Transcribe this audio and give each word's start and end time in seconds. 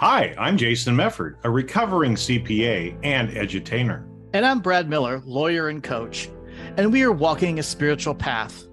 Hi, 0.00 0.34
I'm 0.38 0.56
Jason 0.56 0.96
Mefford, 0.96 1.34
a 1.44 1.50
recovering 1.50 2.14
CPA 2.14 2.98
and 3.02 3.28
edutainer. 3.28 4.08
And 4.32 4.46
I'm 4.46 4.60
Brad 4.60 4.88
Miller, 4.88 5.20
lawyer 5.26 5.68
and 5.68 5.82
coach, 5.82 6.30
and 6.78 6.90
we 6.90 7.02
are 7.02 7.12
walking 7.12 7.58
a 7.58 7.62
spiritual 7.62 8.14
path. 8.14 8.64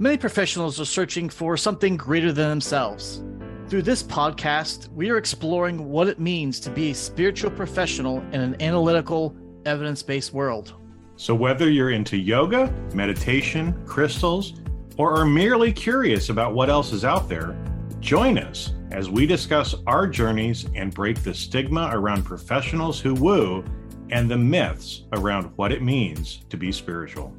Many 0.00 0.16
professionals 0.16 0.80
are 0.80 0.84
searching 0.84 1.28
for 1.28 1.56
something 1.56 1.96
greater 1.96 2.32
than 2.32 2.48
themselves. 2.48 3.22
Through 3.68 3.82
this 3.82 4.02
podcast, 4.02 4.88
we 4.88 5.08
are 5.10 5.18
exploring 5.18 5.88
what 5.88 6.08
it 6.08 6.18
means 6.18 6.58
to 6.58 6.70
be 6.70 6.90
a 6.90 6.94
spiritual 6.96 7.52
professional 7.52 8.18
in 8.32 8.40
an 8.40 8.60
analytical, 8.60 9.36
evidence 9.64 10.02
based 10.02 10.32
world. 10.32 10.74
So, 11.14 11.32
whether 11.32 11.70
you're 11.70 11.92
into 11.92 12.16
yoga, 12.16 12.74
meditation, 12.92 13.80
crystals, 13.86 14.60
or 14.96 15.16
are 15.16 15.26
merely 15.26 15.72
curious 15.72 16.28
about 16.28 16.54
what 16.54 16.68
else 16.68 16.92
is 16.92 17.04
out 17.04 17.28
there, 17.28 17.56
join 18.00 18.36
us 18.36 18.72
as 18.92 19.08
we 19.08 19.26
discuss 19.26 19.74
our 19.86 20.06
journeys 20.06 20.66
and 20.74 20.92
break 20.92 21.22
the 21.22 21.32
stigma 21.32 21.90
around 21.92 22.24
professionals 22.24 23.00
who 23.00 23.14
woo 23.14 23.64
and 24.10 24.30
the 24.30 24.36
myths 24.36 25.04
around 25.14 25.46
what 25.56 25.72
it 25.72 25.82
means 25.82 26.44
to 26.50 26.58
be 26.58 26.70
spiritual. 26.70 27.34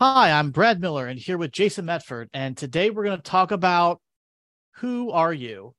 Hi, 0.00 0.32
I'm 0.32 0.50
Brad 0.50 0.80
Miller 0.80 1.06
and 1.06 1.20
here 1.20 1.36
with 1.36 1.52
Jason 1.52 1.84
Mefford. 1.84 2.28
And 2.32 2.56
today 2.56 2.88
we're 2.88 3.04
going 3.04 3.18
to 3.18 3.22
talk 3.22 3.50
about 3.50 4.00
who 4.76 5.10
are 5.10 5.34
you? 5.34 5.74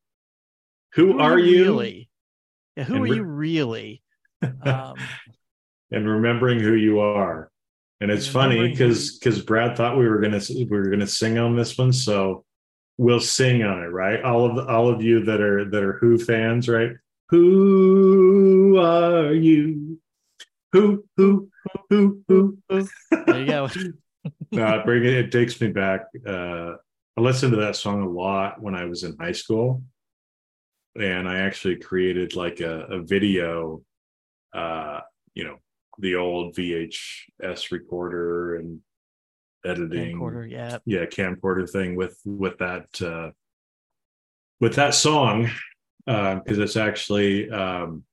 Who, 0.93 1.13
who 1.13 1.19
are 1.19 1.39
you? 1.39 1.63
Really? 1.63 2.09
Yeah, 2.75 2.83
who 2.83 2.95
and 2.95 3.03
are 3.03 3.09
re- 3.09 3.15
you 3.15 3.23
really? 3.23 4.03
Um, 4.63 4.95
and 5.91 6.09
remembering 6.09 6.59
who 6.59 6.73
you 6.73 6.99
are. 6.99 7.51
And 7.99 8.09
it's 8.09 8.25
funny 8.25 8.69
because 8.69 9.19
because 9.19 9.39
Brad 9.43 9.77
thought 9.77 9.99
we 9.99 10.07
were 10.07 10.19
gonna 10.19 10.41
we 10.49 10.65
were 10.65 10.89
gonna 10.89 11.05
sing 11.05 11.37
on 11.37 11.55
this 11.55 11.77
one, 11.77 11.93
so 11.93 12.43
we'll 12.97 13.19
sing 13.19 13.63
on 13.63 13.83
it, 13.83 13.87
right? 13.87 14.21
All 14.23 14.45
of 14.45 14.67
all 14.67 14.89
of 14.89 15.01
you 15.01 15.23
that 15.25 15.41
are 15.41 15.69
that 15.69 15.83
are 15.83 15.93
Who 15.93 16.17
fans, 16.17 16.69
right? 16.69 16.91
Who 17.29 18.77
are 18.77 19.33
you? 19.33 19.99
Who 20.73 21.05
who 21.17 21.49
who 21.89 22.23
who? 22.27 22.57
There 22.69 23.39
you 23.39 23.45
go. 23.45 23.69
no, 24.51 24.81
bring 24.85 25.03
it. 25.03 25.13
It 25.13 25.31
takes 25.31 25.59
me 25.59 25.69
back. 25.69 26.01
Uh, 26.25 26.73
I 27.17 27.21
listened 27.21 27.51
to 27.53 27.59
that 27.61 27.75
song 27.75 28.01
a 28.01 28.09
lot 28.09 28.61
when 28.61 28.75
I 28.75 28.85
was 28.85 29.03
in 29.03 29.17
high 29.17 29.31
school, 29.31 29.83
and 30.95 31.27
I 31.27 31.39
actually 31.39 31.77
created 31.77 32.35
like 32.35 32.59
a, 32.59 32.81
a 32.85 33.01
video. 33.01 33.81
Uh, 34.53 34.99
you 35.33 35.45
know, 35.45 35.57
the 35.99 36.15
old 36.15 36.55
VHS 36.55 37.71
recorder 37.71 38.57
and 38.57 38.79
editing 39.65 40.17
camcorder 40.17 40.49
yeah 40.49 40.77
yeah 40.85 41.05
camcorder 41.05 41.69
thing 41.69 41.95
with 41.95 42.19
with 42.25 42.57
that 42.57 42.87
uh 43.01 43.29
with 44.59 44.75
that 44.75 44.93
song 44.93 45.49
because 46.05 46.59
uh, 46.59 46.63
it's 46.63 46.77
actually 46.77 47.49
um 47.51 48.03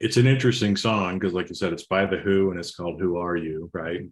it's 0.00 0.16
an 0.16 0.26
interesting 0.26 0.76
song 0.76 1.18
because 1.18 1.32
like 1.32 1.48
you 1.48 1.54
said 1.54 1.72
it's 1.72 1.86
by 1.86 2.04
the 2.04 2.18
who 2.18 2.50
and 2.50 2.58
it's 2.58 2.74
called 2.74 3.00
who 3.00 3.16
are 3.16 3.36
you 3.36 3.70
right? 3.72 4.10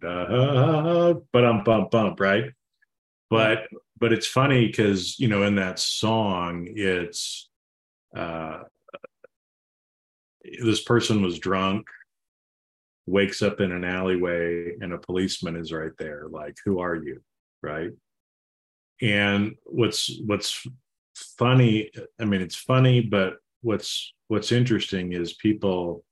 But 1.31 1.45
i'm 1.45 1.63
bump 1.63 1.91
bump 1.91 2.19
right? 2.19 2.45
But 3.29 3.67
but 3.99 4.13
it's 4.13 4.27
funny 4.27 4.67
because 4.67 5.19
you 5.19 5.27
know 5.27 5.43
in 5.43 5.55
that 5.55 5.79
song 5.79 6.67
it's 6.69 7.49
uh 8.15 8.59
this 10.63 10.83
person 10.83 11.21
was 11.21 11.39
drunk 11.39 11.87
wakes 13.05 13.41
up 13.41 13.59
in 13.59 13.71
an 13.71 13.83
alleyway 13.83 14.73
and 14.79 14.93
a 14.93 14.97
policeman 14.97 15.55
is 15.55 15.71
right 15.71 15.91
there. 15.97 16.25
Like 16.29 16.57
who 16.65 16.79
are 16.79 16.95
you? 16.95 17.21
Right? 17.61 17.91
And 19.01 19.55
what's 19.65 20.19
what's 20.25 20.65
funny 21.37 21.91
i 22.19 22.25
mean 22.25 22.41
it's 22.41 22.55
funny 22.55 22.99
but 22.99 23.35
what's 23.61 24.15
what's 24.29 24.51
interesting 24.51 25.13
is 25.13 25.33
people 25.33 26.03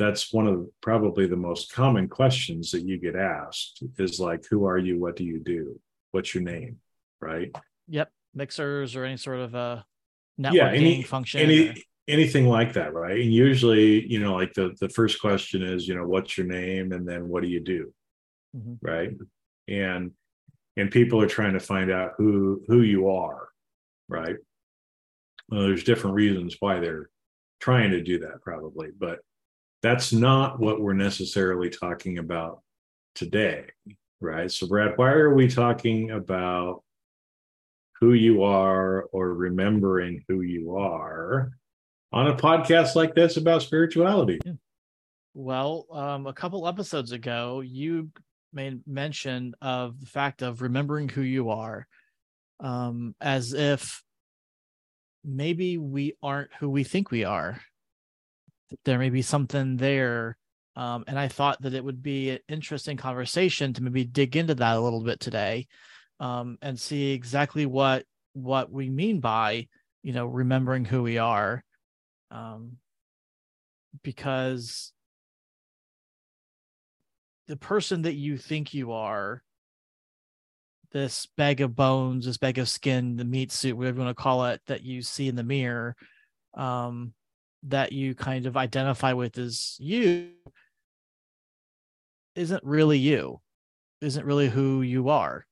that's 0.00 0.32
one 0.32 0.46
of 0.46 0.66
probably 0.80 1.26
the 1.26 1.36
most 1.36 1.72
common 1.72 2.08
questions 2.08 2.70
that 2.70 2.80
you 2.80 2.98
get 2.98 3.14
asked 3.14 3.82
is 3.98 4.18
like 4.18 4.46
who 4.46 4.64
are 4.64 4.78
you? 4.78 4.98
What 4.98 5.14
do 5.14 5.24
you 5.24 5.38
do? 5.38 5.78
What's 6.12 6.34
your 6.34 6.42
name? 6.42 6.78
Right? 7.20 7.54
Yep. 7.88 8.10
Mixers 8.34 8.96
or 8.96 9.04
any 9.04 9.18
sort 9.18 9.40
of 9.40 9.54
a 9.54 9.84
networking 10.40 10.54
yeah, 10.54 10.70
any, 10.70 11.02
function 11.02 11.40
any 11.42 11.84
anything 12.08 12.46
like 12.46 12.72
that 12.74 12.92
right? 12.92 13.20
And 13.20 13.32
usually 13.32 14.06
you 14.06 14.20
know 14.20 14.34
like 14.34 14.52
the 14.54 14.74
the 14.80 14.88
first 14.88 15.20
question 15.20 15.62
is 15.62 15.86
you 15.86 15.94
know 15.94 16.06
what's 16.06 16.36
your 16.36 16.46
name 16.46 16.92
and 16.92 17.06
then 17.06 17.28
what 17.28 17.42
do 17.42 17.48
you 17.48 17.60
do 17.60 17.92
mm-hmm. 18.56 18.74
right? 18.82 19.10
And 19.68 20.12
and 20.76 20.90
people 20.90 21.20
are 21.20 21.28
trying 21.28 21.54
to 21.54 21.60
find 21.60 21.90
out 21.90 22.12
who 22.16 22.62
who 22.66 22.82
you 22.82 23.08
are 23.10 23.48
right? 24.08 24.36
Well, 25.48 25.62
there's 25.62 25.84
different 25.84 26.14
reasons 26.14 26.56
why 26.60 26.80
they're 26.80 27.10
trying 27.60 27.90
to 27.90 28.02
do 28.02 28.18
that 28.20 28.40
probably 28.42 28.88
but 28.98 29.20
that's 29.82 30.12
not 30.12 30.60
what 30.60 30.80
we're 30.80 30.92
necessarily 30.92 31.70
talking 31.70 32.18
about 32.18 32.62
today 33.14 33.66
right? 34.20 34.50
So 34.50 34.66
brad 34.66 34.92
why 34.96 35.12
are 35.12 35.34
we 35.34 35.48
talking 35.48 36.10
about 36.10 36.82
who 38.00 38.14
you 38.14 38.42
are 38.42 39.02
or 39.12 39.34
remembering 39.34 40.24
who 40.26 40.40
you 40.40 40.76
are 40.76 41.52
on 42.12 42.26
a 42.26 42.34
podcast 42.34 42.94
like 42.94 43.14
this 43.14 43.36
about 43.36 43.62
spirituality? 43.62 44.40
Well, 45.34 45.86
um, 45.92 46.26
a 46.26 46.32
couple 46.32 46.66
episodes 46.66 47.12
ago, 47.12 47.60
you 47.60 48.10
made 48.52 48.80
mention 48.86 49.54
of 49.60 50.00
the 50.00 50.06
fact 50.06 50.42
of 50.42 50.60
remembering 50.60 51.08
who 51.08 51.22
you 51.22 51.50
are, 51.50 51.86
um, 52.58 53.14
as 53.20 53.52
if 53.52 54.02
maybe 55.24 55.78
we 55.78 56.14
aren't 56.22 56.50
who 56.58 56.68
we 56.68 56.82
think 56.82 57.10
we 57.10 57.24
are. 57.24 57.60
There 58.84 58.98
may 58.98 59.10
be 59.10 59.22
something 59.22 59.76
there. 59.76 60.36
Um, 60.76 61.04
and 61.06 61.18
I 61.18 61.28
thought 61.28 61.60
that 61.62 61.74
it 61.74 61.84
would 61.84 62.02
be 62.02 62.30
an 62.30 62.38
interesting 62.48 62.96
conversation 62.96 63.72
to 63.74 63.82
maybe 63.82 64.04
dig 64.04 64.36
into 64.36 64.54
that 64.54 64.76
a 64.76 64.80
little 64.80 65.02
bit 65.02 65.20
today 65.20 65.66
um, 66.20 66.58
and 66.62 66.78
see 66.78 67.12
exactly 67.12 67.66
what 67.66 68.04
what 68.32 68.70
we 68.70 68.88
mean 68.88 69.18
by 69.18 69.66
you 70.04 70.12
know 70.12 70.24
remembering 70.24 70.84
who 70.84 71.02
we 71.02 71.18
are 71.18 71.64
um, 72.30 72.76
because 74.02 74.92
the 77.48 77.56
person 77.56 78.02
that 78.02 78.14
you 78.14 78.38
think 78.38 78.74
you 78.74 78.92
are, 78.92 79.42
this 80.92 81.26
bag 81.36 81.60
of 81.60 81.74
bones, 81.74 82.26
this 82.26 82.36
bag 82.36 82.58
of 82.58 82.68
skin, 82.68 83.16
the 83.16 83.24
meat 83.24 83.52
suit, 83.52 83.76
whatever 83.76 83.98
you 83.98 84.04
want 84.04 84.16
to 84.16 84.22
call 84.22 84.46
it, 84.46 84.60
that 84.66 84.82
you 84.82 85.02
see 85.02 85.28
in 85.28 85.36
the 85.36 85.42
mirror, 85.42 85.96
um, 86.54 87.12
that 87.64 87.92
you 87.92 88.14
kind 88.14 88.46
of 88.46 88.56
identify 88.56 89.12
with 89.12 89.38
as 89.38 89.76
you, 89.78 90.30
isn't 92.34 92.64
really 92.64 92.98
you, 92.98 93.40
isn't 94.00 94.24
really 94.24 94.48
who 94.48 94.82
you 94.82 95.08
are. 95.08 95.46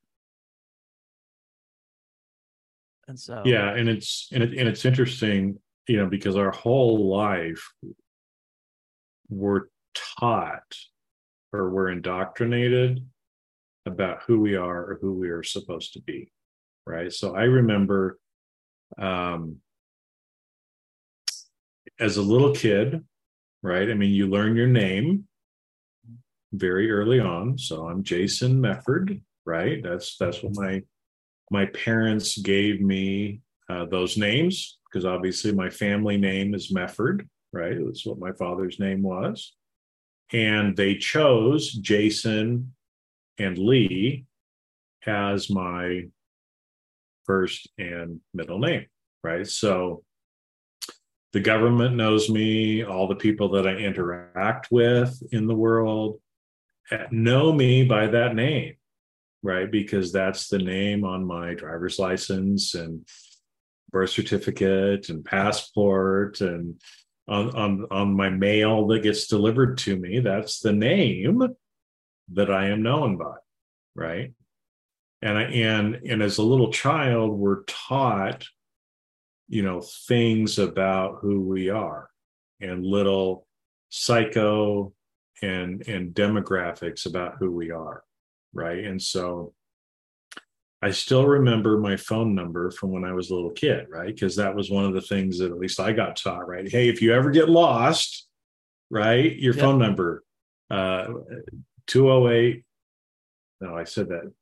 And 3.09 3.19
so, 3.19 3.43
yeah, 3.45 3.75
and 3.75 3.89
it's 3.89 4.28
and, 4.33 4.43
it, 4.43 4.50
and 4.50 4.69
it's 4.69 4.84
interesting 4.84 5.59
you 5.88 5.97
know, 5.97 6.06
because 6.06 6.37
our 6.37 6.50
whole 6.50 7.09
life 7.09 7.72
we're 9.28 9.65
taught 9.94 10.76
or 11.53 11.71
we're 11.71 11.91
indoctrinated 11.91 13.04
about 13.87 14.22
who 14.27 14.38
we 14.38 14.54
are 14.54 14.91
or 14.91 14.98
who 15.00 15.15
we 15.15 15.31
are 15.31 15.43
supposed 15.43 15.94
to 15.94 16.03
be. 16.03 16.31
Right. 16.87 17.12
So 17.12 17.34
I 17.34 17.44
remember 17.44 18.19
um, 18.98 19.56
as 21.98 22.16
a 22.16 22.22
little 22.22 22.54
kid, 22.54 23.04
right? 23.62 23.91
I 23.91 23.94
mean, 23.94 24.10
you 24.10 24.27
learn 24.27 24.56
your 24.56 24.66
name 24.66 25.25
very 26.53 26.91
early 26.91 27.21
on. 27.21 27.59
So 27.59 27.87
I'm 27.87 28.03
Jason 28.03 28.60
Mefford, 28.60 29.21
right? 29.44 29.82
That's 29.82 30.16
that's 30.16 30.43
what 30.43 30.54
my 30.54 30.82
my 31.50 31.66
parents 31.66 32.38
gave 32.38 32.81
me 32.81 33.41
uh, 33.69 33.84
those 33.87 34.16
names 34.16 34.78
because 34.91 35.04
obviously 35.04 35.53
my 35.53 35.71
family 35.71 36.16
name 36.16 36.54
is 36.54 36.72
Mefford, 36.72 37.28
right? 37.53 37.77
That's 37.78 38.07
what 38.07 38.18
my 38.18 38.33
father's 38.33 38.78
name 38.78 39.03
was. 39.03 39.54
And 40.33 40.77
they 40.77 40.97
chose 40.97 41.72
Jason 41.72 42.74
and 43.39 43.59
Lee 43.59 44.24
as 45.07 45.51
my 45.51 46.07
first 47.24 47.68
and 47.78 48.21
middle 48.34 48.59
name, 48.59 48.86
right? 49.22 49.47
So 49.47 50.03
the 51.33 51.41
government 51.41 51.95
knows 51.95 52.30
me, 52.30 52.84
all 52.84 53.07
the 53.07 53.15
people 53.15 53.51
that 53.51 53.66
I 53.66 53.72
interact 53.77 54.68
with 54.71 55.22
in 55.30 55.47
the 55.47 55.54
world 55.54 56.21
eh, 56.91 57.07
know 57.10 57.53
me 57.53 57.84
by 57.84 58.07
that 58.07 58.34
name, 58.34 58.74
right? 59.42 59.71
Because 59.71 60.10
that's 60.10 60.48
the 60.48 60.59
name 60.59 61.04
on 61.04 61.24
my 61.24 61.54
driver's 61.54 61.98
license 61.98 62.74
and 62.74 63.07
birth 63.90 64.10
certificate 64.10 65.08
and 65.08 65.24
passport 65.24 66.40
and 66.40 66.80
on, 67.26 67.54
on, 67.54 67.86
on 67.90 68.16
my 68.16 68.30
mail 68.30 68.86
that 68.86 69.02
gets 69.02 69.26
delivered 69.26 69.76
to 69.78 69.96
me, 69.96 70.20
that's 70.20 70.60
the 70.60 70.72
name 70.72 71.42
that 72.32 72.50
I 72.50 72.68
am 72.68 72.82
known 72.82 73.16
by, 73.18 73.34
right? 73.94 74.32
And 75.20 75.36
I, 75.36 75.42
and 75.42 75.94
and 76.06 76.22
as 76.22 76.38
a 76.38 76.42
little 76.42 76.70
child, 76.70 77.32
we're 77.32 77.64
taught 77.64 78.46
you 79.48 79.62
know, 79.62 79.80
things 79.80 80.58
about 80.58 81.18
who 81.22 81.40
we 81.40 81.70
are 81.70 82.10
and 82.60 82.84
little 82.84 83.46
psycho 83.88 84.92
and 85.40 85.86
and 85.88 86.14
demographics 86.14 87.06
about 87.06 87.36
who 87.38 87.50
we 87.50 87.70
are, 87.70 88.04
right? 88.52 88.84
And 88.84 89.00
so 89.00 89.54
I 90.80 90.91
still 90.91 91.27
remember 91.27 91.78
my 91.78 91.97
phone 91.97 92.34
number 92.34 92.71
from 92.71 92.91
when 92.91 93.04
I 93.04 93.13
was 93.13 93.30
a 93.30 93.34
little 93.34 93.51
kid, 93.51 93.86
right? 93.89 94.15
Because 94.15 94.36
that 94.36 94.54
was 94.54 94.71
one 94.71 94.84
of 94.84 94.95
the 94.95 95.01
things 95.01 95.39
that 95.39 95.51
at 95.51 95.59
least 95.59 95.80
I 95.80 95.92
got 95.92 96.16
taught, 96.16 96.47
right? 96.47 96.71
Hey, 96.71 96.89
if 96.89 97.03
you 97.03 97.13
ever 97.13 97.30
get 97.30 97.48
lost, 97.48 98.28
right, 98.91 99.34
your 99.36 99.54
yep. 99.54 99.63
phone 99.63 99.78
number, 99.78 100.22
uh, 100.71 101.09
208. 101.89 102.65
No, 103.60 103.77
I 103.77 103.84
said 103.84 104.09
that 104.10 104.33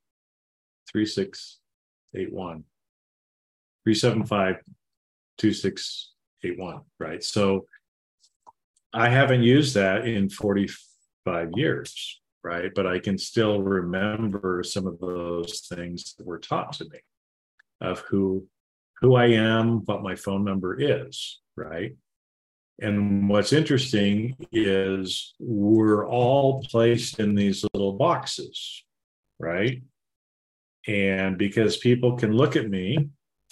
3681, 0.92 2.64
375 3.84 4.56
2681, 5.38 6.80
right? 6.98 7.24
So 7.24 7.66
I 8.92 9.08
haven't 9.08 9.42
used 9.42 9.74
that 9.74 10.06
in 10.06 10.28
45 10.28 11.50
years, 11.54 12.20
right? 12.46 12.70
But 12.72 12.86
I 12.86 13.00
can 13.00 13.18
still 13.18 13.60
remember 13.60 14.62
some 14.62 14.86
of 14.86 15.00
those 15.00 15.66
things 15.68 16.14
that 16.14 16.24
were 16.24 16.38
taught 16.38 16.74
to 16.74 16.84
me 16.84 17.00
of 17.80 18.00
who 18.00 18.46
who 19.00 19.16
I 19.16 19.26
am, 19.26 19.84
what 19.84 20.02
my 20.02 20.14
phone 20.14 20.44
number 20.44 20.80
is, 20.80 21.40
right? 21.56 21.94
And 22.80 23.28
what's 23.28 23.52
interesting 23.52 24.36
is 24.52 25.34
we're 25.38 26.06
all 26.08 26.62
placed 26.62 27.18
in 27.20 27.34
these 27.34 27.62
little 27.74 27.92
boxes, 27.92 28.84
right? 29.38 29.82
And 30.86 31.36
because 31.36 31.76
people 31.76 32.16
can 32.16 32.32
look 32.32 32.56
at 32.56 32.70
me 32.70 33.10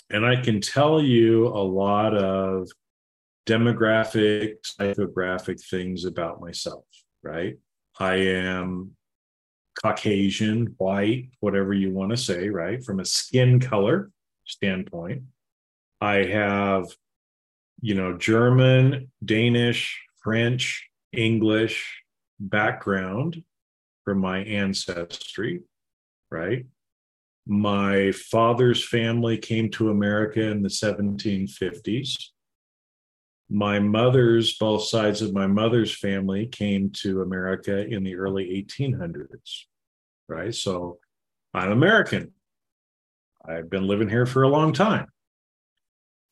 and 0.08 0.24
I 0.24 0.36
can 0.36 0.62
tell 0.62 1.02
you 1.02 1.48
a 1.48 1.64
lot 1.84 2.16
of 2.16 2.70
demographic, 3.46 4.54
psychographic 4.64 5.60
things 5.68 6.06
about 6.06 6.40
myself, 6.40 6.84
right? 7.22 7.58
I 7.98 8.14
am 8.16 8.96
Caucasian, 9.82 10.74
white, 10.78 11.30
whatever 11.40 11.72
you 11.74 11.90
want 11.90 12.10
to 12.10 12.16
say, 12.16 12.48
right? 12.48 12.82
From 12.82 13.00
a 13.00 13.04
skin 13.04 13.60
color 13.60 14.10
standpoint. 14.44 15.22
I 16.00 16.24
have, 16.24 16.86
you 17.80 17.94
know, 17.94 18.16
German, 18.16 19.10
Danish, 19.24 20.00
French, 20.22 20.88
English 21.12 22.02
background 22.40 23.42
from 24.04 24.18
my 24.18 24.38
ancestry, 24.38 25.62
right? 26.30 26.66
My 27.46 28.12
father's 28.12 28.86
family 28.86 29.38
came 29.38 29.70
to 29.72 29.90
America 29.90 30.40
in 30.42 30.62
the 30.62 30.68
1750s 30.68 32.30
my 33.54 33.78
mother's 33.78 34.58
both 34.58 34.84
sides 34.84 35.22
of 35.22 35.32
my 35.32 35.46
mother's 35.46 35.96
family 35.96 36.44
came 36.46 36.90
to 36.90 37.22
america 37.22 37.86
in 37.86 38.02
the 38.02 38.16
early 38.16 38.66
1800s 38.68 39.66
right? 40.28 40.54
So 40.54 40.98
i'm 41.52 41.70
american. 41.70 42.32
I've 43.46 43.68
been 43.68 43.86
living 43.86 44.08
here 44.08 44.24
for 44.24 44.42
a 44.42 44.48
long 44.48 44.72
time. 44.72 45.06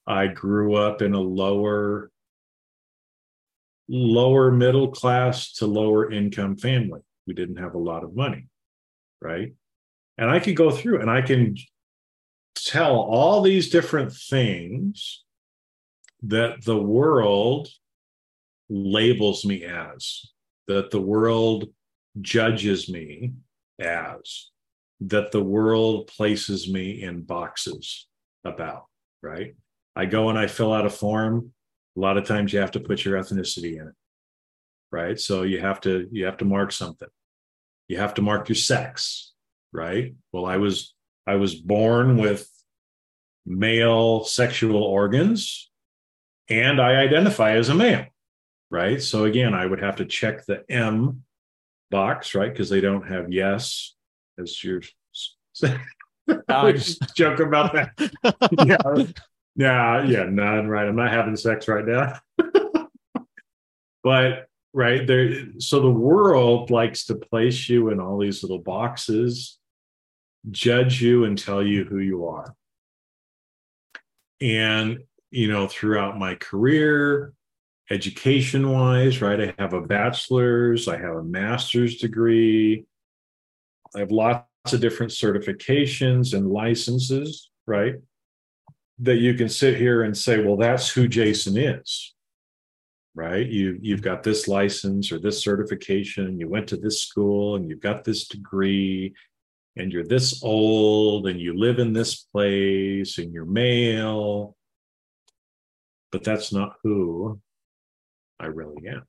I 0.06 0.28
grew 0.28 0.76
up 0.76 1.02
in 1.02 1.12
a 1.12 1.20
lower 1.20 2.10
lower 3.88 4.50
middle 4.50 4.88
class 4.88 5.52
to 5.54 5.66
lower 5.66 6.10
income 6.10 6.56
family. 6.56 7.02
We 7.26 7.34
didn't 7.34 7.56
have 7.56 7.74
a 7.74 7.78
lot 7.78 8.02
of 8.02 8.16
money 8.16 8.48
right? 9.22 9.52
And 10.19 10.28
i 10.28 10.40
could 10.40 10.56
go 10.56 10.70
through 10.70 11.00
and 11.00 11.10
i 11.10 11.22
can 11.22 11.56
tell 12.54 12.96
all 12.96 13.40
these 13.40 13.70
different 13.70 14.12
things 14.12 15.24
that 16.22 16.64
the 16.64 16.80
world 16.80 17.69
labels 18.69 19.44
me 19.44 19.64
as, 19.64 20.22
that 20.69 20.90
the 20.90 21.00
world 21.00 21.69
judges 22.20 22.88
me 22.88 23.32
as, 23.80 24.50
that 25.00 25.32
the 25.32 25.42
world 25.42 26.06
places 26.06 26.70
me 26.70 27.02
in 27.02 27.22
boxes 27.22 28.06
about, 28.44 28.86
right? 29.22 29.54
I 29.96 30.06
go 30.06 30.30
and 30.30 30.38
I 30.38 30.46
fill 30.46 30.72
out 30.72 30.86
a 30.86 30.90
form. 30.90 31.52
A 31.96 32.00
lot 32.00 32.16
of 32.16 32.24
times 32.24 32.52
you 32.52 32.60
have 32.60 32.70
to 32.72 32.80
put 32.80 33.04
your 33.04 33.20
ethnicity 33.20 33.80
in 33.80 33.88
it, 33.88 33.94
right? 34.90 35.19
So 35.19 35.42
you 35.42 35.60
have 35.60 35.80
to 35.82 36.08
you 36.10 36.24
have 36.24 36.38
to 36.38 36.44
mark 36.44 36.72
something. 36.72 37.08
You 37.88 37.98
have 37.98 38.14
to 38.14 38.22
mark 38.22 38.48
your 38.48 38.56
sex, 38.56 39.32
right? 39.72 40.14
Well, 40.32 40.46
I 40.46 40.56
was 40.56 40.94
I 41.26 41.34
was 41.34 41.54
born 41.54 42.16
with 42.16 42.48
male 43.44 44.24
sexual 44.24 44.82
organs 44.82 45.71
and 46.52 46.81
I 46.81 46.96
identify 46.96 47.52
as 47.52 47.70
a 47.70 47.75
male, 47.75 48.04
right? 48.70 49.02
So 49.02 49.25
again, 49.25 49.54
I 49.54 49.64
would 49.64 49.81
have 49.81 49.96
to 49.96 50.04
check 50.04 50.44
the 50.44 50.64
M 50.70 51.25
box, 51.90 52.34
right? 52.34 52.52
Because 52.52 52.69
they 52.69 52.82
don't 52.82 53.08
have 53.08 53.32
yes 53.32 53.94
as 54.38 54.62
your. 54.62 54.82
Ah. 56.49 56.66
I 56.66 56.72
just 56.72 57.16
joke 57.16 57.40
about 57.40 57.72
that. 57.72 57.90
yeah, 58.64 59.04
yeah, 59.56 60.04
yeah, 60.04 60.22
none. 60.22 60.69
Right, 60.69 60.87
I'm 60.87 60.94
not 60.94 61.10
having 61.10 61.34
sex 61.34 61.66
right 61.66 61.84
now. 61.84 62.20
but 64.05 64.46
right 64.72 65.05
there, 65.05 65.46
so 65.58 65.81
the 65.81 65.90
world 65.90 66.70
likes 66.70 67.06
to 67.06 67.16
place 67.16 67.69
you 67.69 67.90
in 67.90 67.98
all 67.98 68.19
these 68.19 68.44
little 68.44 68.60
boxes, 68.60 69.58
judge 70.52 71.02
you, 71.02 71.25
and 71.25 71.37
tell 71.37 71.60
you 71.60 71.84
who 71.84 71.98
you 71.98 72.26
are. 72.28 72.55
And 74.40 75.00
you 75.32 75.49
know, 75.49 75.67
throughout 75.67 76.19
my 76.19 76.34
career, 76.34 77.32
education 77.90 78.70
wise, 78.70 79.23
right? 79.23 79.40
I 79.40 79.55
have 79.58 79.73
a 79.73 79.81
bachelor's, 79.81 80.88
I 80.88 80.99
have 80.99 81.17
a 81.17 81.25
master's 81.25 81.96
degree, 81.96 82.84
I 83.96 84.00
have 84.00 84.12
lots 84.12 84.46
of 84.73 84.81
different 84.81 85.11
certifications 85.11 86.34
and 86.34 86.50
licenses, 86.50 87.50
right? 87.67 87.94
That 88.99 89.17
you 89.17 89.32
can 89.32 89.49
sit 89.49 89.79
here 89.79 90.02
and 90.02 90.17
say, 90.17 90.44
well, 90.44 90.58
that's 90.58 90.90
who 90.90 91.08
Jason 91.08 91.56
is, 91.56 92.14
right? 93.14 93.46
You 93.46 93.79
you've 93.81 94.02
got 94.02 94.23
this 94.23 94.49
license 94.49 95.11
or 95.11 95.19
this 95.19 95.43
certification, 95.43 96.38
you 96.38 96.46
went 96.46 96.69
to 96.69 96.76
this 96.76 97.00
school 97.00 97.56
and 97.56 97.70
you've 97.70 97.81
got 97.81 98.05
this 98.05 98.29
degree, 98.29 99.14
and 99.76 99.90
you're 99.90 100.05
this 100.05 100.43
old 100.44 101.26
and 101.26 101.40
you 101.40 101.58
live 101.58 101.79
in 101.79 101.94
this 101.94 102.17
place 102.17 103.17
and 103.17 103.32
you're 103.32 103.46
male 103.46 104.55
but 106.12 106.22
that's 106.22 106.52
not 106.52 106.74
who 106.82 107.40
I 108.38 108.46
really 108.46 108.86
am. 108.88 109.02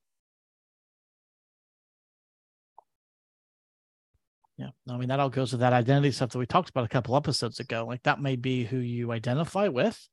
Yeah, 4.58 4.70
I 4.90 4.98
mean 4.98 5.10
that 5.10 5.20
all 5.20 5.30
goes 5.30 5.50
to 5.50 5.58
that 5.58 5.74
identity 5.74 6.12
stuff 6.12 6.30
that 6.30 6.40
we 6.40 6.46
talked 6.46 6.70
about 6.70 6.86
a 6.86 6.90
couple 6.90 7.16
episodes 7.16 7.60
ago. 7.60 7.86
Like 7.88 8.04
that 8.04 8.22
may 8.22 8.36
be 8.36 8.64
who 8.64 8.78
you 8.78 9.12
identify 9.12 9.68
with, 9.68 10.08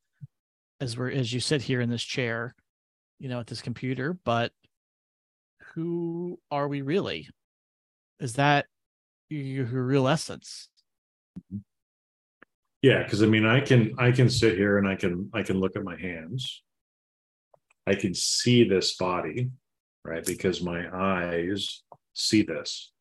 as 0.81 0.97
we're 0.97 1.11
as 1.11 1.31
you 1.31 1.39
sit 1.39 1.61
here 1.61 1.79
in 1.79 1.89
this 1.89 2.03
chair, 2.03 2.53
you 3.19 3.29
know, 3.29 3.39
at 3.39 3.47
this 3.47 3.61
computer. 3.61 4.13
But 4.25 4.51
who 5.73 6.39
are 6.49 6.67
we 6.67 6.81
really? 6.81 7.29
Is 8.19 8.33
that 8.33 8.65
your, 9.29 9.65
your 9.67 9.83
real 9.83 10.07
essence? 10.07 10.69
Yeah, 12.81 13.03
because 13.03 13.21
I 13.21 13.27
mean, 13.27 13.45
I 13.45 13.61
can 13.61 13.93
I 13.99 14.11
can 14.11 14.27
sit 14.27 14.57
here 14.57 14.79
and 14.79 14.87
I 14.87 14.95
can 14.95 15.29
I 15.33 15.43
can 15.43 15.59
look 15.59 15.75
at 15.75 15.83
my 15.83 15.95
hands, 15.95 16.63
I 17.87 17.95
can 17.95 18.13
see 18.13 18.63
this 18.63 18.95
body, 18.95 19.49
right? 20.05 20.25
Because 20.25 20.61
my 20.61 20.85
eyes 20.93 21.83
see 22.13 22.43
this. 22.43 22.91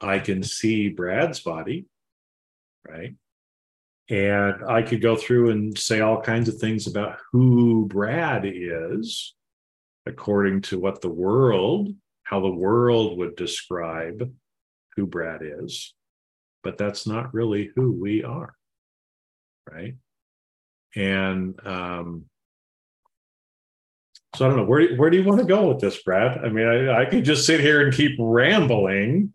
I 0.00 0.18
can 0.18 0.42
see 0.42 0.88
Brad's 0.88 1.40
body, 1.40 1.86
right? 2.86 3.14
And 4.08 4.64
I 4.68 4.82
could 4.82 5.02
go 5.02 5.16
through 5.16 5.50
and 5.50 5.76
say 5.76 6.00
all 6.00 6.20
kinds 6.20 6.48
of 6.48 6.58
things 6.58 6.86
about 6.86 7.18
who 7.32 7.86
Brad 7.86 8.44
is, 8.44 9.34
according 10.04 10.62
to 10.62 10.78
what 10.78 11.00
the 11.00 11.10
world, 11.10 11.88
how 12.22 12.40
the 12.40 12.50
world 12.50 13.18
would 13.18 13.36
describe 13.36 14.32
who 14.94 15.06
Brad 15.06 15.40
is. 15.42 15.94
But 16.62 16.78
that's 16.78 17.06
not 17.06 17.34
really 17.34 17.70
who 17.74 17.92
we 17.92 18.22
are, 18.22 18.54
right? 19.70 19.94
And 20.94 21.58
um, 21.66 22.26
so 24.34 24.44
I 24.44 24.48
don't 24.48 24.58
know 24.58 24.64
where 24.64 24.94
where 24.96 25.10
do 25.10 25.16
you 25.16 25.24
want 25.24 25.40
to 25.40 25.46
go 25.46 25.68
with 25.68 25.80
this, 25.80 26.02
Brad? 26.02 26.38
I 26.38 26.48
mean, 26.48 26.66
I, 26.66 27.02
I 27.02 27.04
could 27.06 27.24
just 27.24 27.46
sit 27.46 27.60
here 27.60 27.84
and 27.84 27.94
keep 27.94 28.16
rambling, 28.18 29.32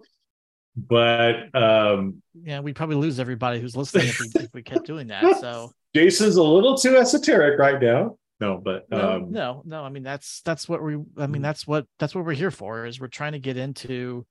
but 0.75 1.55
um, 1.55 2.21
yeah, 2.33 2.59
we'd 2.59 2.75
probably 2.75 2.97
lose 2.97 3.19
everybody 3.19 3.59
who's 3.59 3.75
listening 3.75 4.07
if 4.07 4.19
we, 4.19 4.27
if 4.35 4.53
we 4.53 4.63
kept 4.63 4.85
doing 4.85 5.07
that. 5.07 5.39
So 5.39 5.71
Jason's 5.95 6.35
a 6.35 6.43
little 6.43 6.77
too 6.77 6.97
esoteric 6.97 7.59
right 7.59 7.81
now. 7.81 8.17
No, 8.39 8.57
but 8.57 8.89
no, 8.89 9.11
um, 9.11 9.31
no, 9.31 9.61
no. 9.65 9.83
I 9.83 9.89
mean, 9.89 10.03
that's 10.03 10.41
that's 10.41 10.67
what 10.67 10.81
we. 10.81 10.97
I 11.17 11.27
mean, 11.27 11.43
that's 11.43 11.67
what 11.67 11.85
that's 11.99 12.15
what 12.15 12.25
we're 12.25 12.33
here 12.33 12.51
for. 12.51 12.85
Is 12.85 12.99
we're 12.99 13.07
trying 13.07 13.33
to 13.33 13.39
get 13.39 13.57
into 13.57 14.25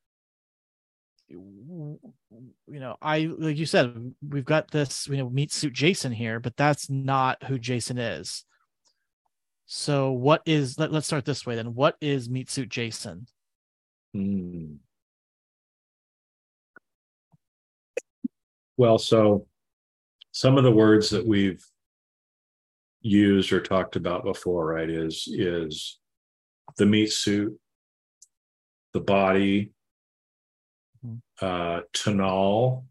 you 1.31 1.99
know, 2.67 2.97
I 3.00 3.31
like 3.38 3.57
you 3.57 3.67
said, 3.67 4.14
we've 4.26 4.45
got 4.45 4.71
this, 4.71 5.07
you 5.09 5.17
know, 5.17 5.31
meat 5.31 5.52
suit 5.52 5.73
Jason 5.73 6.12
here, 6.12 6.40
but 6.40 6.57
that's 6.57 6.90
not 6.90 7.45
who 7.45 7.59
Jason 7.59 7.99
is. 7.99 8.45
So 9.72 10.10
what 10.10 10.42
is 10.46 10.80
let, 10.80 10.92
us 10.92 11.06
start 11.06 11.24
this 11.24 11.46
way 11.46 11.54
then. 11.54 11.76
What 11.76 11.94
is 12.00 12.28
meat 12.28 12.50
suit 12.50 12.70
Jason? 12.70 13.28
Hmm. 14.12 14.74
Well, 18.76 18.98
so 18.98 19.46
some 20.32 20.58
of 20.58 20.64
the 20.64 20.72
words 20.72 21.10
that 21.10 21.24
we've 21.24 21.64
used 23.00 23.52
or 23.52 23.60
talked 23.60 23.94
about 23.94 24.24
before, 24.24 24.66
right, 24.66 24.90
is 24.90 25.28
is 25.28 26.00
the 26.76 26.86
meat 26.86 27.12
suit, 27.12 27.56
the 28.92 29.00
body, 29.00 29.70
mm-hmm. 31.06 31.46
uh, 31.46 31.82
tonal. 31.92 32.86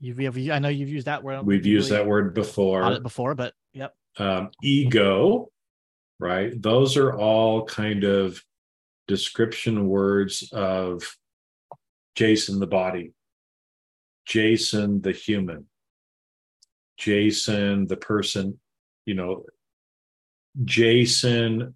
You've, 0.00 0.18
you've, 0.18 0.50
I 0.50 0.60
know 0.60 0.70
you've 0.70 0.88
used 0.88 1.08
that 1.08 1.22
word. 1.22 1.44
We've 1.44 1.66
used 1.66 1.90
really 1.90 2.04
that 2.04 2.08
word 2.08 2.32
before. 2.32 3.00
before, 3.00 3.34
but 3.34 3.52
yep. 3.74 3.94
Um, 4.16 4.50
ego, 4.62 5.50
right? 6.18 6.60
Those 6.60 6.96
are 6.96 7.12
all 7.12 7.64
kind 7.64 8.04
of 8.04 8.42
description 9.06 9.86
words 9.88 10.50
of 10.52 11.02
Jason 12.14 12.60
the 12.60 12.66
body, 12.66 13.12
Jason 14.26 15.00
the 15.02 15.12
human, 15.12 15.66
Jason 16.96 17.86
the 17.86 17.96
person, 17.96 18.60
you 19.04 19.14
know, 19.14 19.44
Jason 20.64 21.74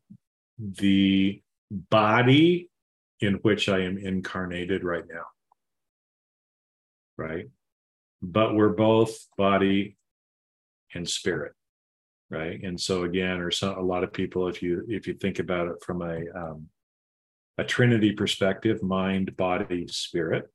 the 0.59 1.43
body 1.71 2.71
in 3.21 3.35
which 3.43 3.69
I 3.69 3.81
am 3.81 3.99
incarnated 3.99 4.85
right 4.85 5.05
now. 5.09 5.25
Right? 7.17 7.47
But 8.23 8.55
we're 8.55 8.69
both 8.69 9.27
body 9.37 9.97
and 10.95 11.09
spirit. 11.09 11.53
Right. 12.31 12.63
And 12.63 12.79
so 12.79 13.05
again, 13.05 13.41
or 13.41 13.51
some, 13.51 13.79
a 13.79 13.83
lot 13.83 14.05
of 14.05 14.13
people, 14.13 14.49
if 14.49 14.63
you 14.63 14.85
if 14.89 15.07
you 15.07 15.15
think 15.15 15.39
about 15.39 15.69
it 15.69 15.83
from 15.83 16.03
a 16.03 16.25
um, 16.35 16.69
a 17.57 17.65
Trinity 17.65 18.13
perspective, 18.13 18.83
mind, 18.83 19.37
body, 19.37 19.87
spirit, 19.89 20.51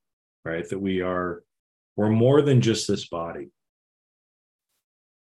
right? 0.46 0.68
That 0.70 0.80
we 0.80 1.02
are 1.02 1.44
we're 1.96 2.10
more 2.10 2.42
than 2.42 2.62
just 2.62 2.88
this 2.88 3.08
body. 3.08 3.50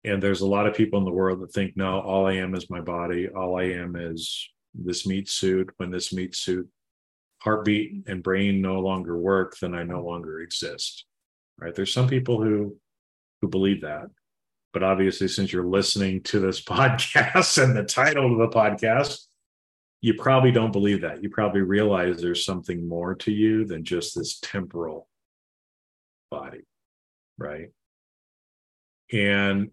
And 0.04 0.22
there's 0.22 0.40
a 0.40 0.46
lot 0.46 0.66
of 0.66 0.74
people 0.74 0.98
in 0.98 1.04
the 1.04 1.10
world 1.10 1.40
that 1.40 1.52
think, 1.52 1.76
no, 1.76 2.00
all 2.00 2.26
I 2.26 2.34
am 2.34 2.54
is 2.54 2.70
my 2.70 2.80
body. 2.80 3.28
All 3.28 3.58
I 3.58 3.64
am 3.64 3.96
is 3.96 4.48
this 4.74 5.06
meat 5.06 5.28
suit. 5.28 5.70
When 5.76 5.90
this 5.90 6.12
meat 6.12 6.34
suit 6.34 6.68
heartbeat 7.40 8.04
and 8.06 8.22
brain 8.22 8.60
no 8.60 8.80
longer 8.80 9.16
work, 9.16 9.56
then 9.60 9.74
I 9.74 9.82
no 9.82 10.02
longer 10.02 10.40
exist. 10.40 11.04
Right. 11.58 11.74
There's 11.74 11.92
some 11.92 12.08
people 12.08 12.42
who 12.42 12.76
who 13.40 13.48
believe 13.48 13.82
that. 13.82 14.06
But 14.72 14.82
obviously, 14.82 15.28
since 15.28 15.52
you're 15.52 15.64
listening 15.64 16.22
to 16.24 16.40
this 16.40 16.60
podcast 16.64 17.62
and 17.62 17.76
the 17.76 17.84
title 17.84 18.32
of 18.32 18.38
the 18.38 18.56
podcast, 18.56 19.26
you 20.00 20.14
probably 20.14 20.52
don't 20.52 20.72
believe 20.72 21.00
that. 21.00 21.22
You 21.22 21.30
probably 21.30 21.62
realize 21.62 22.20
there's 22.20 22.44
something 22.44 22.86
more 22.86 23.14
to 23.16 23.32
you 23.32 23.64
than 23.64 23.84
just 23.84 24.14
this 24.14 24.38
temporal 24.40 25.08
body. 26.30 26.62
Right. 27.36 27.70
And 29.12 29.70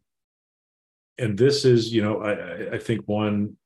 and 1.18 1.38
this 1.38 1.64
is, 1.64 1.94
you 1.94 2.02
know, 2.02 2.22
I, 2.22 2.75
I 2.75 2.78
think 2.78 3.02
one 3.06 3.58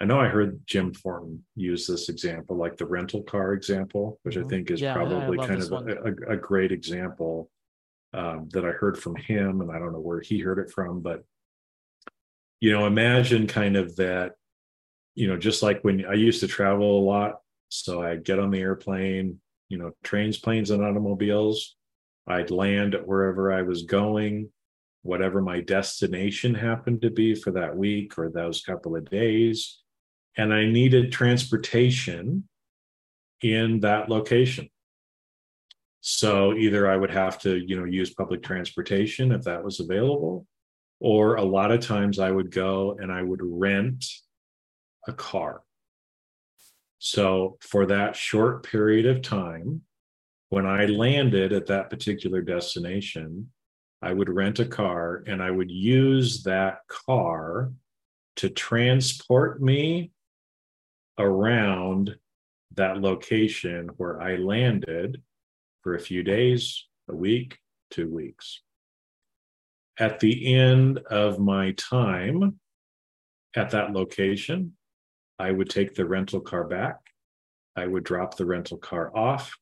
I 0.00 0.04
know 0.04 0.20
I 0.20 0.28
heard 0.28 0.60
Jim 0.64 0.94
Thornton 0.94 1.44
use 1.56 1.86
this 1.86 2.08
example, 2.08 2.56
like 2.56 2.76
the 2.76 2.86
rental 2.86 3.22
car 3.22 3.52
example, 3.52 4.20
which 4.22 4.36
I 4.36 4.40
mm-hmm. 4.40 4.48
think 4.48 4.70
is 4.70 4.80
yeah, 4.80 4.94
probably 4.94 5.38
kind 5.38 5.60
of 5.60 5.72
a, 5.72 5.76
a, 5.76 6.32
a, 6.34 6.36
great 6.36 6.70
example 6.70 7.50
um, 8.14 8.48
that 8.52 8.64
I 8.64 8.70
heard 8.70 8.98
from 8.98 9.16
him. 9.16 9.60
And 9.60 9.70
I 9.70 9.78
don't 9.78 9.92
know 9.92 10.00
where 10.00 10.20
he 10.20 10.38
heard 10.38 10.58
it 10.58 10.70
from, 10.70 11.00
but, 11.00 11.24
you 12.60 12.72
know, 12.72 12.86
imagine 12.86 13.46
kind 13.46 13.76
of 13.76 13.96
that, 13.96 14.32
you 15.14 15.28
know, 15.28 15.36
just 15.36 15.62
like 15.62 15.82
when 15.82 16.04
I 16.06 16.14
used 16.14 16.40
to 16.40 16.48
travel 16.48 16.98
a 16.98 17.04
lot. 17.04 17.40
So 17.68 18.02
I'd 18.02 18.24
get 18.24 18.38
on 18.38 18.50
the 18.50 18.60
airplane, 18.60 19.40
you 19.68 19.78
know, 19.78 19.92
trains, 20.02 20.38
planes, 20.38 20.70
and 20.70 20.82
automobiles. 20.82 21.76
I'd 22.26 22.50
land 22.50 22.94
at 22.94 23.06
wherever 23.06 23.52
I 23.52 23.62
was 23.62 23.82
going, 23.82 24.50
whatever 25.02 25.40
my 25.40 25.60
destination 25.60 26.54
happened 26.54 27.02
to 27.02 27.10
be 27.10 27.34
for 27.34 27.50
that 27.52 27.76
week 27.76 28.18
or 28.18 28.30
those 28.30 28.62
couple 28.62 28.96
of 28.96 29.08
days 29.08 29.82
and 30.38 30.54
I 30.54 30.64
needed 30.66 31.12
transportation 31.12 32.48
in 33.42 33.80
that 33.80 34.08
location. 34.08 34.70
So 36.10 36.54
either 36.54 36.90
I 36.90 36.96
would 36.96 37.10
have 37.10 37.38
to, 37.40 37.58
you 37.58 37.78
know, 37.78 37.84
use 37.84 38.14
public 38.14 38.42
transportation 38.42 39.30
if 39.30 39.42
that 39.42 39.62
was 39.62 39.78
available, 39.78 40.46
or 41.00 41.36
a 41.36 41.44
lot 41.44 41.70
of 41.70 41.80
times 41.80 42.18
I 42.18 42.30
would 42.30 42.50
go 42.50 42.96
and 42.98 43.12
I 43.12 43.20
would 43.20 43.42
rent 43.42 44.06
a 45.06 45.12
car. 45.12 45.60
So 46.98 47.58
for 47.60 47.84
that 47.84 48.16
short 48.16 48.62
period 48.62 49.04
of 49.04 49.20
time, 49.20 49.82
when 50.48 50.64
I 50.64 50.86
landed 50.86 51.52
at 51.52 51.66
that 51.66 51.90
particular 51.90 52.40
destination, 52.40 53.52
I 54.00 54.14
would 54.14 54.30
rent 54.30 54.60
a 54.60 54.64
car 54.64 55.24
and 55.26 55.42
I 55.42 55.50
would 55.50 55.70
use 55.70 56.42
that 56.44 56.78
car 56.88 57.70
to 58.36 58.48
transport 58.48 59.60
me 59.60 60.12
around 61.18 62.16
that 62.76 62.98
location 62.98 63.90
where 63.98 64.22
I 64.22 64.36
landed 64.36 65.20
for 65.88 65.94
a 65.94 65.98
few 65.98 66.22
days, 66.22 66.86
a 67.08 67.16
week, 67.16 67.56
two 67.90 68.10
weeks. 68.10 68.60
At 69.98 70.20
the 70.20 70.54
end 70.54 70.98
of 71.10 71.38
my 71.38 71.72
time 71.78 72.60
at 73.56 73.70
that 73.70 73.94
location, 73.94 74.74
I 75.38 75.50
would 75.50 75.70
take 75.70 75.94
the 75.94 76.04
rental 76.04 76.40
car 76.40 76.64
back. 76.64 76.96
I 77.74 77.86
would 77.86 78.04
drop 78.04 78.36
the 78.36 78.44
rental 78.44 78.76
car 78.76 79.16
off 79.16 79.56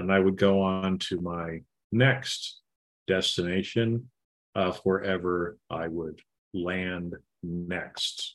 and 0.00 0.12
I 0.12 0.18
would 0.18 0.36
go 0.36 0.62
on 0.62 0.98
to 1.10 1.20
my 1.20 1.60
next 1.92 2.58
destination 3.06 4.10
uh, 4.56 4.70
of 4.70 4.78
wherever 4.78 5.58
I 5.70 5.86
would 5.86 6.20
land 6.54 7.14
next. 7.44 8.34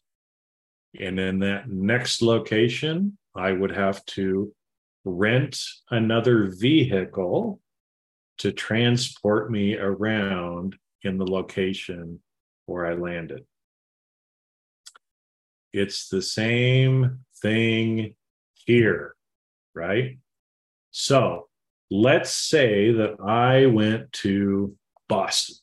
And 0.97 1.19
in 1.19 1.39
that 1.39 1.67
next 1.67 2.21
location, 2.21 3.17
I 3.35 3.51
would 3.51 3.75
have 3.75 4.05
to 4.15 4.55
rent 5.05 5.59
another 5.89 6.51
vehicle 6.51 7.59
to 8.39 8.51
transport 8.51 9.51
me 9.51 9.77
around 9.77 10.75
in 11.03 11.17
the 11.17 11.29
location 11.29 12.19
where 12.65 12.85
I 12.85 12.93
landed. 12.93 13.45
It's 15.73 16.07
the 16.07 16.21
same 16.21 17.19
thing 17.41 18.15
here, 18.53 19.15
right? 19.73 20.17
So 20.91 21.47
let's 21.89 22.31
say 22.31 22.91
that 22.91 23.19
I 23.19 23.65
went 23.65 24.11
to 24.13 24.75
Boston 25.09 25.62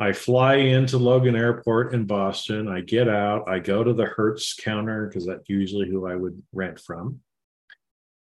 I 0.00 0.14
fly 0.14 0.54
into 0.54 0.96
Logan 0.96 1.36
Airport 1.36 1.92
in 1.92 2.06
Boston. 2.06 2.68
I 2.68 2.80
get 2.80 3.06
out. 3.06 3.46
I 3.46 3.58
go 3.58 3.84
to 3.84 3.92
the 3.92 4.06
Hertz 4.06 4.54
counter 4.54 5.06
because 5.06 5.26
that's 5.26 5.46
usually 5.46 5.90
who 5.90 6.06
I 6.06 6.16
would 6.16 6.42
rent 6.54 6.80
from. 6.80 7.20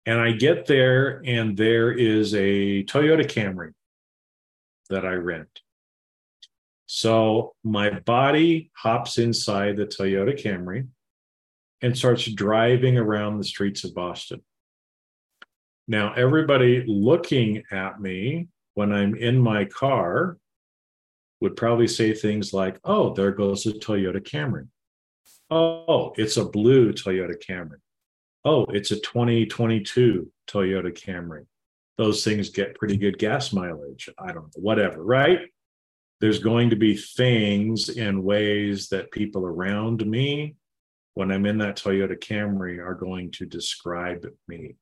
And 0.05 0.19
I 0.19 0.33
get 0.33 0.67
there, 0.67 1.23
and 1.25 1.57
there 1.57 1.93
is 1.93 2.35
a 2.35 2.83
Toyota 2.83 3.25
Camry 3.25 3.75
that 4.91 5.07
I 5.07 5.13
rent. 5.13 5.61
So 6.87 7.55
my 7.63 7.91
body 7.91 8.73
hops 8.75 9.19
inside 9.19 9.77
the 9.77 9.87
Toyota 9.87 10.37
Camry 10.37 10.89
and 11.81 11.97
starts 11.97 12.25
driving 12.25 12.99
around 12.99 13.39
the 13.39 13.45
streets 13.45 13.85
of 13.85 13.95
Boston. 13.95 14.43
Now, 15.87 16.13
everybody 16.15 16.83
looking 16.89 17.63
at 17.71 18.01
me 18.01 18.49
when 18.75 18.93
I'm 18.93 19.15
in 19.15 19.39
my 19.39 19.67
car 19.67 20.39
would 21.43 21.57
probably 21.57 21.89
say 21.89 22.15
things 22.15 22.53
like, 22.53 22.79
oh, 22.85 23.13
there 23.15 23.33
goes 23.33 23.67
a 23.67 23.73
Toyota 23.73 24.21
Camry. 24.21 24.69
Oh, 25.51 26.13
it's 26.17 26.37
a 26.37 26.45
blue 26.45 26.93
Toyota 26.93 27.35
Camry. 27.37 27.81
Oh, 28.45 28.65
it's 28.67 28.93
a 28.93 29.01
2022 29.01 30.31
Toyota 30.49 30.93
Camry. 30.93 31.45
Those 31.99 32.23
things 32.23 32.51
get 32.51 32.77
pretty 32.77 32.97
good 32.97 33.19
gas 33.19 33.53
mileage. 33.53 34.09
I 34.19 34.29
don't 34.29 34.45
know, 34.45 34.63
whatever, 34.63 35.03
right? 35.03 35.41
There's 36.21 36.39
going 36.39 36.71
to 36.71 36.77
be 36.77 36.97
things 36.97 37.89
in 37.89 38.23
ways 38.23 38.89
that 38.91 39.11
people 39.11 39.45
around 39.45 40.07
me, 40.07 40.55
when 41.15 41.33
I'm 41.33 41.45
in 41.45 41.59
that 41.59 41.77
Toyota 41.77 42.17
Camry, 42.17 42.79
are 42.79 42.95
going 42.95 43.33
to 43.33 43.47
describe 43.47 44.25
me. 44.47 44.77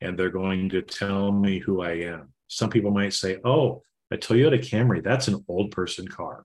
And 0.00 0.18
they're 0.18 0.30
going 0.30 0.70
to 0.70 0.80
tell 0.80 1.32
me 1.32 1.58
who 1.58 1.82
I 1.82 1.92
am. 1.92 2.32
Some 2.48 2.70
people 2.70 2.90
might 2.90 3.12
say, 3.12 3.38
oh, 3.44 3.82
a 4.10 4.16
Toyota 4.16 4.58
Camry, 4.58 5.02
that's 5.02 5.28
an 5.28 5.44
old 5.48 5.70
person 5.70 6.06
car. 6.06 6.44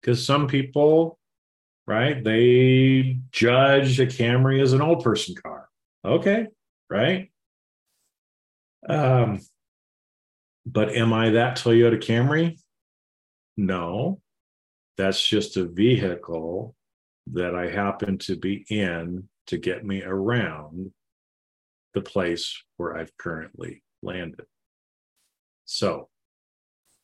Because 0.00 0.24
some 0.24 0.46
people, 0.46 1.18
right, 1.86 2.22
they 2.22 3.18
judge 3.30 4.00
a 4.00 4.06
Camry 4.06 4.62
as 4.62 4.72
an 4.72 4.82
old 4.82 5.02
person 5.02 5.34
car. 5.34 5.68
Okay, 6.04 6.48
right? 6.90 7.30
Um, 8.88 9.40
but 10.66 10.94
am 10.94 11.12
I 11.12 11.30
that 11.30 11.56
Toyota 11.56 12.02
Camry? 12.02 12.58
No, 13.56 14.20
that's 14.96 15.26
just 15.26 15.56
a 15.56 15.64
vehicle 15.64 16.74
that 17.32 17.54
I 17.54 17.70
happen 17.70 18.18
to 18.18 18.36
be 18.36 18.64
in 18.68 19.28
to 19.46 19.56
get 19.58 19.84
me 19.84 20.02
around 20.02 20.92
the 21.94 22.00
place 22.00 22.62
where 22.76 22.96
I've 22.96 23.16
currently 23.16 23.82
landed. 24.02 24.46
So 25.64 26.08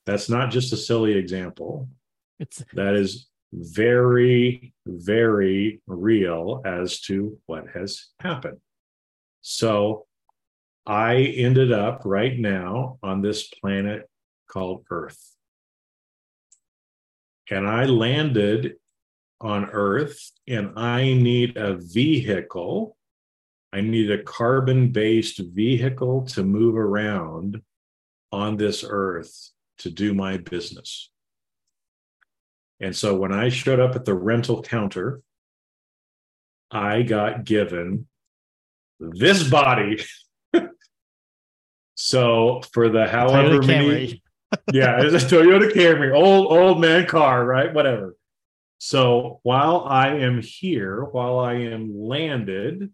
that's 0.06 0.28
not 0.28 0.50
just 0.50 0.72
a 0.72 0.76
silly 0.76 1.12
example. 1.12 1.88
It's 2.38 2.64
That 2.72 2.94
is 2.94 3.28
very, 3.52 4.72
very 4.86 5.82
real 5.86 6.62
as 6.64 7.00
to 7.02 7.38
what 7.46 7.64
has 7.74 8.06
happened. 8.20 8.58
So 9.42 10.06
I 10.86 11.16
ended 11.16 11.72
up 11.72 12.02
right 12.04 12.38
now 12.38 12.98
on 13.02 13.20
this 13.20 13.48
planet 13.48 14.08
called 14.48 14.84
Earth. 14.90 15.36
And 17.50 17.66
I 17.66 17.84
landed 17.84 18.76
on 19.40 19.66
Earth, 19.70 20.30
and 20.46 20.78
I 20.78 21.14
need 21.14 21.56
a 21.56 21.74
vehicle. 21.74 22.96
I 23.72 23.80
need 23.80 24.10
a 24.10 24.22
carbon 24.22 24.92
based 24.92 25.38
vehicle 25.38 26.26
to 26.26 26.42
move 26.42 26.76
around 26.76 27.62
on 28.32 28.56
this 28.56 28.84
Earth 28.88 29.50
to 29.80 29.90
do 29.90 30.14
my 30.14 30.36
business. 30.36 31.10
And 32.80 32.96
so 32.96 33.14
when 33.16 33.32
I 33.32 33.50
showed 33.50 33.80
up 33.80 33.94
at 33.94 34.04
the 34.04 34.14
rental 34.14 34.62
counter, 34.62 35.20
I 36.70 37.02
got 37.02 37.44
given 37.44 38.06
this 38.98 39.48
body. 39.48 40.02
so 41.94 42.62
for 42.72 42.88
the 42.88 43.06
however 43.06 43.58
Toyota 43.58 43.66
many, 43.66 44.22
yeah, 44.72 45.02
it's 45.02 45.24
a 45.24 45.26
Toyota 45.26 45.72
Camry, 45.72 46.14
old 46.14 46.52
old 46.52 46.80
man 46.80 47.06
car, 47.06 47.44
right? 47.44 47.72
Whatever. 47.74 48.16
So 48.78 49.40
while 49.42 49.84
I 49.86 50.14
am 50.16 50.40
here, 50.40 51.04
while 51.04 51.38
I 51.38 51.54
am 51.54 51.94
landed 51.94 52.90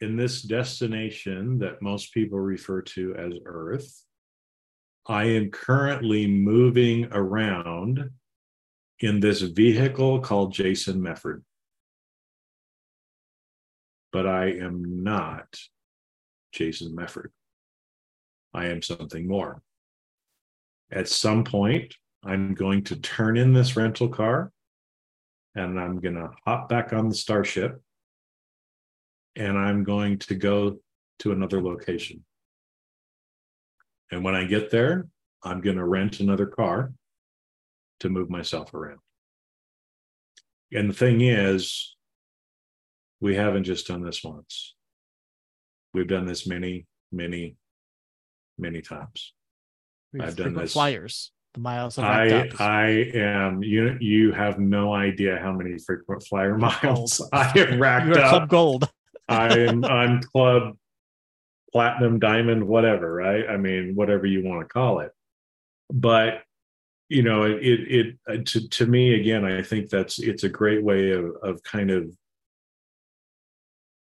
in 0.00 0.16
this 0.16 0.40
destination 0.40 1.58
that 1.58 1.82
most 1.82 2.14
people 2.14 2.40
refer 2.40 2.80
to 2.80 3.14
as 3.14 3.34
Earth, 3.44 4.04
I 5.10 5.24
am 5.24 5.50
currently 5.50 6.28
moving 6.28 7.08
around 7.10 8.10
in 9.00 9.18
this 9.18 9.40
vehicle 9.40 10.20
called 10.20 10.52
Jason 10.52 11.00
Mefford. 11.00 11.42
But 14.12 14.28
I 14.28 14.52
am 14.52 15.02
not 15.02 15.58
Jason 16.52 16.94
Mefford. 16.94 17.30
I 18.54 18.66
am 18.66 18.82
something 18.82 19.26
more. 19.26 19.62
At 20.92 21.08
some 21.08 21.42
point, 21.42 21.92
I'm 22.22 22.54
going 22.54 22.84
to 22.84 22.94
turn 22.94 23.36
in 23.36 23.52
this 23.52 23.76
rental 23.76 24.10
car 24.10 24.52
and 25.56 25.80
I'm 25.80 25.98
going 25.98 26.14
to 26.14 26.30
hop 26.46 26.68
back 26.68 26.92
on 26.92 27.08
the 27.08 27.16
Starship 27.16 27.82
and 29.34 29.58
I'm 29.58 29.82
going 29.82 30.20
to 30.20 30.36
go 30.36 30.78
to 31.18 31.32
another 31.32 31.60
location. 31.60 32.24
And 34.10 34.24
when 34.24 34.34
I 34.34 34.44
get 34.44 34.70
there, 34.70 35.06
I'm 35.42 35.60
going 35.60 35.76
to 35.76 35.84
rent 35.84 36.20
another 36.20 36.46
car 36.46 36.92
to 38.00 38.08
move 38.08 38.30
myself 38.30 38.74
around. 38.74 38.98
And 40.72 40.90
the 40.90 40.94
thing 40.94 41.20
is, 41.20 41.96
we 43.20 43.34
haven't 43.34 43.64
just 43.64 43.86
done 43.86 44.02
this 44.02 44.24
once. 44.24 44.74
We've 45.92 46.08
done 46.08 46.26
this 46.26 46.46
many, 46.46 46.86
many, 47.12 47.56
many 48.58 48.80
times. 48.80 49.34
We've 50.12 50.22
I've 50.22 50.36
done 50.36 50.54
this. 50.54 50.72
flyers. 50.72 51.32
The 51.54 51.60
miles 51.60 51.98
I. 51.98 52.48
I 52.60 53.10
am 53.12 53.60
you 53.60 53.96
you 54.00 54.30
have 54.30 54.60
no 54.60 54.94
idea 54.94 55.36
how 55.42 55.52
many 55.52 55.76
frequent 55.78 56.22
flyer 56.22 56.56
miles 56.58 57.18
Gold. 57.18 57.30
I 57.32 57.42
have 57.42 57.70
racked 57.80 58.06
You're 58.06 58.20
up. 58.20 58.30
Club 58.30 58.48
Gold. 58.48 58.90
I'm 59.28 59.84
I'm 59.84 60.20
club 60.20 60.76
platinum 61.72 62.18
diamond 62.18 62.66
whatever 62.66 63.12
right? 63.12 63.48
I 63.48 63.56
mean 63.56 63.94
whatever 63.94 64.26
you 64.26 64.44
want 64.44 64.60
to 64.60 64.72
call 64.72 65.00
it. 65.00 65.12
But 65.92 66.42
you 67.08 67.22
know 67.22 67.44
it 67.44 67.62
it, 67.62 67.80
it 67.88 68.18
uh, 68.28 68.42
to 68.46 68.68
to 68.68 68.86
me 68.86 69.14
again 69.14 69.44
I 69.44 69.62
think 69.62 69.88
that's 69.88 70.18
it's 70.18 70.44
a 70.44 70.48
great 70.48 70.82
way 70.82 71.10
of 71.12 71.36
of 71.42 71.62
kind 71.62 71.90
of 71.90 72.10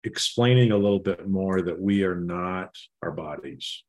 explaining 0.04 0.72
a 0.72 0.76
little 0.76 0.98
bit 0.98 1.28
more 1.28 1.60
that 1.60 1.80
we 1.80 2.04
are 2.04 2.14
not 2.16 2.76
our 3.02 3.10
bodies. 3.10 3.82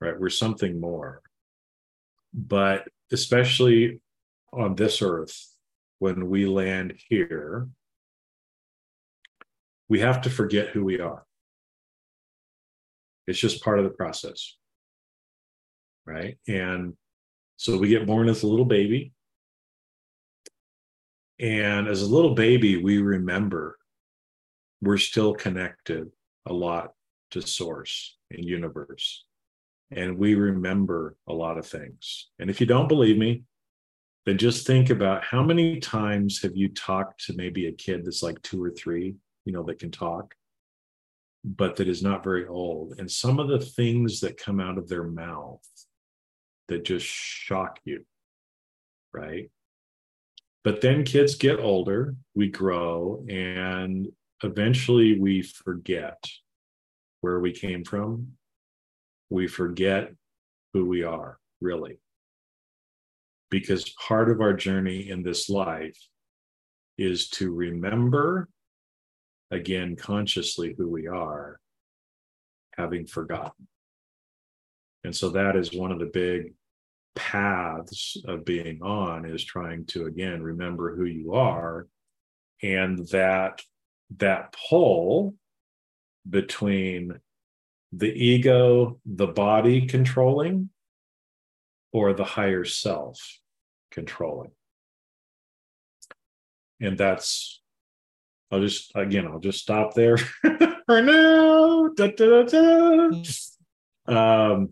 Right? 0.00 0.18
We're 0.18 0.30
something 0.30 0.80
more. 0.80 1.22
But 2.32 2.88
especially 3.12 4.00
on 4.52 4.74
this 4.74 5.02
earth 5.02 5.50
when 5.98 6.28
we 6.28 6.46
land 6.46 6.94
here 7.08 7.68
we 9.88 10.00
have 10.00 10.22
to 10.22 10.30
forget 10.30 10.68
who 10.68 10.84
we 10.84 10.98
are 11.00 11.24
it's 13.30 13.38
just 13.38 13.62
part 13.62 13.78
of 13.78 13.84
the 13.84 13.90
process 13.90 14.56
right? 16.06 16.36
And 16.48 16.94
so 17.56 17.78
we 17.78 17.88
get 17.88 18.06
born 18.06 18.28
as 18.28 18.42
a 18.42 18.46
little 18.46 18.64
baby. 18.64 19.12
And 21.38 21.88
as 21.88 22.02
a 22.02 22.06
little 22.06 22.34
baby 22.34 22.82
we 22.82 22.98
remember 22.98 23.78
we're 24.82 24.98
still 24.98 25.34
connected 25.34 26.10
a 26.46 26.52
lot 26.52 26.92
to 27.30 27.42
source 27.42 28.16
and 28.30 28.44
universe. 28.44 29.24
And 29.90 30.16
we 30.16 30.34
remember 30.34 31.16
a 31.28 31.34
lot 31.34 31.58
of 31.58 31.66
things. 31.66 32.30
And 32.38 32.48
if 32.48 32.60
you 32.60 32.66
don't 32.66 32.88
believe 32.88 33.18
me 33.18 33.44
then 34.26 34.36
just 34.36 34.66
think 34.66 34.90
about 34.90 35.24
how 35.24 35.42
many 35.42 35.80
times 35.80 36.42
have 36.42 36.54
you 36.54 36.68
talked 36.68 37.24
to 37.24 37.32
maybe 37.34 37.66
a 37.66 37.72
kid 37.72 38.04
that's 38.04 38.22
like 38.22 38.40
two 38.42 38.62
or 38.62 38.70
three 38.70 39.14
you 39.46 39.52
know 39.52 39.62
that 39.62 39.78
can 39.78 39.90
talk 39.90 40.34
but 41.44 41.76
that 41.76 41.88
is 41.88 42.02
not 42.02 42.24
very 42.24 42.46
old. 42.46 42.94
And 42.98 43.10
some 43.10 43.38
of 43.38 43.48
the 43.48 43.60
things 43.60 44.20
that 44.20 44.36
come 44.36 44.60
out 44.60 44.78
of 44.78 44.88
their 44.88 45.04
mouth 45.04 45.66
that 46.68 46.84
just 46.84 47.06
shock 47.06 47.78
you 47.84 48.04
right? 49.12 49.50
But 50.62 50.80
then 50.80 51.04
kids 51.04 51.36
get 51.36 51.58
older 51.58 52.16
we 52.34 52.48
grow 52.48 53.24
and 53.28 54.08
eventually 54.42 55.18
we 55.18 55.42
forget 55.42 56.22
where 57.20 57.40
we 57.40 57.52
came 57.52 57.84
from. 57.84 58.32
We 59.30 59.46
forget 59.46 60.12
who 60.72 60.86
we 60.86 61.02
are 61.02 61.38
really. 61.60 61.98
Because 63.50 63.90
part 64.06 64.30
of 64.30 64.40
our 64.40 64.52
journey 64.52 65.10
in 65.10 65.22
this 65.22 65.48
life 65.48 65.98
is 66.96 67.28
to 67.30 67.52
remember 67.52 68.48
again 69.50 69.96
consciously 69.96 70.74
who 70.76 70.88
we 70.88 71.06
are 71.06 71.58
having 72.76 73.06
forgotten. 73.06 73.66
And 75.04 75.14
so 75.14 75.30
that 75.30 75.56
is 75.56 75.72
one 75.72 75.92
of 75.92 75.98
the 75.98 76.06
big 76.06 76.54
paths 77.16 78.16
of 78.26 78.44
being 78.44 78.80
on 78.82 79.24
is 79.24 79.44
trying 79.44 79.84
to 79.84 80.06
again 80.06 80.42
remember 80.42 80.94
who 80.94 81.04
you 81.04 81.34
are 81.34 81.88
and 82.62 83.06
that 83.08 83.62
that 84.18 84.54
pull 84.68 85.34
between 86.28 87.18
the 87.92 88.12
ego 88.12 89.00
the 89.04 89.26
body 89.26 89.86
controlling 89.86 90.70
or 91.92 92.12
the 92.12 92.24
higher 92.24 92.64
self 92.64 93.38
controlling. 93.90 94.52
And 96.80 96.96
that's 96.96 97.59
i'll 98.50 98.60
just 98.60 98.92
again 98.94 99.26
i'll 99.26 99.40
just 99.40 99.60
stop 99.60 99.94
there 99.94 100.16
for 100.86 101.02
now. 101.02 101.88
Da, 101.94 102.08
da, 102.08 102.42
da, 102.42 103.10
um 104.06 104.70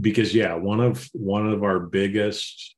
because 0.00 0.34
yeah 0.34 0.54
one 0.54 0.80
of 0.80 1.08
one 1.12 1.46
of 1.46 1.62
our 1.62 1.78
biggest 1.78 2.76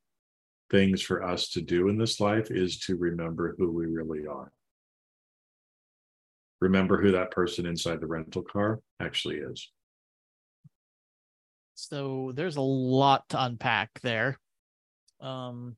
things 0.69 1.01
for 1.01 1.23
us 1.23 1.49
to 1.49 1.61
do 1.61 1.89
in 1.89 1.97
this 1.97 2.19
life 2.19 2.49
is 2.49 2.79
to 2.79 2.95
remember 2.95 3.55
who 3.57 3.71
we 3.71 3.85
really 3.85 4.25
are. 4.27 4.51
Remember 6.59 7.01
who 7.01 7.11
that 7.11 7.31
person 7.31 7.65
inside 7.65 8.01
the 8.01 8.07
rental 8.07 8.41
car 8.41 8.79
actually 8.99 9.37
is. 9.37 9.71
So 11.75 12.31
there's 12.33 12.55
a 12.55 12.61
lot 12.61 13.29
to 13.29 13.43
unpack 13.43 13.99
there. 14.01 14.39
Um, 15.19 15.75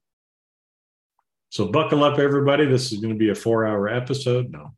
so 1.58 1.68
buckle 1.68 2.04
up 2.04 2.20
everybody 2.20 2.66
this 2.66 2.92
is 2.92 3.00
going 3.00 3.14
to 3.14 3.20
be 3.20 3.30
a 3.30 3.36
four 3.36 3.66
hour 3.66 3.90
episode 3.90 4.52
no 4.52 4.72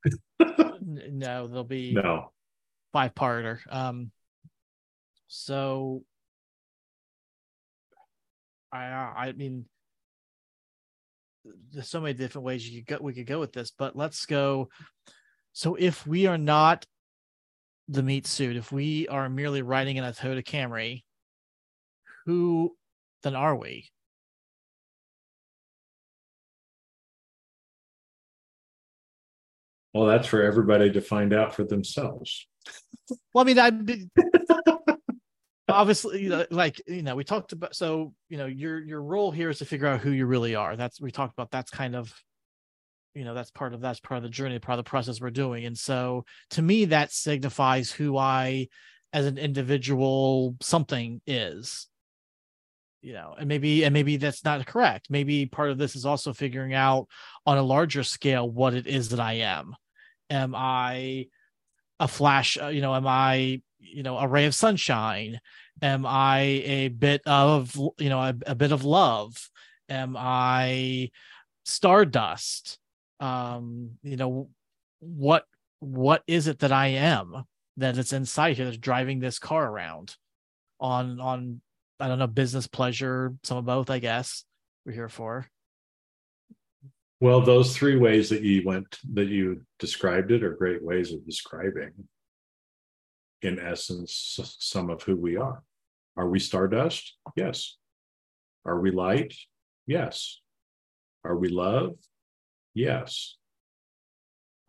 no, 1.12 1.48
there'll 1.48 1.64
be 1.64 1.94
no 1.94 2.32
five 2.94 3.14
parter. 3.14 3.60
Um, 3.70 4.12
so 5.28 6.04
I 8.72 8.80
I 8.80 9.32
mean, 9.34 9.66
there's 11.72 11.90
so 11.90 12.02
many 12.02 12.14
different 12.14 12.46
ways 12.46 12.68
you 12.68 12.84
could 12.84 13.00
go. 13.00 13.04
We 13.04 13.14
could 13.14 13.28
go 13.28 13.40
with 13.40 13.54
this, 13.54 13.72
but 13.78 13.96
let's 13.96 14.26
go. 14.26 14.70
So 15.54 15.76
if 15.76 16.06
we 16.06 16.28
are 16.28 16.38
not 16.38 16.86
the 17.88 18.04
meat 18.04 18.28
suit, 18.28 18.56
if 18.56 18.72
we 18.72 19.08
are 19.08 19.30
merely 19.30 19.62
riding 19.62 19.98
in 19.98 20.04
a 20.04 20.12
Toyota 20.12 20.44
Camry, 20.44 21.04
who 22.26 22.76
then 23.24 23.36
are 23.36 23.56
we? 23.56 23.90
Well, 29.94 30.06
that's 30.06 30.28
for 30.28 30.44
everybody 30.44 30.92
to 30.92 31.02
find 31.02 31.34
out 31.34 31.56
for 31.56 31.64
themselves. 31.64 32.48
Well, 33.34 33.44
I 33.44 33.44
mean, 33.44 33.60
I 33.60 34.96
obviously, 35.70 36.30
like 36.52 36.82
you 36.88 37.02
know, 37.02 37.16
we 37.16 37.24
talked 37.24 37.54
about. 37.54 37.76
So 37.76 38.14
you 38.30 38.38
know, 38.38 38.46
your 38.46 38.80
your 38.80 39.02
role 39.02 39.32
here 39.32 39.50
is 39.50 39.60
to 39.60 39.66
figure 39.66 39.88
out 39.88 40.02
who 40.02 40.12
you 40.12 40.26
really 40.26 40.56
are. 40.56 40.76
That's 40.76 41.02
we 41.02 41.12
talked 41.12 41.34
about. 41.34 41.50
That's 41.52 41.72
kind 41.72 41.96
of, 41.96 42.14
you 43.16 43.24
know, 43.24 43.34
that's 43.34 43.52
part 43.52 43.74
of 43.74 43.82
that's 43.82 44.00
part 44.00 44.18
of 44.18 44.24
the 44.24 44.30
journey, 44.30 44.60
part 44.60 44.78
of 44.78 44.86
the 44.86 44.90
process 44.90 45.20
we're 45.20 45.32
doing. 45.32 45.66
And 45.66 45.78
so, 45.78 46.26
to 46.52 46.62
me, 46.62 46.86
that 46.86 47.12
signifies 47.12 47.92
who 47.92 48.18
I, 48.18 48.68
as 49.12 49.26
an 49.26 49.38
individual, 49.38 50.56
something 50.62 51.22
is. 51.26 51.88
You 53.02 53.14
know, 53.14 53.36
and 53.38 53.48
maybe 53.48 53.86
and 53.86 53.94
maybe 53.94 54.18
that's 54.18 54.44
not 54.44 54.66
correct. 54.66 55.08
Maybe 55.10 55.46
part 55.46 55.72
of 55.72 55.78
this 55.78 55.96
is 55.96 56.06
also 56.06 56.34
figuring 56.34 56.74
out 56.74 57.08
on 57.46 57.58
a 57.58 57.64
larger 57.64 58.04
scale 58.04 58.50
what 58.50 58.74
it 58.74 58.88
is 58.88 59.10
that 59.10 59.20
I 59.22 59.34
am. 59.34 59.76
Am 60.30 60.54
I 60.56 61.28
a 62.00 62.08
flash 62.08 62.58
uh, 62.62 62.68
you 62.68 62.82
know 62.82 62.96
am 62.96 63.06
i 63.08 63.62
you 63.80 64.04
know 64.04 64.18
a 64.18 64.28
ray 64.28 64.46
of 64.46 64.56
sunshine 64.56 65.40
am 65.82 66.06
i 66.06 66.40
a 66.40 66.88
bit 66.88 67.22
of 67.26 67.76
you 67.98 68.10
know 68.10 68.20
a, 68.20 68.34
a 68.48 68.56
bit 68.56 68.72
of 68.72 68.86
love 68.86 69.50
am 69.90 70.16
i 70.18 71.10
stardust 71.66 72.80
um 73.20 73.92
you 74.02 74.16
know 74.16 74.50
what 75.00 75.44
what 75.80 76.24
is 76.28 76.48
it 76.48 76.60
that 76.60 76.72
i 76.72 76.88
am 76.88 77.44
that 77.78 77.98
is 77.98 78.14
inside 78.14 78.56
here 78.56 78.66
that's 78.66 78.78
driving 78.78 79.20
this 79.20 79.40
car 79.40 79.70
around 79.70 80.16
on 80.80 81.20
on 81.20 81.62
i 82.00 82.08
don't 82.08 82.20
know 82.20 82.28
business 82.28 82.68
pleasure 82.68 83.34
some 83.44 83.58
of 83.58 83.66
both 83.66 83.90
i 83.90 84.00
guess 84.00 84.46
we're 84.86 84.94
here 84.94 85.10
for 85.10 85.48
well, 87.22 87.42
those 87.42 87.76
three 87.76 87.98
ways 87.98 88.30
that 88.30 88.44
you 88.44 88.64
went 88.66 88.98
that 89.14 89.28
you 89.28 89.62
described 89.78 90.32
it 90.32 90.42
are 90.42 90.56
great 90.56 90.82
ways 90.82 91.12
of 91.12 91.26
describing, 91.26 91.92
in 93.42 93.60
essence, 93.60 94.40
some 94.60 94.90
of 94.90 95.04
who 95.04 95.18
we 95.18 95.36
are. 95.36 95.62
Are 96.16 96.30
we 96.30 96.40
stardust? 96.40 97.18
Yes. 97.36 97.76
Are 98.66 98.80
we 98.80 98.92
light? 98.92 99.34
Yes. 99.86 100.40
Are 101.26 101.36
we 101.36 101.50
love? 101.50 101.96
Yes. 102.74 103.36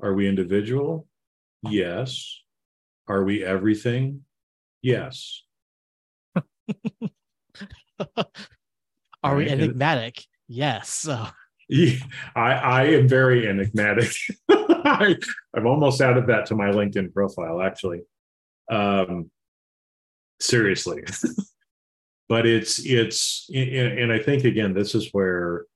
Are 0.02 0.14
we 0.14 0.28
individual? 0.28 1.06
Yes. 1.62 2.42
Are 3.06 3.22
we 3.22 3.44
everything? 3.44 4.24
Yes. 4.82 5.44
Are 9.22 9.36
we 9.36 9.48
enigmatic? 9.48 10.24
Yes. 10.48 10.88
so 10.88 11.26
I, 12.34 12.52
I 12.52 12.84
am 12.84 13.08
very 13.08 13.48
enigmatic. 13.48 14.12
I, 14.50 15.16
have 15.54 15.66
almost 15.66 16.00
added 16.00 16.26
that 16.28 16.46
to 16.46 16.54
my 16.54 16.70
LinkedIn 16.70 17.12
profile, 17.12 17.60
actually. 17.60 18.00
Um, 18.70 19.30
seriously. 20.40 21.04
but 22.28 22.46
it's, 22.46 22.80
it's, 22.84 23.48
and 23.54 24.12
I 24.12 24.18
think 24.18 24.44
again, 24.44 24.74
this 24.74 24.94
is 24.94 25.10
where 25.12 25.66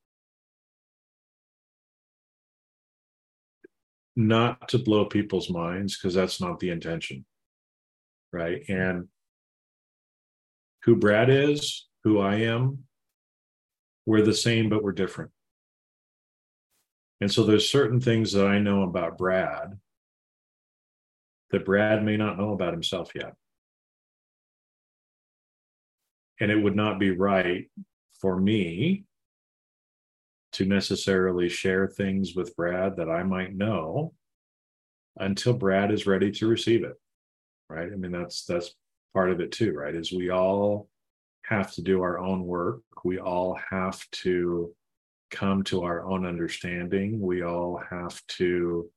not 4.17 4.69
to 4.69 4.79
blow 4.79 5.05
people's 5.05 5.51
minds, 5.51 5.97
because 5.97 6.15
that's 6.15 6.41
not 6.41 6.61
the 6.61 6.71
intention. 6.71 7.25
Right. 8.33 8.63
And 8.69 9.09
who 10.85 10.97
Brad 10.97 11.31
is, 11.31 11.87
who 12.05 12.21
I 12.21 12.37
am, 12.37 12.85
we're 14.07 14.23
the 14.23 14.35
same, 14.35 14.69
but 14.69 14.83
we're 14.83 14.93
different. 14.93 15.31
And 17.21 17.33
so 17.33 17.45
there's 17.45 17.71
certain 17.71 18.01
things 18.01 18.33
that 18.33 18.47
I 18.47 18.59
know 18.59 18.83
about 18.83 19.17
Brad 19.17 19.79
that 21.51 21.65
Brad 21.65 22.05
may 22.05 22.17
not 22.17 22.39
know 22.39 22.53
about 22.53 22.73
himself 22.73 23.13
yet. 23.15 23.35
And 26.41 26.51
it 26.51 26.63
would 26.63 26.77
not 26.77 26.99
be 26.99 27.13
right 27.13 27.71
for 28.21 28.39
me 28.39 29.05
to 30.53 30.65
necessarily 30.65 31.49
share 31.49 31.87
things 31.87 32.35
with 32.35 32.55
Brad 32.57 32.97
that 32.97 33.09
I 33.09 33.23
might 33.23 33.55
know 33.55 34.13
until 35.17 35.53
Brad 35.53 35.93
is 35.93 36.07
ready 36.07 36.31
to 36.33 36.47
receive 36.47 36.85
it. 36.85 36.95
Right. 37.71 37.91
I 37.91 37.97
mean, 37.97 38.13
that's 38.13 38.45
that's 38.45 38.75
part 39.15 39.31
of 39.31 39.41
it 39.41 39.53
too, 39.53 39.73
right? 39.73 39.95
Is 39.95 40.13
we 40.13 40.31
all 40.31 40.89
have 41.49 41.73
to 41.73 41.83
do 41.83 42.03
our 42.03 42.19
own 42.19 42.45
work. 42.45 42.83
We 43.05 43.19
all 43.19 43.59
have 43.71 44.03
to 44.23 44.75
come 45.31 45.63
to 45.65 45.83
our 45.83 46.05
own 46.05 46.27
understanding. 46.27 47.21
We 47.21 47.43
all 47.43 47.81
have 47.91 48.21
to 48.39 48.89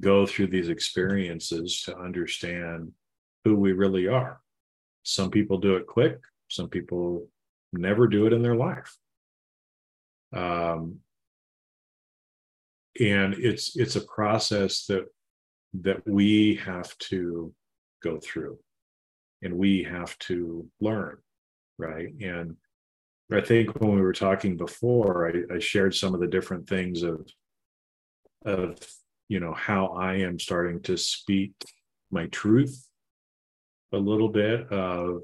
go 0.00 0.26
through 0.26 0.48
these 0.48 0.68
experiences 0.68 1.82
to 1.84 1.96
understand 1.96 2.92
who 3.44 3.54
we 3.54 3.72
really 3.72 4.08
are. 4.08 4.40
Some 5.02 5.30
people 5.30 5.58
do 5.58 5.76
it 5.76 5.86
quick, 5.86 6.18
some 6.48 6.68
people 6.68 7.28
never 7.72 8.06
do 8.06 8.26
it 8.26 8.32
in 8.32 8.42
their 8.42 8.56
life. 8.56 8.96
Um, 10.34 10.98
and 13.00 13.34
it's 13.34 13.76
it's 13.76 13.96
a 13.96 14.04
process 14.04 14.84
that 14.86 15.06
that 15.72 16.06
we 16.06 16.56
have 16.56 16.96
to 16.98 17.52
go 18.02 18.18
through 18.18 18.58
and 19.42 19.54
we 19.54 19.82
have 19.84 20.18
to 20.18 20.68
learn 20.80 21.18
right 21.78 22.12
and 22.20 22.56
I 23.30 23.42
think 23.42 23.78
when 23.80 23.94
we 23.94 24.00
were 24.00 24.14
talking 24.14 24.56
before, 24.56 25.28
I, 25.28 25.56
I 25.56 25.58
shared 25.58 25.94
some 25.94 26.14
of 26.14 26.20
the 26.20 26.26
different 26.26 26.68
things 26.68 27.02
of 27.02 27.28
of 28.44 28.78
you 29.28 29.40
know 29.40 29.52
how 29.52 29.88
I 29.88 30.14
am 30.14 30.38
starting 30.38 30.80
to 30.82 30.96
speak 30.96 31.52
my 32.10 32.26
truth 32.26 32.88
a 33.92 33.98
little 33.98 34.28
bit 34.28 34.70
of 34.72 35.22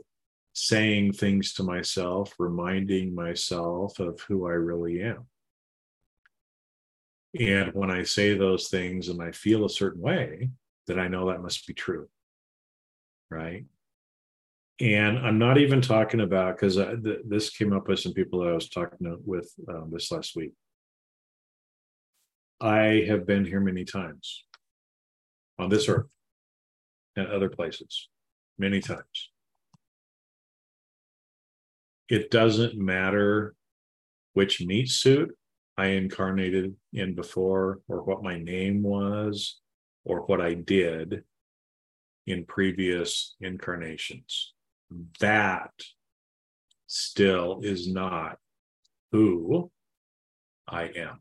saying 0.53 1.13
things 1.13 1.55
to 1.55 1.63
myself, 1.63 2.35
reminding 2.39 3.15
myself 3.15 3.99
of 3.99 4.21
who 4.21 4.47
I 4.47 4.53
really 4.53 5.03
am. 5.03 5.27
And 7.39 7.73
when 7.75 7.91
I 7.91 8.05
say 8.05 8.37
those 8.37 8.69
things 8.69 9.09
and 9.09 9.21
I 9.23 9.33
feel 9.33 9.65
a 9.65 9.71
certain 9.71 10.01
way, 10.01 10.51
that 10.87 10.99
I 10.99 11.09
know 11.09 11.29
that 11.29 11.43
must 11.43 11.67
be 11.67 11.75
true. 11.75 12.09
Right. 13.31 13.65
And 14.81 15.19
I'm 15.19 15.39
not 15.39 15.59
even 15.59 15.81
talking 15.81 16.21
about 16.21 16.57
because 16.57 16.75
th- 16.77 17.21
this 17.25 17.51
came 17.51 17.73
up 17.73 17.87
with 17.87 18.01
some 18.01 18.13
people 18.13 18.41
that 18.41 18.51
I 18.51 18.55
was 18.55 18.69
talking 18.69 19.17
with 19.25 19.53
um, 19.69 19.91
this 19.93 20.11
last 20.11 20.35
week. 20.35 20.53
I 22.61 23.05
have 23.07 23.27
been 23.27 23.45
here 23.45 23.61
many 23.61 23.85
times 23.85 24.45
on 25.59 25.69
this 25.69 25.89
earth 25.89 26.07
and 27.15 27.29
other 27.29 27.49
places, 27.49 28.09
many 28.59 28.81
times. 28.81 29.31
It 32.09 32.31
doesn't 32.31 32.77
matter 32.77 33.55
which 34.33 34.61
meat 34.61 34.89
suit 34.89 35.37
I 35.77 35.87
incarnated 35.87 36.75
in 36.93 37.15
before, 37.15 37.81
or 37.89 38.03
what 38.03 38.23
my 38.25 38.39
name 38.39 38.83
was, 38.83 39.61
or 40.05 40.21
what 40.23 40.41
I 40.41 40.55
did 40.55 41.23
in 42.27 42.45
previous 42.45 43.37
incarnations 43.41 44.55
that 45.21 45.73
still 46.87 47.61
is 47.63 47.89
not 47.89 48.39
who 49.13 49.71
I 50.69 50.85
am. 50.97 51.21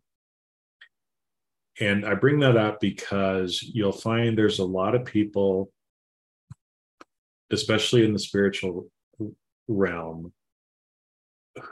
And 1.79 2.05
I 2.05 2.13
bring 2.13 2.39
that 2.39 2.55
up 2.55 2.79
because 2.79 3.61
you'll 3.63 3.91
find 3.91 4.37
there's 4.37 4.59
a 4.59 4.65
lot 4.65 4.93
of 4.93 5.05
people, 5.05 5.71
especially 7.51 8.05
in 8.05 8.13
the 8.13 8.19
spiritual 8.19 8.89
realm, 9.67 10.33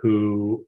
who 0.01 0.65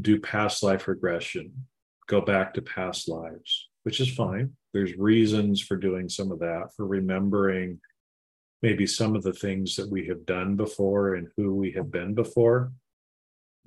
do 0.00 0.20
past 0.20 0.62
life 0.62 0.88
regression, 0.88 1.66
go 2.08 2.20
back 2.20 2.54
to 2.54 2.62
past 2.62 3.08
lives, 3.08 3.68
which 3.84 4.00
is 4.00 4.12
fine. 4.12 4.50
There's 4.72 4.96
reasons 4.96 5.60
for 5.60 5.76
doing 5.76 6.08
some 6.08 6.32
of 6.32 6.40
that, 6.40 6.70
for 6.76 6.86
remembering 6.86 7.80
maybe 8.64 8.86
some 8.86 9.14
of 9.14 9.22
the 9.22 9.32
things 9.32 9.76
that 9.76 9.90
we 9.90 10.06
have 10.06 10.24
done 10.24 10.56
before 10.56 11.14
and 11.14 11.28
who 11.36 11.54
we 11.54 11.70
have 11.72 11.90
been 11.90 12.14
before. 12.14 12.72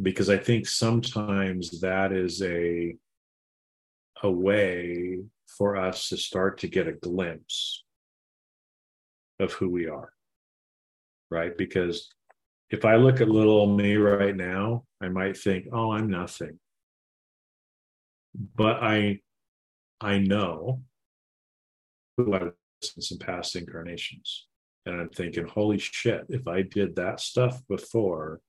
Because 0.01 0.29
i 0.29 0.37
think 0.37 0.67
sometimes 0.67 1.81
that 1.81 2.11
is 2.11 2.41
a 2.41 2.95
a 4.23 4.31
way 4.31 5.19
for 5.57 5.75
us 5.75 6.09
to 6.09 6.17
start 6.17 6.59
to 6.59 6.67
get 6.67 6.87
a 6.87 6.99
glimpse 7.07 7.83
of 9.39 9.53
who 9.53 9.69
we 9.69 9.87
are 9.87 10.11
right? 11.29 11.57
Because 11.57 12.09
if 12.69 12.83
i 12.83 12.95
look 12.95 13.21
at 13.21 13.29
little 13.29 13.75
me 13.77 13.95
right 13.95 14.35
now 14.35 14.83
i 15.01 15.07
might 15.07 15.37
think 15.37 15.67
oh 15.71 15.91
i'm 15.91 16.09
nothing. 16.09 16.59
But 18.55 18.83
i 18.83 19.19
i 20.01 20.17
know 20.17 20.81
who 22.15 22.33
i 22.33 22.43
was 22.43 22.93
in 22.95 23.01
some 23.01 23.19
past 23.19 23.55
incarnations. 23.55 24.46
And 24.87 25.01
I'm 25.01 25.09
thinking, 25.09 25.45
holy 25.45 25.77
shit, 25.79 26.25
if 26.29 26.47
I 26.47 26.61
did 26.61 26.95
that 26.95 27.19
stuff 27.19 27.61
before, 27.67 28.39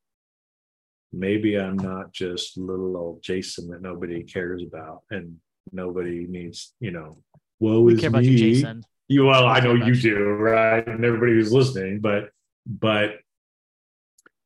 maybe 1.12 1.58
I'm 1.58 1.76
not 1.76 2.12
just 2.12 2.56
little 2.56 2.96
old 2.96 3.22
Jason 3.22 3.68
that 3.70 3.82
nobody 3.82 4.22
cares 4.22 4.62
about 4.62 5.02
and 5.10 5.36
nobody 5.72 6.26
needs, 6.28 6.74
you 6.78 6.92
know, 6.92 7.18
woe 7.58 7.80
We 7.80 7.94
is 7.94 8.00
care 8.00 8.10
about 8.10 8.22
me. 8.22 8.28
you, 8.28 8.38
Jason. 8.38 8.84
You 9.08 9.24
well, 9.24 9.46
We 9.46 9.50
I 9.50 9.60
know 9.60 9.74
you 9.74 9.94
you. 9.94 10.00
do, 10.00 10.24
right? 10.34 10.86
And 10.86 11.04
everybody 11.04 11.32
who's 11.32 11.52
listening, 11.52 11.98
but 12.00 12.30
but 12.66 13.16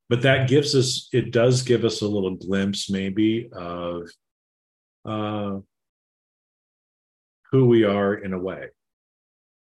but 0.09 0.23
that 0.23 0.49
gives 0.49 0.75
us 0.75 1.09
it 1.13 1.31
does 1.31 1.61
give 1.63 1.85
us 1.85 2.01
a 2.01 2.09
little 2.09 2.37
glimpse 2.37 2.89
maybe 2.89 3.51
of 3.53 4.09
uh 5.05 5.59
who 7.51 7.67
we 7.67 7.85
are 7.85 8.15
in 8.15 8.33
a 8.33 8.39
way, 8.39 8.69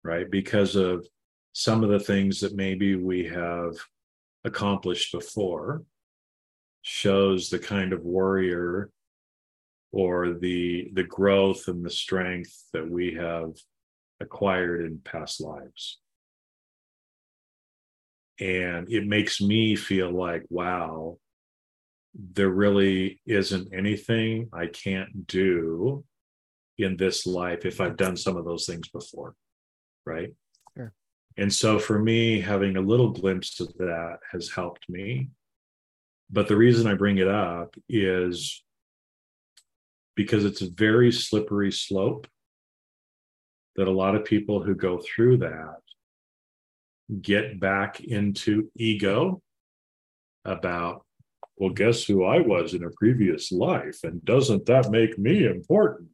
right? 0.05 0.29
Because 0.31 0.77
of 0.77 1.05
some 1.53 1.83
of 1.83 1.89
the 1.89 1.99
things 1.99 2.39
that 2.41 2.55
maybe 2.55 2.95
we 2.95 3.25
have 3.25 3.75
accomplished 4.43 5.11
before 5.11 5.83
shows 6.81 7.49
the 7.49 7.59
kind 7.59 7.93
of 7.93 8.03
warrior 8.03 8.89
or 9.91 10.33
the 10.33 10.89
the 10.93 11.03
growth 11.03 11.67
and 11.67 11.85
the 11.85 11.89
strength 11.89 12.65
that 12.73 12.89
we 12.89 13.13
have 13.13 13.51
acquired 14.19 14.85
in 14.85 14.99
past 14.99 15.39
lives 15.39 15.99
and 18.39 18.91
it 18.91 19.05
makes 19.05 19.39
me 19.39 19.75
feel 19.75 20.11
like 20.11 20.43
wow 20.49 21.17
there 22.13 22.49
really 22.49 23.21
isn't 23.25 23.73
anything 23.73 24.49
i 24.51 24.65
can't 24.67 25.27
do 25.27 26.03
in 26.79 26.97
this 26.97 27.25
life 27.25 27.65
if 27.65 27.79
i've 27.79 27.97
done 27.97 28.17
some 28.17 28.35
of 28.35 28.45
those 28.45 28.65
things 28.65 28.89
before 28.89 29.35
right. 30.05 30.33
And 31.37 31.51
so 31.51 31.79
for 31.79 31.97
me 31.99 32.39
having 32.39 32.77
a 32.77 32.81
little 32.81 33.09
glimpse 33.11 33.59
of 33.59 33.73
that 33.77 34.17
has 34.31 34.49
helped 34.49 34.87
me 34.89 35.29
but 36.29 36.47
the 36.47 36.55
reason 36.55 36.87
i 36.87 36.93
bring 36.93 37.17
it 37.17 37.27
up 37.27 37.75
is 37.89 38.63
because 40.15 40.45
it's 40.45 40.61
a 40.61 40.69
very 40.69 41.11
slippery 41.11 41.71
slope 41.71 42.27
that 43.75 43.87
a 43.87 43.91
lot 43.91 44.15
of 44.15 44.23
people 44.25 44.61
who 44.63 44.75
go 44.75 44.99
through 44.99 45.37
that 45.37 45.77
get 47.21 47.59
back 47.59 47.99
into 48.01 48.69
ego 48.75 49.41
about 50.45 51.05
well 51.57 51.69
guess 51.71 52.03
who 52.03 52.23
i 52.23 52.39
was 52.39 52.73
in 52.73 52.83
a 52.83 52.89
previous 52.91 53.51
life 53.51 53.99
and 54.03 54.23
doesn't 54.25 54.65
that 54.65 54.89
make 54.91 55.17
me 55.17 55.45
important 55.45 56.09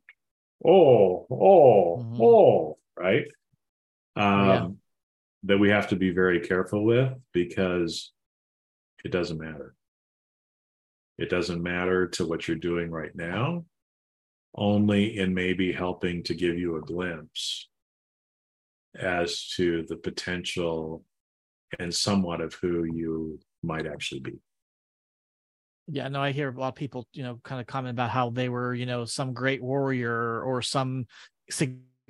oh 0.66 1.26
oh 1.32 1.98
Mhm. 2.00 2.20
oh 2.22 2.78
right 2.98 3.28
um 4.16 4.48
Yeah. 4.48 4.68
That 5.44 5.58
we 5.58 5.70
have 5.70 5.88
to 5.88 5.96
be 5.96 6.12
very 6.12 6.40
careful 6.40 6.84
with 6.84 7.14
because 7.34 8.12
it 9.06 9.12
doesn't 9.12 9.40
matter 9.40 9.76
it 11.18 11.30
doesn't 11.30 11.62
matter 11.62 12.08
to 12.08 12.26
what 12.26 12.48
you're 12.48 12.58
doing 12.58 12.90
right 12.90 13.16
now 13.16 13.64
only 14.56 15.18
in 15.18 15.34
maybe 15.34 15.72
helping 15.72 16.24
to 16.24 16.34
give 16.34 16.58
you 16.58 16.78
a 16.78 16.82
glimpse 16.82 17.68
as 19.00 19.48
to 19.56 19.86
the 19.88 19.96
potential 19.96 21.04
and 21.78 21.94
somewhat 21.94 22.42
of 22.42 22.54
who 22.56 22.84
you 22.84 23.40
might 23.62 23.86
actually 23.86 24.22
be. 24.22 24.40
Yeah, 25.88 26.08
no, 26.08 26.22
I 26.22 26.32
hear 26.32 26.50
a 26.50 26.60
lot 26.60 26.70
of 26.70 26.76
people, 26.76 27.08
you 27.14 27.24
know, 27.24 27.40
kind 27.44 27.62
of 27.62 27.68
comment 27.68 27.92
about 27.92 28.10
how 28.10 28.30
they 28.30 28.50
were, 28.50 28.74
you 28.74 28.86
know, 28.86 29.06
some 29.06 29.34
great 29.34 29.62
warrior 29.62 30.42
or 30.42 30.62
some 30.62 31.06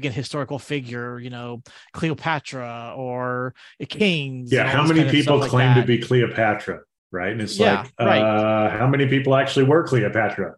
historical 0.02 0.60
figure, 0.60 1.20
you 1.20 1.30
know, 1.30 1.62
Cleopatra 1.94 2.94
or 2.96 3.54
a 3.80 3.86
Kings. 3.86 4.52
Yeah, 4.52 4.68
how 4.68 4.86
many 4.86 5.04
people 5.10 5.40
stuff 5.40 5.42
like 5.42 5.50
claim 5.50 5.76
to 5.76 5.86
be 5.86 6.00
Cleopatra, 6.00 6.82
right? 7.12 7.32
And 7.32 7.42
it's 7.42 7.58
Yeah, 7.60 7.82
like, 8.00 8.08
right. 8.08 8.22
uh, 8.22 8.70
how 8.78 8.88
many 8.88 9.08
people 9.08 9.36
actually 9.36 9.66
were 9.66 9.84
Cleopatra? 9.88 10.56